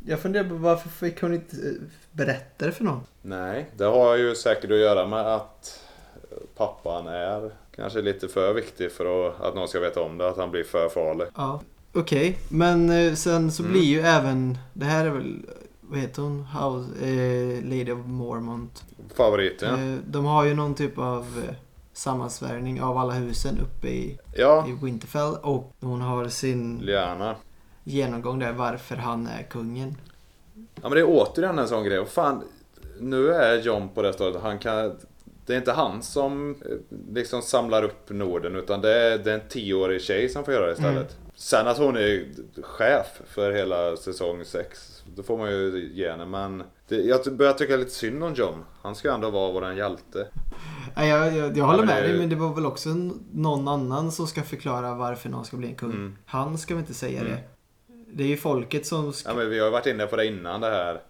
Jag 0.05 0.19
funderar 0.19 0.49
på 0.49 0.55
varför 0.55 0.89
fick 0.89 1.21
hon 1.21 1.33
inte 1.33 1.55
eh, 1.55 1.73
berätta 2.11 2.65
det 2.65 2.71
för 2.71 2.83
någon? 2.83 3.01
Nej, 3.21 3.69
det 3.77 3.85
har 3.85 4.15
ju 4.15 4.35
säkert 4.35 4.71
att 4.71 4.77
göra 4.77 5.07
med 5.07 5.35
att 5.35 5.79
pappan 6.61 7.07
är 7.07 7.51
kanske 7.75 8.01
lite 8.01 8.27
för 8.27 8.53
viktig 8.53 8.91
för 8.91 9.27
att, 9.29 9.41
att 9.41 9.55
någon 9.55 9.67
ska 9.67 9.79
veta 9.79 10.01
om 10.01 10.17
det. 10.17 10.29
Att 10.29 10.37
han 10.37 10.51
blir 10.51 10.63
för 10.63 10.89
farlig. 10.89 11.27
Ja. 11.35 11.59
Okej, 11.93 12.37
men 12.49 12.89
eh, 12.89 13.13
sen 13.13 13.51
så 13.51 13.63
Mm. 13.63 13.71
blir 13.73 13.83
ju 13.85 13.99
även... 14.01 14.57
Det 14.73 14.85
här 14.85 15.05
är 15.05 15.09
väl... 15.09 15.45
Vad 15.81 15.99
heter 15.99 16.21
hon? 16.21 16.45
House, 16.45 17.05
eh, 17.05 17.63
Lady 17.63 17.91
of 17.91 18.05
Mormont. 18.05 18.83
Favoriten. 19.15 19.93
Eh, 19.93 19.99
de 20.07 20.25
har 20.25 20.43
ju 20.45 20.53
någon 20.53 20.75
typ 20.75 20.97
av 20.97 21.19
eh, 21.47 21.55
sammansvärjning 21.93 22.81
av 22.81 22.97
alla 22.97 23.13
husen 23.13 23.59
uppe 23.59 23.87
i, 23.87 24.19
Ja, 24.35 24.67
i 24.67 24.85
Winterfell. 24.85 25.35
Och 25.41 25.71
hon 25.81 26.01
har 26.01 26.27
sin 26.27 26.79
Liana. 26.79 27.35
genomgång 27.83 28.39
där 28.39 28.51
varför 28.53 28.95
han 28.95 29.27
är 29.27 29.43
kungen. 29.43 29.97
Ja 30.55 30.61
men 30.89 30.91
det 30.91 30.99
är 30.99 31.05
återigen 31.09 31.59
en 31.59 31.67
sån 31.67 31.83
grej. 31.83 31.99
Och 31.99 32.07
fan, 32.09 32.43
nu 32.99 33.29
är 33.33 33.61
John 33.61 33.89
på 33.89 34.01
det 34.01 34.13
stadiet. 34.13 34.41
Han 34.43 34.59
kan... 34.59 34.97
Det 35.45 35.53
är 35.53 35.57
inte 35.57 35.71
han 35.71 36.01
som 36.03 36.51
eh, 36.51 36.77
liksom 37.13 37.41
samlar 37.41 37.83
upp 37.83 38.09
Norden 38.09 38.55
utan 38.55 38.81
det 38.81 38.93
är, 38.93 39.17
det 39.17 39.31
är 39.31 39.35
en 39.35 39.47
tioårig 39.49 40.01
tjej 40.01 40.29
som 40.29 40.43
får 40.45 40.53
göra 40.53 40.65
det 40.65 40.71
istället. 40.71 41.17
Sen 41.35 41.67
att 41.67 41.77
hon 41.77 41.97
är 41.97 42.25
chef 42.61 43.07
för 43.27 43.51
hela 43.51 43.97
säsong 43.97 44.45
6. 44.45 45.03
Då 45.15 45.23
får 45.23 45.37
man 45.37 45.51
ju 45.51 45.89
ge 45.93 46.09
henne. 46.11 46.25
Men 46.25 46.63
det, 46.87 46.95
jag 46.95 47.35
börjar 47.35 47.53
tycka 47.53 47.77
lite 47.77 47.91
synd 47.91 48.23
om 48.23 48.33
John. 48.33 48.63
Han 48.81 48.95
ska 48.95 49.13
ändå 49.13 49.29
vara 49.29 49.51
våran 49.51 49.77
hjälte. 49.77 50.27
Jag, 50.95 51.07
jag, 51.37 51.57
jag 51.57 51.65
håller 51.65 51.77
men 51.77 51.87
med 51.87 52.03
dig 52.03 52.11
ju- 52.11 52.17
men 52.17 52.29
det 52.29 52.35
var 52.35 52.55
väl 52.55 52.65
också 52.65 52.89
någon 53.33 53.67
annan 53.67 54.11
som 54.11 54.27
ska 54.27 54.41
förklara 54.43 54.95
varför 54.95 55.29
någon 55.29 55.45
ska 55.45 55.57
bli 55.57 55.67
en 55.67 55.75
kung. 55.75 55.91
Mm. 55.91 56.17
Han 56.25 56.57
ska 56.57 56.73
väl 56.73 56.81
inte 56.81 56.93
säga 56.93 57.23
det. 57.23 57.37
Det 58.13 58.23
är 58.23 58.27
ju 58.27 58.37
folket 58.37 58.85
som 58.85 59.13
ska... 59.13 59.29
Ja 59.29 59.35
men 59.35 59.49
vi 59.49 59.59
har 59.59 59.65
ju 59.65 59.71
varit 59.71 59.85
inne 59.85 60.05
på 60.05 60.15
det 60.15 60.25
innan 60.25 60.61
det 60.61 60.69
här. 60.69 61.01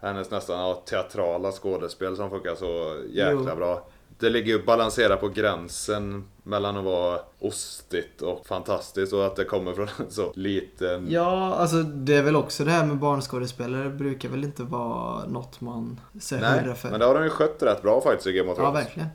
Hennes 0.00 0.30
nästan 0.30 0.58
ja, 0.58 0.82
teatrala 0.86 1.52
skådespel 1.52 2.16
som 2.16 2.30
funkar 2.30 2.54
så 2.54 2.96
jäkla 3.10 3.50
Jo. 3.50 3.56
bra. 3.56 3.86
Det 4.20 4.30
ligger 4.30 4.52
ju 4.52 4.64
balanserat 4.64 5.20
på 5.20 5.28
gränsen 5.28 6.28
mellan 6.42 6.76
att 6.76 6.84
vara 6.84 7.20
ostigt 7.38 8.22
och 8.22 8.46
fantastiskt 8.46 9.12
och 9.12 9.26
att 9.26 9.36
det 9.36 9.44
kommer 9.44 9.72
från 9.72 9.88
en 9.98 10.10
så 10.10 10.32
liten... 10.34 11.06
Ja, 11.10 11.54
alltså 11.54 11.82
det 11.82 12.14
är 12.16 12.22
väl 12.22 12.36
också 12.36 12.64
det 12.64 12.70
här 12.70 12.86
med 12.86 12.96
barnskådespelare 12.96 13.90
brukar 13.90 14.28
väl 14.28 14.44
inte 14.44 14.62
vara 14.62 15.24
något 15.26 15.60
man 15.60 16.00
säger 16.20 16.62
Nej, 16.66 16.74
för. 16.74 16.90
men 16.90 17.00
det 17.00 17.06
har 17.06 17.14
de 17.14 17.24
ju 17.24 17.30
skött 17.30 17.62
rätt 17.62 17.82
bra 17.82 18.00
faktiskt 18.00 18.26
i 18.26 18.32
Game 18.32 18.50
of 18.52 18.58
Ja, 18.58 18.64
Thrones. 18.64 18.84
verkligen. 18.86 19.08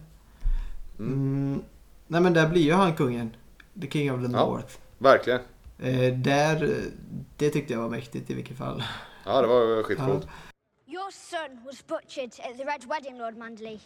Mm. 0.99 1.61
Nej 2.07 2.21
men 2.21 2.33
där 2.33 2.49
blir 2.49 2.61
ju 2.61 2.73
han 2.73 2.93
kungen. 2.95 3.35
The 3.81 3.87
King 3.89 4.11
of 4.13 4.19
the 4.25 4.31
Ja. 4.31 4.45
North. 4.45 4.73
verkligen. 4.97 5.39
Eh, 5.79 6.13
där, 6.13 6.75
det 7.37 7.49
tyckte 7.49 7.73
jag 7.73 7.81
var 7.81 7.89
mäktigt 7.89 8.29
i 8.29 8.33
vilket 8.33 8.57
fall. 8.57 8.83
Ja, 9.25 9.41
det 9.41 9.47
var 9.47 9.83
skitcoolt. 9.83 10.27
Your 11.03 11.11
son 11.11 11.59
was 11.65 11.81
butchered 11.81 12.31
at 12.41 12.57
the 12.57 12.63
Red 12.63 12.85
Wedding, 12.85 13.17
Lord 13.17 13.37
Manderley. 13.37 13.81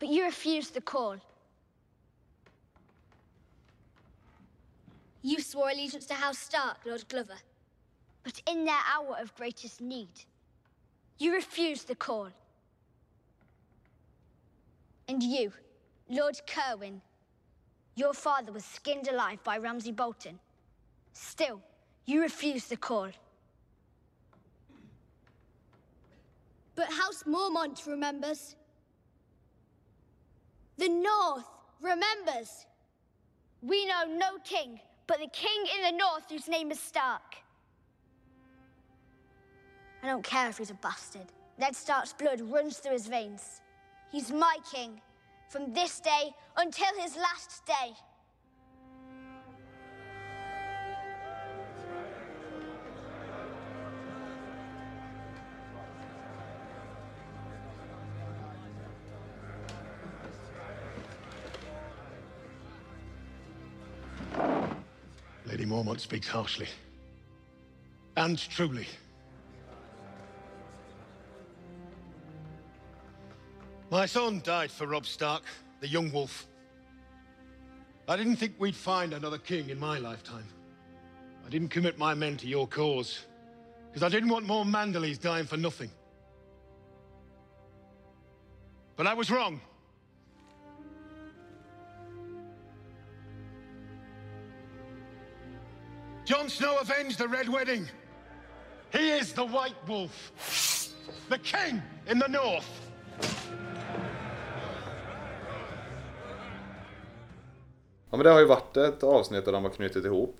But 0.00 0.08
you 0.08 0.24
refused 0.24 0.72
the 0.72 0.80
call. 0.80 1.16
You 5.20 5.42
swore 5.42 5.68
allegiance 5.68 6.06
to 6.06 6.14
House 6.14 6.38
Stark, 6.38 6.78
Lord 6.86 7.06
Glover. 7.10 7.36
but 8.24 8.40
in 8.48 8.64
their 8.64 8.78
hour 8.94 9.18
of 9.20 9.34
greatest 9.34 9.82
need, 9.82 10.08
you 11.18 11.34
refused 11.34 11.86
the 11.86 11.94
call. 11.94 12.30
And 15.08 15.22
you, 15.22 15.52
Lord 16.08 16.40
Kerwin, 16.46 17.02
your 17.94 18.14
father 18.14 18.52
was 18.52 18.64
skinned 18.64 19.08
alive 19.08 19.44
by 19.44 19.58
Ramsay 19.58 19.92
Bolton. 19.92 20.38
Still, 21.12 21.60
you 22.06 22.22
refused 22.22 22.70
the 22.70 22.78
call. 22.78 23.10
But 26.76 26.92
House 26.92 27.24
Mormont 27.24 27.84
remembers. 27.86 28.54
The 30.78 30.88
North 30.88 31.46
remembers. 31.80 32.66
We 33.62 33.86
know 33.86 34.04
no 34.06 34.38
king 34.44 34.78
but 35.06 35.20
the 35.20 35.28
king 35.28 35.64
in 35.76 35.82
the 35.82 35.98
north 35.98 36.24
whose 36.30 36.48
name 36.48 36.70
is 36.70 36.80
Stark. 36.80 37.36
I 40.02 40.08
don't 40.08 40.24
care 40.24 40.48
if 40.48 40.58
he's 40.58 40.70
a 40.70 40.74
bastard. 40.74 41.26
Ned 41.58 41.74
Stark's 41.74 42.12
blood 42.12 42.40
runs 42.40 42.78
through 42.78 42.92
his 42.92 43.06
veins. 43.06 43.60
He's 44.12 44.30
my 44.30 44.58
king 44.72 45.00
from 45.48 45.72
this 45.72 46.00
day 46.00 46.34
until 46.56 46.94
his 47.00 47.16
last 47.16 47.64
day. 47.66 47.94
Mormont 65.76 66.00
speaks 66.00 66.26
harshly. 66.26 66.68
And 68.16 68.38
truly. 68.38 68.86
My 73.90 74.06
son 74.06 74.40
died 74.42 74.70
for 74.70 74.86
Rob 74.86 75.04
Stark, 75.04 75.42
the 75.80 75.88
young 75.88 76.10
wolf. 76.12 76.46
I 78.08 78.16
didn't 78.16 78.36
think 78.36 78.54
we'd 78.58 78.74
find 78.74 79.12
another 79.12 79.36
king 79.36 79.68
in 79.68 79.78
my 79.78 79.98
lifetime. 79.98 80.46
I 81.46 81.50
didn't 81.50 81.68
commit 81.68 81.98
my 81.98 82.14
men 82.14 82.38
to 82.38 82.46
your 82.46 82.66
cause, 82.66 83.26
because 83.88 84.02
I 84.02 84.08
didn't 84.08 84.30
want 84.30 84.46
more 84.46 84.64
Mandaleys 84.64 85.20
dying 85.20 85.44
for 85.44 85.58
nothing. 85.58 85.90
But 88.96 89.06
I 89.06 89.12
was 89.12 89.30
wrong. 89.30 89.60
Jon 96.26 96.50
Snow 96.50 96.78
avenged 96.80 97.18
the 97.18 97.28
Red 97.28 97.48
Wedding. 97.48 97.86
He 98.90 99.18
is 99.18 99.32
the 99.32 99.44
White 99.44 99.76
Wolf, 99.86 100.32
the 101.28 101.38
king 101.38 101.80
in 102.10 102.20
the 102.20 102.28
north. 102.28 102.66
Ja 108.10 108.16
men 108.16 108.24
det 108.24 108.30
har 108.30 108.40
ju 108.40 108.46
varit 108.46 108.76
ett 108.76 109.02
avsnitt 109.02 109.44
där 109.44 109.52
de 109.52 109.64
har 109.64 109.70
knutit 109.70 110.04
ihop 110.04 110.36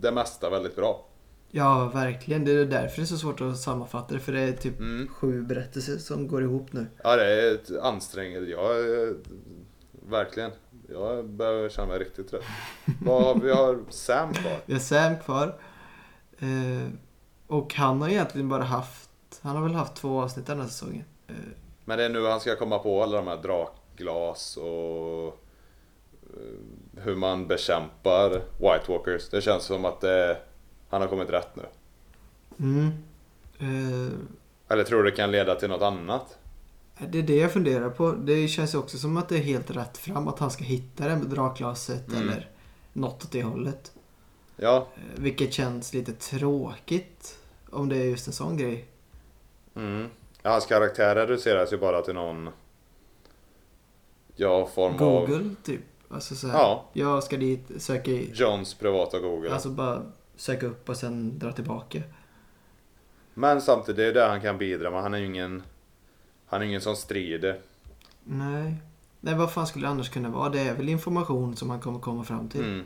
det 0.00 0.12
mesta 0.12 0.50
väldigt 0.50 0.76
bra. 0.76 1.06
Ja, 1.50 1.90
verkligen. 1.94 2.44
Det 2.44 2.52
är 2.52 2.64
därför 2.64 2.96
det 2.96 3.02
är 3.02 3.06
så 3.06 3.18
svårt 3.18 3.40
att 3.40 3.58
sammanfatta 3.58 4.14
det. 4.14 4.20
För 4.20 4.32
det 4.32 4.40
är 4.40 4.52
typ 4.52 4.74
sju 5.10 5.42
berättelser 5.42 5.98
som 5.98 6.28
går 6.28 6.42
ihop 6.42 6.72
nu. 6.72 6.86
Ja 7.04 7.16
det 7.16 7.24
är 7.24 7.58
ansträngande. 7.82 8.50
Jag 8.50 8.80
är, 8.80 9.14
verkligen. 10.08 10.50
Jag 10.92 11.24
börjar 11.24 11.68
känna 11.68 11.88
mig 11.88 11.98
riktigt 11.98 12.30
trött. 12.30 12.44
Vad 13.02 13.42
vi 13.42 13.50
har 13.50 13.78
Sam 13.88 14.32
kvar. 14.34 14.56
Vi 14.66 14.72
har 14.72 14.80
Sam 14.80 15.18
kvar. 15.18 15.58
Eh, 16.38 16.88
och 17.46 17.74
han 17.74 18.00
har 18.02 18.08
egentligen 18.08 18.48
bara 18.48 18.62
haft... 18.62 19.10
Han 19.42 19.56
har 19.56 19.62
väl 19.62 19.74
haft 19.74 19.94
två 19.94 20.20
avsnitt 20.22 20.46
den 20.46 20.60
här 20.60 20.66
säsongen. 20.66 21.04
Eh, 21.28 21.34
Men 21.84 21.98
det 21.98 22.04
är 22.04 22.08
nu 22.08 22.26
han 22.26 22.40
ska 22.40 22.56
komma 22.56 22.78
på 22.78 23.02
alla 23.02 23.16
de 23.16 23.26
här 23.26 23.36
drakglas 23.36 24.56
och 24.56 25.26
eh, 26.22 27.02
hur 27.02 27.16
man 27.16 27.46
bekämpar 27.46 28.30
White 28.30 28.84
Walkers. 28.92 29.28
Det 29.28 29.40
känns 29.40 29.64
som 29.64 29.84
att 29.84 30.00
det, 30.00 30.38
han 30.90 31.00
har 31.00 31.08
kommit 31.08 31.30
rätt 31.30 31.56
nu. 31.56 31.62
mm. 32.58 32.86
eh, 33.58 34.12
Eller 34.68 34.84
tror 34.84 35.02
du 35.02 35.10
det 35.10 35.16
kan 35.16 35.30
leda 35.30 35.54
till 35.54 35.68
något 35.68 35.82
annat? 35.82 36.38
Det 37.08 37.18
är 37.18 37.22
det 37.22 37.36
jag 37.36 37.52
funderar 37.52 37.90
på. 37.90 38.12
Det 38.12 38.48
känns 38.48 38.74
också 38.74 38.98
som 38.98 39.16
att 39.16 39.28
det 39.28 39.36
är 39.36 39.42
helt 39.42 39.70
rätt 39.70 39.98
fram. 39.98 40.28
Att 40.28 40.38
han 40.38 40.50
ska 40.50 40.64
hitta 40.64 41.08
det 41.08 41.16
med 41.16 41.26
drakglaset 41.26 42.08
Mm. 42.08 42.22
eller 42.28 42.50
något 42.92 43.24
åt 43.24 43.32
det 43.32 43.42
hållet. 43.42 43.92
Ja, 44.56 44.76
Eh, 44.96 45.20
vilket 45.22 45.52
känns 45.52 45.94
lite 45.94 46.12
tråkigt. 46.12 47.38
Om 47.70 47.88
det 47.88 47.96
är 47.96 48.04
just 48.04 48.26
en 48.26 48.32
sån 48.32 48.56
grej. 48.56 48.84
mm. 49.74 50.08
hans 50.42 50.66
karaktär 50.66 51.14
reduceras 51.14 51.72
ju 51.72 51.78
bara 51.78 52.02
till 52.02 52.14
någon 52.14 52.50
Ja, 54.36 54.66
form 54.66 54.92
av 54.94 54.98
Google 55.26 55.50
typ. 55.62 55.80
Alltså 56.08 56.34
så 56.34 56.48
här, 56.48 56.58
Ja. 56.58 56.84
Jag 56.92 57.22
ska 57.24 57.36
dit, 57.36 57.70
söka 57.78 58.10
i... 58.10 58.30
Johns 58.34 58.74
privata 58.74 59.18
Google. 59.18 59.52
Alltså 59.52 59.68
bara 59.68 60.02
söka 60.36 60.66
upp 60.66 60.88
och 60.88 60.96
sen 60.96 61.38
dra 61.38 61.52
tillbaka. 61.52 62.02
Men 63.34 63.60
samtidigt, 63.60 63.96
det 63.96 64.04
är 64.06 64.12
det 64.14 64.24
han 64.30 64.40
kan 64.40 64.58
bidra 64.58 64.90
med. 64.90 65.02
Han 65.02 65.14
är 65.14 65.18
ju 65.18 65.26
ingen 65.26 65.62
Han 66.50 66.62
är 66.62 66.66
ingen 66.66 66.80
som 66.80 66.96
strider. 66.96 67.60
Nej. 68.24 68.74
Nej, 69.20 69.34
vad 69.34 69.52
fan 69.52 69.66
skulle 69.66 69.86
det 69.86 69.90
annars 69.90 70.08
kunna 70.08 70.28
vara? 70.28 70.48
Det 70.48 70.60
är 70.60 70.74
väl 70.74 70.88
information 70.88 71.56
som 71.56 71.70
han 71.70 71.80
kommer 71.80 71.98
komma 71.98 72.24
fram 72.24 72.48
till. 72.48 72.64
Mm. 72.64 72.84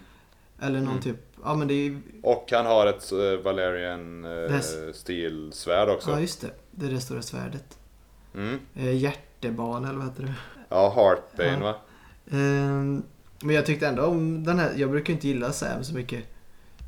Eller 0.61 0.79
någon 0.81 0.89
Mm. 0.89 1.03
typ... 1.03 1.17
Ja, 1.45 1.55
men 1.55 1.69
det 1.69 1.75
är. 1.75 2.01
Och 2.23 2.49
han 2.53 2.67
har 2.67 2.87
ett 2.87 3.13
uh, 3.13 3.41
Valerian 3.45 4.25
uh, 4.25 4.61
stilsvärd 4.93 5.89
också. 5.89 6.11
Ja, 6.11 6.21
just 6.21 6.41
det. 6.41 6.51
Det 6.71 6.87
är 6.87 6.91
det 6.91 7.01
stora 7.01 7.23
svärdet. 7.23 7.79
Mm. 8.35 8.61
Eh, 8.75 8.97
hjärtebarn 8.97 9.85
eller 9.85 9.99
vad 9.99 10.05
heter 10.09 10.23
det? 10.23 10.35
Ja, 10.69 10.93
Heartbane 10.97 11.65
Ja. 11.67 11.73
va? 11.73 11.75
Ehm, 12.39 13.03
men 13.43 13.55
jag 13.55 13.67
tyckte 13.67 13.87
ändå 13.89 14.03
om 14.03 14.45
den 14.45 14.59
här. 14.59 14.73
Jag 14.77 14.91
brukar 14.91 15.13
inte 15.13 15.29
gilla 15.29 15.53
Sam 15.53 15.85
så 15.85 15.95
mycket. 15.95 16.25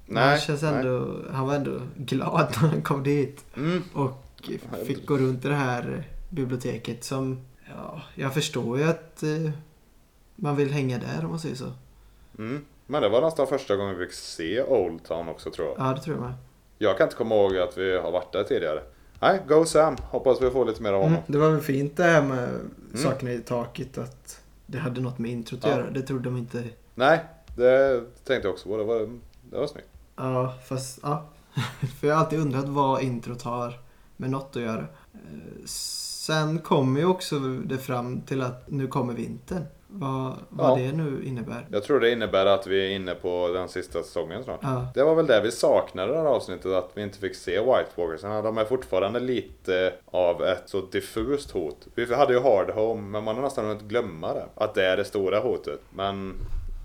Nej, 0.06 0.28
han, 0.28 0.38
känns 0.38 0.62
ändå, 0.62 1.16
han 1.32 1.46
var 1.46 1.54
ändå 1.54 1.80
glad 1.96 2.54
när 2.62 2.68
han 2.68 2.82
kom 2.82 3.02
dit. 3.02 3.44
Mm. 3.56 3.82
Och 3.92 4.24
fick 4.86 5.06
gå 5.06 5.16
runt 5.18 5.44
i 5.44 5.48
det 5.48 5.54
här 5.54 6.04
biblioteket 6.36 7.04
som... 7.04 7.40
Ja, 7.76 8.02
jag 8.14 8.34
förstår 8.34 8.78
ju 8.78 8.84
att 8.84 9.22
eh, 9.22 9.50
man 10.36 10.56
vill 10.56 10.72
hänga 10.72 10.98
där 10.98 11.24
om 11.24 11.30
man 11.30 11.40
säger 11.40 11.54
så. 11.56 11.72
Mm. 12.38 12.64
Men 12.86 13.02
det 13.02 13.08
var 13.08 13.20
nästan 13.22 13.46
första 13.46 13.76
gången 13.76 13.98
vi 13.98 14.04
fick 14.06 14.14
se 14.14 14.62
Old 14.62 15.04
Town 15.04 15.28
också 15.28 15.50
tror 15.50 15.68
jag. 15.68 15.76
Ja, 15.78 15.94
det 15.94 16.00
tror 16.00 16.16
jag 16.16 16.22
med. 16.24 16.34
Jag 16.78 16.98
kan 16.98 17.04
inte 17.06 17.16
komma 17.16 17.34
ihåg 17.34 17.56
att 17.56 17.78
vi 17.78 17.96
har 17.96 18.12
varit 18.12 18.32
där 18.32 18.44
tidigare. 18.44 18.82
Nej, 19.20 19.40
Go 19.48 19.64
Sam. 19.64 19.96
Hoppas 20.10 20.42
vi 20.42 20.50
får 20.50 20.64
lite 20.66 20.82
mer 20.82 20.92
av 20.92 21.02
honom. 21.02 21.12
Mm, 21.12 21.22
det 21.26 21.38
var 21.38 21.50
väl 21.50 21.60
fint 21.60 21.96
det 21.96 22.02
här 22.02 22.22
med 22.22 22.48
sakerna 22.94 23.32
i 23.32 23.38
taket. 23.38 23.98
Att 23.98 24.40
det 24.66 24.78
hade 24.78 25.00
något 25.00 25.18
med 25.18 25.30
introt 25.30 25.64
att 25.64 25.70
Ja. 25.70 25.76
göra. 25.76 25.90
Det 25.90 26.02
trodde 26.02 26.24
de 26.24 26.36
inte. 26.36 26.64
Nej, 26.94 27.20
det 27.56 28.00
tänkte 28.24 28.48
jag 28.48 28.52
också 28.54 28.68
på. 28.68 28.76
Det 28.76 28.84
var, 28.84 28.98
det 29.50 29.58
var 29.58 29.66
snyggt. 29.66 29.88
Ja, 30.16 30.54
fast 30.68 30.98
ja. 31.02 31.28
För 32.00 32.06
jag 32.06 32.14
har 32.14 32.24
alltid 32.24 32.38
undrat 32.38 32.64
vad 32.68 33.02
introt 33.02 33.42
har 33.42 33.74
med 34.16 34.30
något 34.30 34.56
att 34.56 34.62
göra. 34.62 34.86
Sen 36.26 36.58
kommer 36.58 37.00
ju 37.00 37.06
också 37.06 37.38
det 37.38 37.78
fram 37.78 38.20
till 38.20 38.42
att 38.42 38.70
nu 38.70 38.86
kommer 38.86 39.14
vintern. 39.14 39.64
Vad, 39.88 40.32
vad 40.48 40.80
Ja. 40.80 40.82
det 40.82 40.92
nu 40.92 41.22
innebär. 41.24 41.66
Jag 41.70 41.82
tror 41.84 42.00
det 42.00 42.10
innebär 42.12 42.46
att 42.46 42.66
vi 42.66 42.86
är 42.86 42.96
inne 42.96 43.14
på 43.14 43.50
den 43.54 43.68
sista 43.68 44.02
säsongen 44.02 44.44
snart. 44.44 44.60
Ja. 44.62 44.86
Det 44.94 45.02
var 45.04 45.14
väl 45.14 45.26
det 45.26 45.40
vi 45.40 45.52
saknade 45.52 46.12
det 46.12 46.18
här 46.18 46.24
avsnittet, 46.24 46.66
att 46.72 46.90
vi 46.94 47.02
inte 47.02 47.18
fick 47.18 47.34
se 47.36 47.60
White 47.60 47.86
Walkers. 47.96 48.20
De 48.22 48.58
är 48.58 48.64
fortfarande 48.64 49.20
lite 49.20 49.94
av 50.06 50.42
ett 50.42 50.62
så 50.66 50.80
diffust 50.80 51.50
hot. 51.50 51.86
Vi 51.94 52.14
hade 52.14 52.32
ju 52.32 52.40
Hard 52.40 52.70
Home, 52.70 53.02
men 53.02 53.24
man 53.24 53.34
har 53.36 53.42
nästan 53.42 53.64
hunnit 53.66 53.82
glömma 53.82 54.34
det. 54.34 54.46
Att 54.54 54.74
det 54.74 54.84
är 54.86 54.96
det 54.96 55.04
stora 55.04 55.38
hotet. 55.40 55.80
Men 55.94 56.34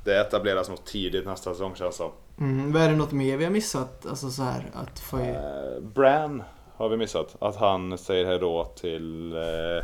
det 0.06 0.20
etableras 0.22 0.70
nog 0.70 0.86
tidigt 0.86 1.26
nästa 1.26 1.54
säsong 1.54 1.76
känns 1.76 1.98
det 1.98 2.04
som. 2.04 2.12
Mm, 2.40 2.72
vad 2.74 2.82
är 2.82 2.90
det 2.90 2.96
något 2.96 3.12
mer 3.12 3.38
vi 3.38 3.44
har 3.44 3.52
missat? 3.52 4.06
Alltså 4.06 4.30
så 4.30 4.44
här 4.44 4.72
att 4.74 5.00
få... 5.00 5.18
Eh, 5.18 5.82
Bran 5.82 6.44
har 6.82 6.90
vi 6.90 6.98
missat. 6.98 7.36
Att 7.40 7.56
han 7.56 7.98
säger 7.98 8.26
hejdå 8.26 8.66
till 8.66 9.34
eh, 9.34 9.84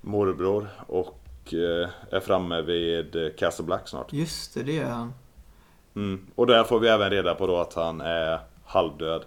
morbror 0.00 0.68
och 0.86 1.54
eh, 1.54 1.88
är 2.10 2.20
framme 2.20 2.62
vid 2.62 3.36
Castle 3.38 3.64
Black 3.64 3.88
snart. 3.88 4.12
Just 4.12 4.54
det, 4.54 4.62
det 4.62 4.72
gör 4.72 4.90
han. 4.90 5.12
Mm. 5.96 6.26
Och 6.34 6.46
där 6.46 6.64
får 6.64 6.80
vi 6.80 6.88
även 6.88 7.10
reda 7.10 7.34
på 7.34 7.46
då 7.46 7.56
att 7.56 7.74
han 7.74 8.00
är 8.00 8.40
halvdöd 8.64 9.24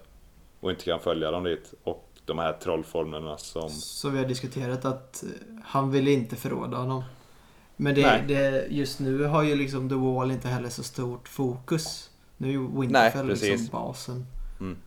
och 0.60 0.70
inte 0.70 0.86
kan 0.86 1.00
följa 1.00 1.32
dem 1.32 1.44
dit. 1.44 1.74
Och 1.84 2.10
de 2.26 2.40
här 2.40 2.54
trollformlerna 2.54 3.38
som... 3.38 3.70
Så 3.70 4.10
vi 4.10 4.18
har 4.18 4.26
diskuterat 4.26 4.86
att 4.86 5.24
eh, 5.24 5.30
han 5.66 5.92
vill 5.92 6.08
inte 6.08 6.36
förråda 6.36 6.78
honom. 6.78 7.04
Men 7.76 7.96
det, 7.96 8.02
Nej. 8.02 8.24
det, 8.28 8.68
just 8.70 9.00
nu 9.00 9.24
har 9.24 9.44
ju 9.44 9.56
liksom 9.56 9.90
The 9.90 9.96
Wall 9.96 10.32
inte 10.32 10.48
heller 10.48 10.70
så 10.70 10.84
stort 10.84 11.28
fokus. 11.28 12.10
Nu 12.38 12.48
är 12.48 12.52
ju 12.52 12.60
Nej, 12.60 12.82
Winterfell 12.82 13.28
liksom 13.28 13.50
precis. 13.50 13.72
basen. 13.72 14.26
Mm. 14.60 14.78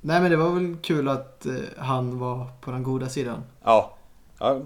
Nej 0.00 0.20
men 0.20 0.30
det 0.30 0.36
var 0.36 0.50
väl 0.50 0.76
kul 0.82 1.08
att 1.08 1.46
eh, 1.46 1.52
han 1.78 2.18
var 2.18 2.46
på 2.60 2.70
den 2.70 2.82
goda 2.82 3.08
sidan. 3.08 3.42
Ja. 3.64 3.96
ja 4.38 4.60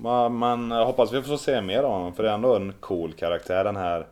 man, 0.00 0.34
man 0.34 0.70
hoppas 0.70 1.12
vi 1.12 1.22
får 1.22 1.36
se 1.36 1.60
mer 1.60 1.82
av 1.82 1.92
honom 1.92 2.14
för 2.14 2.22
det 2.22 2.30
är 2.30 2.34
ändå 2.34 2.56
en 2.56 2.72
cool 2.80 3.12
karaktär 3.12 3.64
den 3.64 3.76
här 3.76 4.06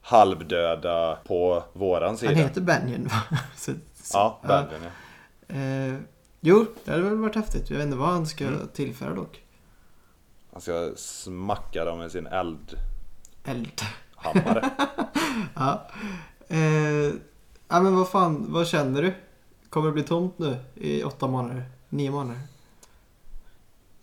halvdöda 0.00 1.18
på 1.26 1.62
våran 1.72 2.16
sida. 2.16 2.32
Han 2.32 2.42
heter 2.42 2.60
Benjen 2.60 3.04
va? 3.08 3.38
Så, 3.56 3.72
Ja, 4.12 4.40
Benjen 4.42 4.80
ja. 4.82 5.54
Eh, 5.56 5.94
jo, 6.40 6.66
det 6.84 6.90
hade 6.90 7.02
väl 7.02 7.16
varit 7.16 7.34
häftigt. 7.36 7.70
Jag 7.70 7.76
vet 7.76 7.86
inte 7.86 7.98
vad 7.98 8.08
han 8.08 8.26
ska 8.26 8.44
Mm. 8.46 8.68
tillföra 8.74 9.14
dock. 9.14 9.42
Han 10.52 10.60
ska 10.60 10.90
smacka 10.96 11.84
dem 11.84 11.98
med 11.98 12.12
sin 12.12 12.26
eldhammare. 12.26 12.80
Eld. 13.44 13.82
ja. 15.54 15.86
Eh, 16.48 17.12
ja 17.68 17.80
men 17.80 17.96
vad 17.96 18.08
fan, 18.08 18.46
vad 18.48 18.66
känner 18.66 19.02
du? 19.02 19.14
Kommer 19.76 19.88
det 19.88 19.92
bli 19.94 20.02
tomt 20.02 20.38
nu 20.38 20.56
i 20.74 21.02
åtta 21.04 21.26
månader? 21.28 21.62
Nio 21.88 22.10
månader? 22.10 22.40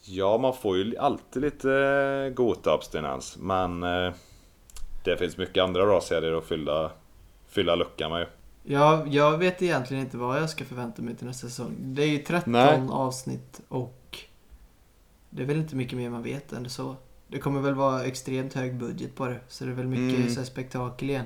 Ja, 0.01 0.37
man 0.37 0.53
får 0.53 0.77
ju 0.77 0.97
alltid 0.97 1.41
lite 1.41 1.71
eh, 1.71 2.33
Gota-abstinens. 2.33 3.37
Men 3.39 3.83
eh, 3.83 4.13
det 5.03 5.17
finns 5.17 5.37
mycket 5.37 5.63
andra 5.63 5.85
bra 5.85 6.01
serier 6.01 6.33
att 6.37 6.43
fylla, 6.45 6.91
fylla 7.47 7.75
luckan 7.75 8.11
med. 8.11 8.27
Ja, 8.63 9.05
jag 9.07 9.37
vet 9.37 9.61
egentligen 9.61 10.03
inte 10.03 10.17
vad 10.17 10.37
jag 10.41 10.49
ska 10.49 10.65
förvänta 10.65 11.01
mig 11.01 11.15
till 11.15 11.27
nästa 11.27 11.47
säsong. 11.47 11.75
Det 11.79 12.03
är 12.03 12.07
ju 12.07 12.17
13 12.17 12.51
Nej. 12.53 12.81
avsnitt 12.89 13.61
och 13.69 14.17
det 15.29 15.41
är 15.43 15.47
väl 15.47 15.57
inte 15.57 15.75
mycket 15.75 15.97
mer 15.97 16.09
man 16.09 16.23
vet 16.23 16.51
än 16.53 16.69
så. 16.69 16.95
Det 17.27 17.39
kommer 17.39 17.61
väl 17.61 17.75
vara 17.75 18.03
extremt 18.03 18.53
hög 18.53 18.75
budget 18.75 19.15
på 19.15 19.25
det. 19.27 19.39
Så 19.47 19.65
det 19.65 19.71
är 19.71 19.75
väl 19.75 19.87
mycket 19.87 20.31
Mm. 20.37 20.45
spektakel 20.45 21.09
igen. 21.09 21.25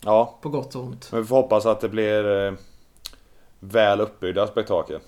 Ja, 0.00 0.38
På 0.42 0.48
gott 0.48 0.74
och 0.74 0.82
ont. 0.82 1.08
men 1.12 1.20
vi 1.20 1.26
får 1.26 1.36
hoppas 1.36 1.66
att 1.66 1.80
det 1.80 1.88
blir 1.88 2.46
eh, 2.46 2.52
väl 3.60 4.00
uppbyggda 4.00 4.46
spektakel. 4.46 5.00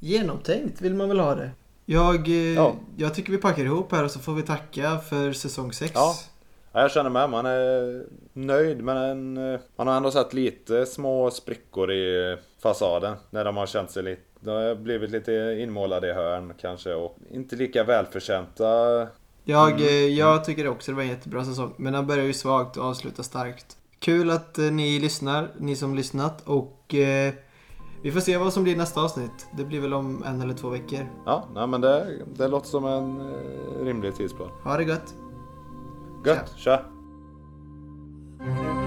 Genomtänkt 0.00 0.80
vill 0.80 0.94
man 0.94 1.08
väl 1.08 1.18
ha 1.20 1.34
det. 1.34 1.50
Jag, 1.86 2.28
eh, 2.28 2.34
Ja. 2.54 2.74
jag 2.96 3.14
tycker 3.14 3.32
vi 3.32 3.38
packar 3.38 3.64
ihop 3.64 3.92
här 3.92 4.04
och 4.04 4.10
så 4.10 4.18
får 4.18 4.32
vi 4.34 4.42
tacka 4.42 4.98
för 4.98 5.32
säsong 5.32 5.72
6. 5.72 5.92
Ja. 5.94 6.14
Ja, 6.72 6.80
jag 6.80 6.90
känner 6.90 7.10
med, 7.10 7.30
man 7.30 7.46
är 7.46 8.04
nöjd 8.32 8.82
men 8.84 9.36
eh, 9.36 9.60
man 9.76 9.86
har 9.86 9.96
ändå 9.96 10.10
sett 10.10 10.32
lite 10.34 10.86
små 10.86 11.30
sprickor 11.30 11.92
i 11.92 12.36
fasaden. 12.62 13.16
När 13.30 13.44
de 13.44 13.56
har 13.56 13.66
känt 13.66 13.90
sig 13.90 14.02
lite, 14.02 14.22
de 14.40 14.50
har 14.50 14.74
blivit 14.74 15.10
lite 15.10 15.32
inmålade 15.60 16.08
i 16.10 16.12
hörn 16.12 16.52
kanske 16.60 16.94
och 16.94 17.16
inte 17.30 17.56
lika 17.56 17.84
välförtjänta. 17.84 18.64
Jag, 19.44 19.70
Mm. 19.70 19.82
eh, 19.82 19.88
jag 20.06 20.44
tycker 20.44 20.68
också 20.68 20.90
det 20.90 20.96
var 20.96 21.02
en 21.02 21.08
jättebra 21.08 21.44
säsong. 21.44 21.74
Men 21.76 21.92
den 21.92 22.06
börjar 22.06 22.24
ju 22.24 22.32
svagt 22.32 22.76
och 22.76 22.84
avslutar 22.84 23.22
starkt. 23.22 23.76
Kul 23.98 24.30
att 24.30 24.56
ni 24.56 24.98
lyssnar, 24.98 25.48
ni 25.58 25.76
som 25.76 25.94
lyssnat. 25.94 26.42
Och 26.46 26.94
vi 28.02 28.12
får 28.12 28.20
se 28.20 28.36
vad 28.36 28.52
som 28.52 28.62
blir 28.62 28.76
nästa 28.76 29.00
avsnitt. 29.00 29.46
Det 29.56 29.64
blir 29.64 29.80
väl 29.80 29.94
om 29.94 30.22
en 30.22 30.40
eller 30.40 30.54
två 30.54 30.68
veckor. 30.68 31.06
Ja, 31.26 31.48
nej, 31.54 31.66
men 31.66 31.80
det, 31.80 32.22
det 32.34 32.48
låter 32.48 32.68
som 32.68 32.84
en 32.84 33.20
eh, 33.20 33.84
rimlig 33.84 34.14
tidsplan. 34.14 34.50
Ha 34.64 34.76
det 34.76 34.84
gött. 34.84 35.14
Gött, 36.24 36.52
tja. 36.56 36.80
tja. 38.38 38.77